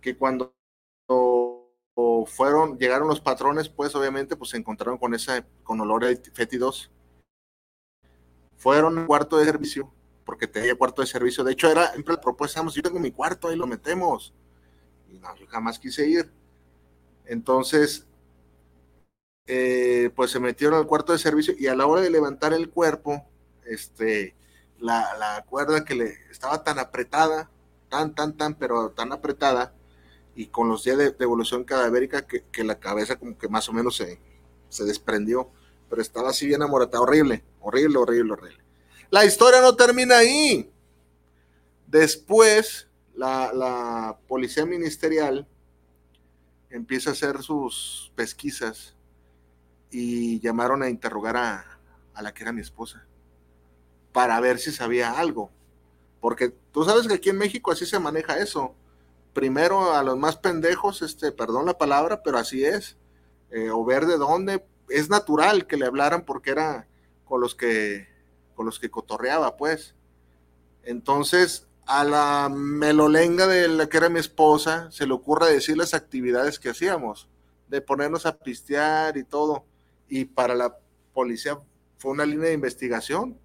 que 0.00 0.16
cuando 0.16 0.54
fueron, 2.26 2.78
llegaron 2.78 3.08
los 3.08 3.20
patrones, 3.20 3.68
pues 3.68 3.94
obviamente 3.94 4.36
pues 4.36 4.50
se 4.50 4.56
encontraron 4.56 4.98
con 4.98 5.14
esa, 5.14 5.46
con 5.62 5.80
olor 5.80 6.04
a 6.04 6.14
fétidos 6.32 6.90
fueron 8.62 8.96
al 8.96 9.06
cuarto 9.06 9.38
de 9.38 9.44
servicio, 9.44 9.92
porque 10.24 10.46
tenía 10.46 10.76
cuarto 10.76 11.02
de 11.02 11.08
servicio. 11.08 11.42
De 11.42 11.50
hecho, 11.50 11.68
era 11.68 11.90
siempre 11.90 12.14
la 12.14 12.20
propuesta, 12.20 12.64
yo 12.64 12.82
tengo 12.82 13.00
mi 13.00 13.10
cuarto, 13.10 13.48
ahí 13.48 13.56
lo 13.56 13.66
metemos. 13.66 14.32
Y 15.10 15.18
no, 15.18 15.34
yo 15.34 15.48
jamás 15.48 15.80
quise 15.80 16.06
ir. 16.06 16.32
Entonces, 17.24 18.06
eh, 19.46 20.12
pues 20.14 20.30
se 20.30 20.38
metieron 20.38 20.78
al 20.78 20.86
cuarto 20.86 21.12
de 21.12 21.18
servicio 21.18 21.54
y 21.58 21.66
a 21.66 21.74
la 21.74 21.86
hora 21.86 22.02
de 22.02 22.10
levantar 22.10 22.52
el 22.52 22.70
cuerpo, 22.70 23.26
este, 23.66 24.36
la, 24.78 25.44
cuerda 25.48 25.84
que 25.84 25.96
le 25.96 26.14
estaba 26.30 26.62
tan 26.62 26.78
apretada, 26.78 27.50
tan, 27.88 28.14
tan, 28.14 28.36
tan, 28.36 28.54
pero 28.54 28.90
tan 28.90 29.10
apretada, 29.10 29.74
y 30.34 30.46
con 30.46 30.68
los 30.68 30.84
días 30.84 30.98
de, 30.98 31.14
evolución 31.18 31.64
cadavérica 31.64 32.26
que, 32.26 32.44
que, 32.50 32.64
la 32.64 32.78
cabeza 32.78 33.18
como 33.18 33.36
que 33.36 33.48
más 33.48 33.68
o 33.68 33.72
menos 33.72 33.96
se, 33.96 34.18
se 34.68 34.84
desprendió 34.84 35.50
pero 35.92 36.00
estaba 36.00 36.30
así 36.30 36.46
bien 36.46 36.62
amoratada, 36.62 37.02
horrible, 37.02 37.44
horrible, 37.60 37.98
horrible, 37.98 38.32
horrible. 38.32 38.64
La 39.10 39.26
historia 39.26 39.60
no 39.60 39.76
termina 39.76 40.16
ahí. 40.16 40.72
Después, 41.86 42.88
la, 43.14 44.18
policía 44.26 44.64
ministerial 44.64 45.46
empieza 46.70 47.10
a 47.10 47.12
hacer 47.12 47.42
sus 47.42 48.10
pesquisas 48.14 48.96
y 49.90 50.40
llamaron 50.40 50.82
a 50.82 50.88
interrogar 50.88 51.36
a, 51.36 51.78
a 52.14 52.22
la 52.22 52.32
que 52.32 52.42
era 52.44 52.54
mi 52.54 52.62
esposa 52.62 53.06
para 54.12 54.40
ver 54.40 54.58
si 54.60 54.72
sabía 54.72 55.10
algo. 55.10 55.50
Porque 56.22 56.54
tú 56.72 56.84
sabes 56.86 57.06
que 57.06 57.12
aquí 57.12 57.28
en 57.28 57.36
México 57.36 57.70
así 57.70 57.84
se 57.84 57.98
maneja 57.98 58.38
eso. 58.38 58.74
Primero 59.32 59.94
a 59.94 60.02
los 60.02 60.18
más 60.18 60.36
pendejos, 60.36 61.02
este, 61.02 61.32
perdón 61.32 61.66
la 61.66 61.78
palabra, 61.78 62.22
pero 62.22 62.38
así 62.38 62.64
es. 62.64 62.96
Eh, 63.50 63.70
o 63.70 63.84
ver 63.84 64.06
de 64.06 64.16
dónde, 64.16 64.64
es 64.88 65.08
natural 65.08 65.66
que 65.66 65.76
le 65.76 65.86
hablaran 65.86 66.24
porque 66.24 66.50
era 66.50 66.86
con 67.24 67.40
los 67.40 67.54
que 67.54 68.08
con 68.54 68.66
los 68.66 68.78
que 68.78 68.90
cotorreaba, 68.90 69.56
pues. 69.56 69.94
Entonces, 70.82 71.66
a 71.86 72.04
la 72.04 72.48
melolenga 72.50 73.46
de 73.46 73.68
la 73.68 73.88
que 73.88 73.96
era 73.96 74.08
mi 74.08 74.20
esposa, 74.20 74.90
se 74.90 75.06
le 75.06 75.14
ocurre 75.14 75.52
decir 75.52 75.76
las 75.76 75.94
actividades 75.94 76.58
que 76.58 76.70
hacíamos, 76.70 77.28
de 77.68 77.80
ponernos 77.80 78.26
a 78.26 78.36
pistear 78.38 79.16
y 79.16 79.24
todo. 79.24 79.64
Y 80.08 80.26
para 80.26 80.54
la 80.54 80.76
policía 81.12 81.58
fue 81.98 82.12
una 82.12 82.26
línea 82.26 82.48
de 82.48 82.54
investigación. 82.54 83.38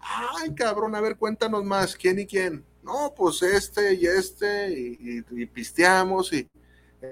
Ay, 0.00 0.54
cabrón, 0.54 0.94
a 0.94 1.00
ver, 1.00 1.16
cuéntanos 1.16 1.64
más, 1.64 1.96
¿quién 1.96 2.18
y 2.18 2.26
quién? 2.26 2.64
No, 2.82 3.14
pues 3.16 3.42
este 3.42 3.94
y 3.94 4.06
este, 4.06 4.72
y, 4.72 5.24
y 5.30 5.46
pisteamos, 5.46 6.32
y 6.32 6.48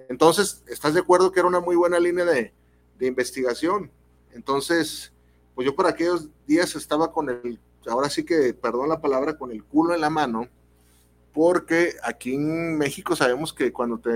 Entonces, 0.08 0.62
¿estás 0.66 0.94
de 0.94 1.00
acuerdo 1.00 1.30
que 1.30 1.40
era 1.40 1.48
una 1.48 1.60
muy 1.60 1.76
buena 1.76 1.98
línea 1.98 2.24
de, 2.24 2.52
de 2.98 3.06
investigación? 3.06 3.90
Entonces, 4.32 5.12
pues 5.54 5.66
yo 5.66 5.74
por 5.74 5.86
aquellos 5.86 6.28
días 6.46 6.74
estaba 6.74 7.12
con 7.12 7.28
el, 7.28 7.60
ahora 7.86 8.08
sí 8.10 8.24
que, 8.24 8.54
perdón 8.54 8.88
la 8.88 9.00
palabra, 9.00 9.36
con 9.38 9.50
el 9.52 9.64
culo 9.64 9.94
en 9.94 10.00
la 10.00 10.10
mano, 10.10 10.48
porque 11.32 11.94
aquí 12.02 12.34
en 12.34 12.76
México 12.76 13.14
sabemos 13.16 13.52
que 13.52 13.72
cuando 13.72 13.98
te, 13.98 14.10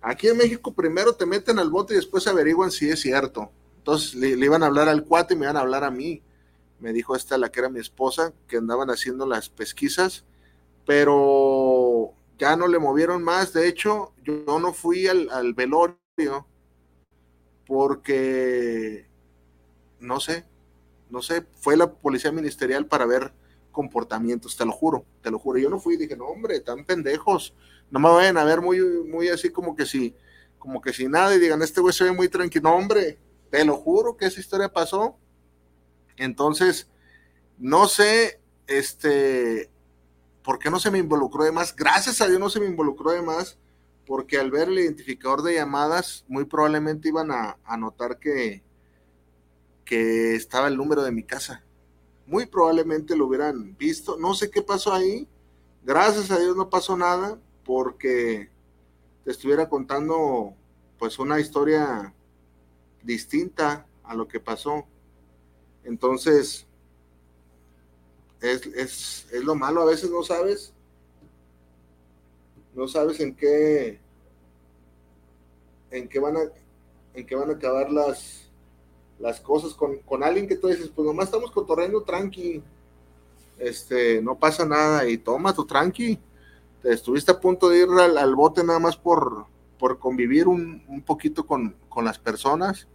aquí 0.00 0.28
en 0.28 0.36
México 0.36 0.72
primero 0.72 1.14
te 1.14 1.26
meten 1.26 1.58
al 1.58 1.70
bote 1.70 1.94
y 1.94 1.96
después 1.96 2.26
averiguan 2.26 2.70
si 2.70 2.88
es 2.88 3.00
cierto. 3.00 3.50
Entonces 3.78 4.14
le, 4.14 4.30
iban 4.30 4.62
a 4.62 4.66
hablar 4.66 4.88
al 4.88 5.04
cuate 5.04 5.34
y 5.34 5.36
me 5.36 5.44
iban 5.44 5.56
a 5.56 5.60
hablar 5.60 5.84
a 5.84 5.90
mí. 5.90 6.22
Me 6.80 6.92
dijo 6.92 7.16
esta, 7.16 7.38
la 7.38 7.50
que 7.50 7.60
era 7.60 7.68
mi 7.68 7.80
esposa, 7.80 8.32
que 8.48 8.56
andaban 8.58 8.90
haciendo 8.90 9.26
las 9.26 9.48
pesquisas, 9.48 10.24
pero 10.86 12.12
ya 12.38 12.56
no 12.56 12.68
le 12.68 12.78
movieron 12.78 13.22
más. 13.22 13.52
De 13.52 13.68
hecho, 13.68 14.12
yo 14.22 14.58
no 14.58 14.72
fui 14.72 15.06
al, 15.06 15.28
al 15.30 15.52
velorio 15.52 16.46
porque, 17.66 19.06
no 20.00 20.20
sé, 20.20 20.44
no 21.10 21.20
sé, 21.22 21.44
fue 21.60 21.76
la 21.76 21.92
policía 21.92 22.32
ministerial 22.32 22.86
para 22.86 23.06
ver 23.06 23.32
comportamientos, 23.72 24.56
te 24.56 24.64
lo 24.64 24.72
juro, 24.72 25.04
te 25.22 25.30
lo 25.30 25.38
juro. 25.38 25.58
Yo 25.58 25.68
no 25.68 25.78
fui 25.78 25.94
y 25.94 25.98
dije, 25.98 26.16
no, 26.16 26.24
hombre, 26.26 26.60
tan 26.60 26.84
pendejos, 26.84 27.54
no 27.90 28.00
me 28.00 28.08
vayan 28.08 28.38
a 28.38 28.44
ver 28.44 28.62
muy, 28.62 28.80
muy 28.80 29.28
así 29.28 29.50
como 29.50 29.76
que 29.76 29.84
si, 29.84 30.14
como 30.58 30.80
que 30.80 30.92
si 30.92 31.08
nada 31.08 31.34
y 31.34 31.38
digan, 31.38 31.60
este 31.60 31.80
güey 31.80 31.92
se 31.92 32.04
ve 32.04 32.12
muy 32.12 32.28
tranquilo, 32.28 32.70
no, 32.70 32.76
hombre, 32.76 33.18
te 33.50 33.64
lo 33.64 33.76
juro 33.76 34.16
que 34.16 34.26
esa 34.26 34.40
historia 34.40 34.72
pasó. 34.72 35.18
Entonces, 36.16 36.88
no 37.58 37.86
sé, 37.86 38.40
este, 38.66 39.70
por 40.46 40.58
qué 40.58 40.70
no 40.70 40.80
se 40.80 40.90
me 40.90 40.98
involucró 40.98 41.44
de 41.44 41.52
más. 41.52 41.76
Gracias 41.76 42.22
a 42.22 42.26
Dios 42.26 42.40
no 42.40 42.48
se 42.48 42.60
me 42.60 42.66
involucró 42.66 43.10
de 43.10 43.20
más, 43.20 43.58
porque 44.06 44.38
al 44.38 44.50
ver 44.50 44.68
el 44.68 44.78
identificador 44.78 45.42
de 45.42 45.56
llamadas, 45.56 46.24
muy 46.26 46.46
probablemente 46.46 47.08
iban 47.08 47.30
a, 47.30 47.58
a 47.64 47.76
notar 47.76 48.18
que, 48.18 48.62
que 49.84 50.34
estaba 50.34 50.68
el 50.68 50.78
número 50.78 51.02
de 51.02 51.12
mi 51.12 51.22
casa 51.22 51.66
muy 52.26 52.46
probablemente 52.46 53.16
lo 53.16 53.26
hubieran 53.26 53.76
visto. 53.78 54.16
No 54.18 54.34
sé 54.34 54.50
qué 54.50 54.62
pasó 54.62 54.92
ahí. 54.92 55.28
Gracias 55.84 56.30
a 56.30 56.38
Dios 56.38 56.56
no 56.56 56.68
pasó 56.68 56.96
nada 56.96 57.38
porque 57.64 58.50
te 59.24 59.30
estuviera 59.30 59.68
contando 59.68 60.54
pues 60.98 61.18
una 61.18 61.40
historia 61.40 62.12
distinta 63.02 63.86
a 64.02 64.14
lo 64.14 64.26
que 64.26 64.40
pasó. 64.40 64.84
Entonces, 65.84 66.65
es, 68.40 68.66
es, 68.66 69.26
es 69.32 69.44
lo 69.44 69.54
malo, 69.54 69.82
a 69.82 69.86
veces 69.86 70.10
no 70.10 70.22
sabes, 70.22 70.72
no 72.74 72.86
sabes 72.88 73.20
en 73.20 73.34
qué, 73.34 74.00
en 75.90 76.08
qué 76.08 76.18
van 76.18 76.36
a, 76.36 76.40
en 77.14 77.26
qué 77.26 77.34
van 77.34 77.50
a 77.50 77.54
acabar 77.54 77.90
las, 77.90 78.50
las 79.18 79.40
cosas 79.40 79.72
con, 79.74 79.98
con 80.00 80.22
alguien 80.22 80.46
que 80.46 80.56
tú 80.56 80.68
dices, 80.68 80.90
pues 80.94 81.06
nomás 81.06 81.26
estamos 81.26 81.50
cotorreando 81.50 82.02
tranqui, 82.02 82.62
este, 83.58 84.20
no 84.20 84.38
pasa 84.38 84.66
nada 84.66 85.08
y 85.08 85.16
toma 85.16 85.54
tu 85.54 85.64
tranqui, 85.64 86.18
te 86.82 86.92
estuviste 86.92 87.32
a 87.32 87.40
punto 87.40 87.68
de 87.68 87.78
ir 87.78 87.88
al, 87.88 88.34
bote 88.34 88.62
nada 88.62 88.78
más 88.78 88.96
por, 88.96 89.46
por 89.78 89.98
convivir 89.98 90.46
un, 90.46 90.84
un 90.88 91.02
poquito 91.02 91.46
con, 91.46 91.74
con, 91.88 92.04
las 92.04 92.18
personas. 92.18 92.86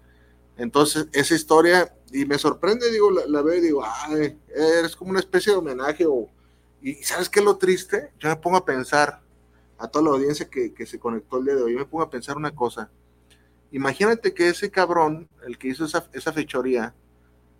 Entonces, 0.58 1.08
esa 1.14 1.34
historia, 1.34 1.96
y 2.12 2.26
me 2.26 2.38
sorprende, 2.38 2.91
digo, 2.91 3.09
la, 3.12 3.41
veo 3.41 3.55
y 3.55 3.62
digo, 3.62 3.84
ay, 3.84 4.38
eres 4.53 4.95
como 4.95 5.12
una 5.12 5.20
especie 5.20 5.53
de 5.53 5.59
homenaje, 5.59 6.05
y 6.82 6.95
¿sabes 6.95 7.30
qué 7.30 7.39
es 7.39 7.45
lo 7.45 7.57
triste? 7.57 8.12
Yo 8.20 8.30
me 8.30 8.36
pongo 8.36 8.57
a 8.57 8.66
pensar, 8.66 9.22
a 9.78 9.88
toda 9.88 10.05
la 10.05 10.12
audiencia 10.12 10.49
que, 10.49 10.74
que 10.74 10.86
se 10.86 10.99
conectó 10.99 11.38
el 11.38 11.45
día 11.45 11.55
de 11.55 11.64
hoy, 11.64 11.76
me 11.76 11.86
pongo 11.86 12.03
a 12.03 12.09
pensar 12.09 12.38
una 12.38 12.53
cosa, 12.53 12.89
Imagínate 13.72 14.34
que 14.34 14.49
ese 14.49 14.70
cabrón, 14.70 15.30
el 15.47 15.57
que 15.57 15.70
hizo 15.70 15.86
esa, 15.86 16.34
fechoría, 16.34 16.93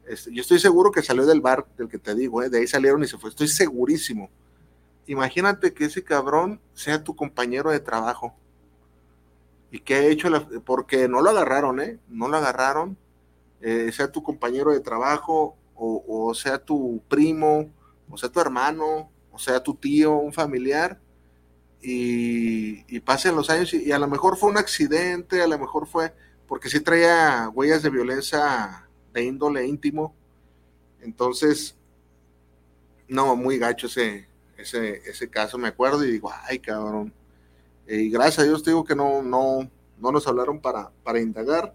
este, 0.06 0.34
yo 0.34 0.42
estoy 0.42 0.60
seguro 0.60 0.92
que 0.92 1.02
salió 1.02 1.26
del 1.26 1.40
bar 1.40 1.66
del 1.78 1.88
que 1.88 1.98
te 1.98 2.14
digo, 2.14 2.44
eh, 2.44 2.50
de 2.50 2.60
ahí 2.60 2.68
salieron 2.68 3.02
y 3.02 3.08
se 3.08 3.18
fue, 3.18 3.30
estoy 3.30 3.48
segurísimo. 3.48 4.30
Imagínate 5.08 5.74
que 5.74 5.86
ese 5.86 6.04
cabrón 6.04 6.60
sea 6.74 7.04
tu 7.04 7.16
compañero 7.16 7.72
de 7.72 7.80
trabajo. 7.80 8.36
Y 9.72 9.80
que 9.80 9.96
ha 9.96 10.04
hecho, 10.04 10.30
la, 10.30 10.46
porque 10.66 11.08
no 11.08 11.22
lo 11.22 11.30
agarraron, 11.30 11.80
¿eh? 11.80 11.98
No 12.10 12.28
lo 12.28 12.38
agarraron. 12.38 12.98
Eh, 13.62 13.92
sea 13.92 14.12
tu 14.12 14.24
compañero 14.24 14.72
de 14.72 14.80
trabajo, 14.80 15.56
o, 15.76 16.34
sea 16.36 16.60
tu 16.60 17.02
primo, 17.08 17.70
o 18.10 18.18
sea 18.18 18.30
tu 18.30 18.40
hermano, 18.40 19.10
o 19.32 19.40
sea 19.40 19.62
tu 19.62 19.74
tío, 19.76 20.14
un 20.14 20.34
familiar 20.34 21.00
y, 21.82 23.00
pasen 23.02 23.36
los 23.36 23.50
años 23.50 23.74
y, 23.74 23.92
a 23.92 24.00
lo 24.00 24.08
mejor 24.08 24.38
fue 24.38 24.50
un 24.50 24.58
accidente, 24.58 25.42
a 25.42 25.48
lo 25.48 25.58
mejor 25.58 25.88
fue 25.88 26.14
porque 26.48 26.70
sí 26.70 26.80
traía 26.82 27.50
huellas 27.54 27.82
de 27.82 27.90
violencia 27.90 28.88
de 29.14 29.24
índole 29.24 29.66
íntimo. 29.66 30.14
Entonces, 31.02 31.78
no, 33.08 33.36
muy 33.36 33.58
gacho 33.58 33.88
ese, 33.88 34.28
ese, 34.58 35.02
ese 35.10 35.30
caso, 35.30 35.58
me 35.58 35.70
acuerdo 35.70 36.04
y 36.04 36.12
digo, 36.12 36.32
ay, 36.48 36.60
cabrón. 36.60 37.14
Y 37.88 38.10
gracias 38.10 38.40
a 38.40 38.44
Dios 38.44 38.64
te 38.64 38.72
digo 38.72 38.84
que 38.84 38.96
no, 38.96 39.22
no, 39.22 39.70
no 39.98 40.12
nos 40.12 40.28
hablaron 40.28 40.60
para, 40.60 40.92
para 41.04 41.20
indagar. 41.20 41.74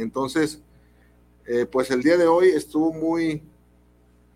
Entonces, 0.00 0.60
eh, 1.46 1.66
pues 1.66 1.90
el 1.90 2.02
día 2.02 2.16
de 2.16 2.26
hoy 2.26 2.48
estuvo 2.48 2.92
muy, 2.92 3.42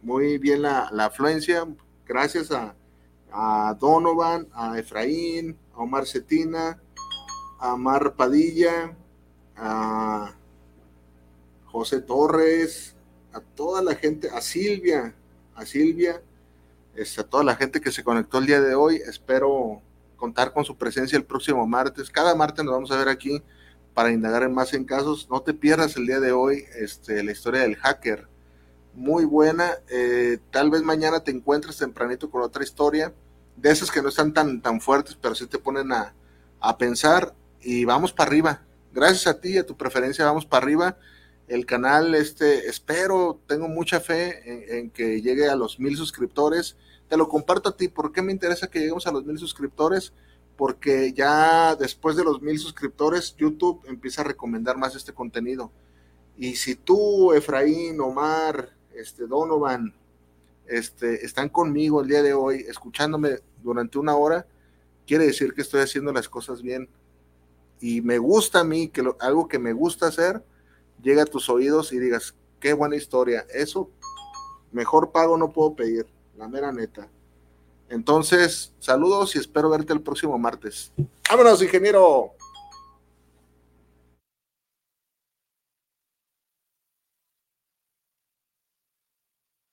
muy 0.02 0.38
bien 0.38 0.62
la, 0.62 0.88
la 0.92 1.06
afluencia, 1.06 1.66
gracias 2.06 2.50
a, 2.50 2.74
a 3.32 3.74
Donovan, 3.80 4.46
a 4.52 4.78
Efraín, 4.78 5.56
a 5.74 5.78
Omar 5.78 6.06
Cetina, 6.06 6.80
a 7.58 7.76
Mar 7.76 8.14
Padilla, 8.14 8.94
a 9.56 10.34
José 11.66 12.00
Torres, 12.00 12.94
a 13.32 13.40
toda 13.40 13.82
la 13.82 13.94
gente, 13.94 14.28
a 14.30 14.40
Silvia, 14.40 15.14
a 15.54 15.64
Silvia, 15.64 16.20
este, 16.94 17.22
a 17.22 17.24
toda 17.24 17.42
la 17.42 17.56
gente 17.56 17.80
que 17.80 17.90
se 17.90 18.04
conectó 18.04 18.38
el 18.38 18.46
día 18.46 18.60
de 18.60 18.74
hoy. 18.74 18.96
Espero 18.96 19.80
contar 20.16 20.52
con 20.52 20.64
su 20.64 20.76
presencia 20.76 21.16
el 21.16 21.24
próximo 21.24 21.66
martes. 21.66 22.10
Cada 22.10 22.34
martes 22.34 22.64
nos 22.64 22.74
vamos 22.74 22.90
a 22.90 22.96
ver 22.98 23.08
aquí 23.08 23.42
para 23.94 24.10
indagar 24.10 24.42
en 24.42 24.52
más 24.52 24.74
en 24.74 24.84
casos. 24.84 25.28
No 25.30 25.40
te 25.40 25.54
pierdas 25.54 25.96
el 25.96 26.06
día 26.06 26.20
de 26.20 26.32
hoy 26.32 26.64
este, 26.76 27.22
la 27.22 27.32
historia 27.32 27.62
del 27.62 27.76
hacker. 27.76 28.26
Muy 28.92 29.24
buena. 29.24 29.72
Eh, 29.88 30.38
tal 30.50 30.70
vez 30.70 30.82
mañana 30.82 31.20
te 31.20 31.30
encuentres 31.30 31.78
tempranito 31.78 32.28
con 32.30 32.42
otra 32.42 32.64
historia 32.64 33.12
de 33.56 33.70
esas 33.70 33.90
que 33.90 34.02
no 34.02 34.08
están 34.08 34.32
tan, 34.32 34.60
tan 34.60 34.80
fuertes, 34.80 35.16
pero 35.20 35.34
sí 35.34 35.46
te 35.46 35.58
ponen 35.58 35.92
a, 35.92 36.14
pensar 36.78 37.34
y 37.60 37.84
vamos 37.84 38.12
para 38.12 38.28
arriba. 38.28 38.62
Gracias 38.92 39.26
a 39.26 39.38
ti 39.38 39.50
y 39.50 39.58
a 39.58 39.66
tu 39.66 39.76
preferencia, 39.76 40.24
vamos 40.24 40.46
para 40.46 40.64
arriba. 40.64 40.96
El 41.46 41.66
canal, 41.66 42.14
este, 42.14 42.68
espero, 42.68 43.38
tengo 43.46 43.68
mucha 43.68 44.00
fe 44.00 44.78
en, 44.78 44.90
que 44.90 45.20
llegue 45.20 45.48
a 45.48 45.56
los 45.56 45.78
mil 45.78 45.94
suscriptores. 45.96 46.76
Te 47.08 47.18
lo 47.18 47.28
comparto 47.28 47.68
a 47.68 47.76
ti. 47.76 47.88
¿Por 47.88 48.12
qué 48.12 48.22
me 48.22 48.32
interesa 48.32 48.68
que 48.68 48.78
lleguemos 48.78 49.06
a 49.06 49.12
los 49.12 49.26
mil 49.26 49.38
suscriptores? 49.38 50.14
Porque 50.56 51.12
ya 51.12 51.74
después 51.74 52.16
de 52.16 52.24
los 52.24 52.40
mil 52.40 52.58
suscriptores, 52.58 53.34
YouTube 53.36 53.82
empieza 53.86 54.20
a 54.20 54.24
recomendar 54.24 54.76
más 54.76 54.94
este 54.94 55.12
contenido. 55.12 55.70
Y 56.36 56.56
si 56.56 56.74
tú, 56.76 57.32
Efraín, 57.32 58.00
Omar, 58.00 58.70
este, 58.94 59.26
Donovan, 59.26 59.94
este, 60.66 61.24
están 61.24 61.48
conmigo 61.48 62.00
el 62.00 62.08
día 62.08 62.22
de 62.22 62.34
hoy, 62.34 62.64
escuchándome 62.68 63.38
durante 63.62 63.98
una 63.98 64.16
hora, 64.16 64.46
quiere 65.06 65.26
decir 65.26 65.52
que 65.54 65.62
estoy 65.62 65.80
haciendo 65.80 66.12
las 66.12 66.28
cosas 66.28 66.62
bien. 66.62 66.88
Y 67.80 68.00
me 68.00 68.18
gusta 68.18 68.60
a 68.60 68.64
mí, 68.64 68.88
que 68.88 69.04
algo 69.20 69.48
que 69.48 69.58
me 69.58 69.72
gusta 69.72 70.06
hacer, 70.06 70.42
llega 71.02 71.22
a 71.22 71.26
tus 71.26 71.48
oídos 71.48 71.92
y 71.92 71.98
digas, 71.98 72.34
qué 72.60 72.72
buena 72.72 72.96
historia. 72.96 73.46
Eso, 73.52 73.90
mejor 74.72 75.12
pago 75.12 75.36
no 75.36 75.52
puedo 75.52 75.74
pedir, 75.74 76.06
la 76.36 76.48
mera 76.48 76.72
neta. 76.72 77.08
Entonces, 77.88 78.72
saludos 78.78 79.36
y 79.36 79.38
espero 79.38 79.70
verte 79.70 79.92
el 79.92 80.00
próximo 80.00 80.38
martes. 80.38 80.92
Vámonos, 81.28 81.62
ingeniero. 81.62 82.34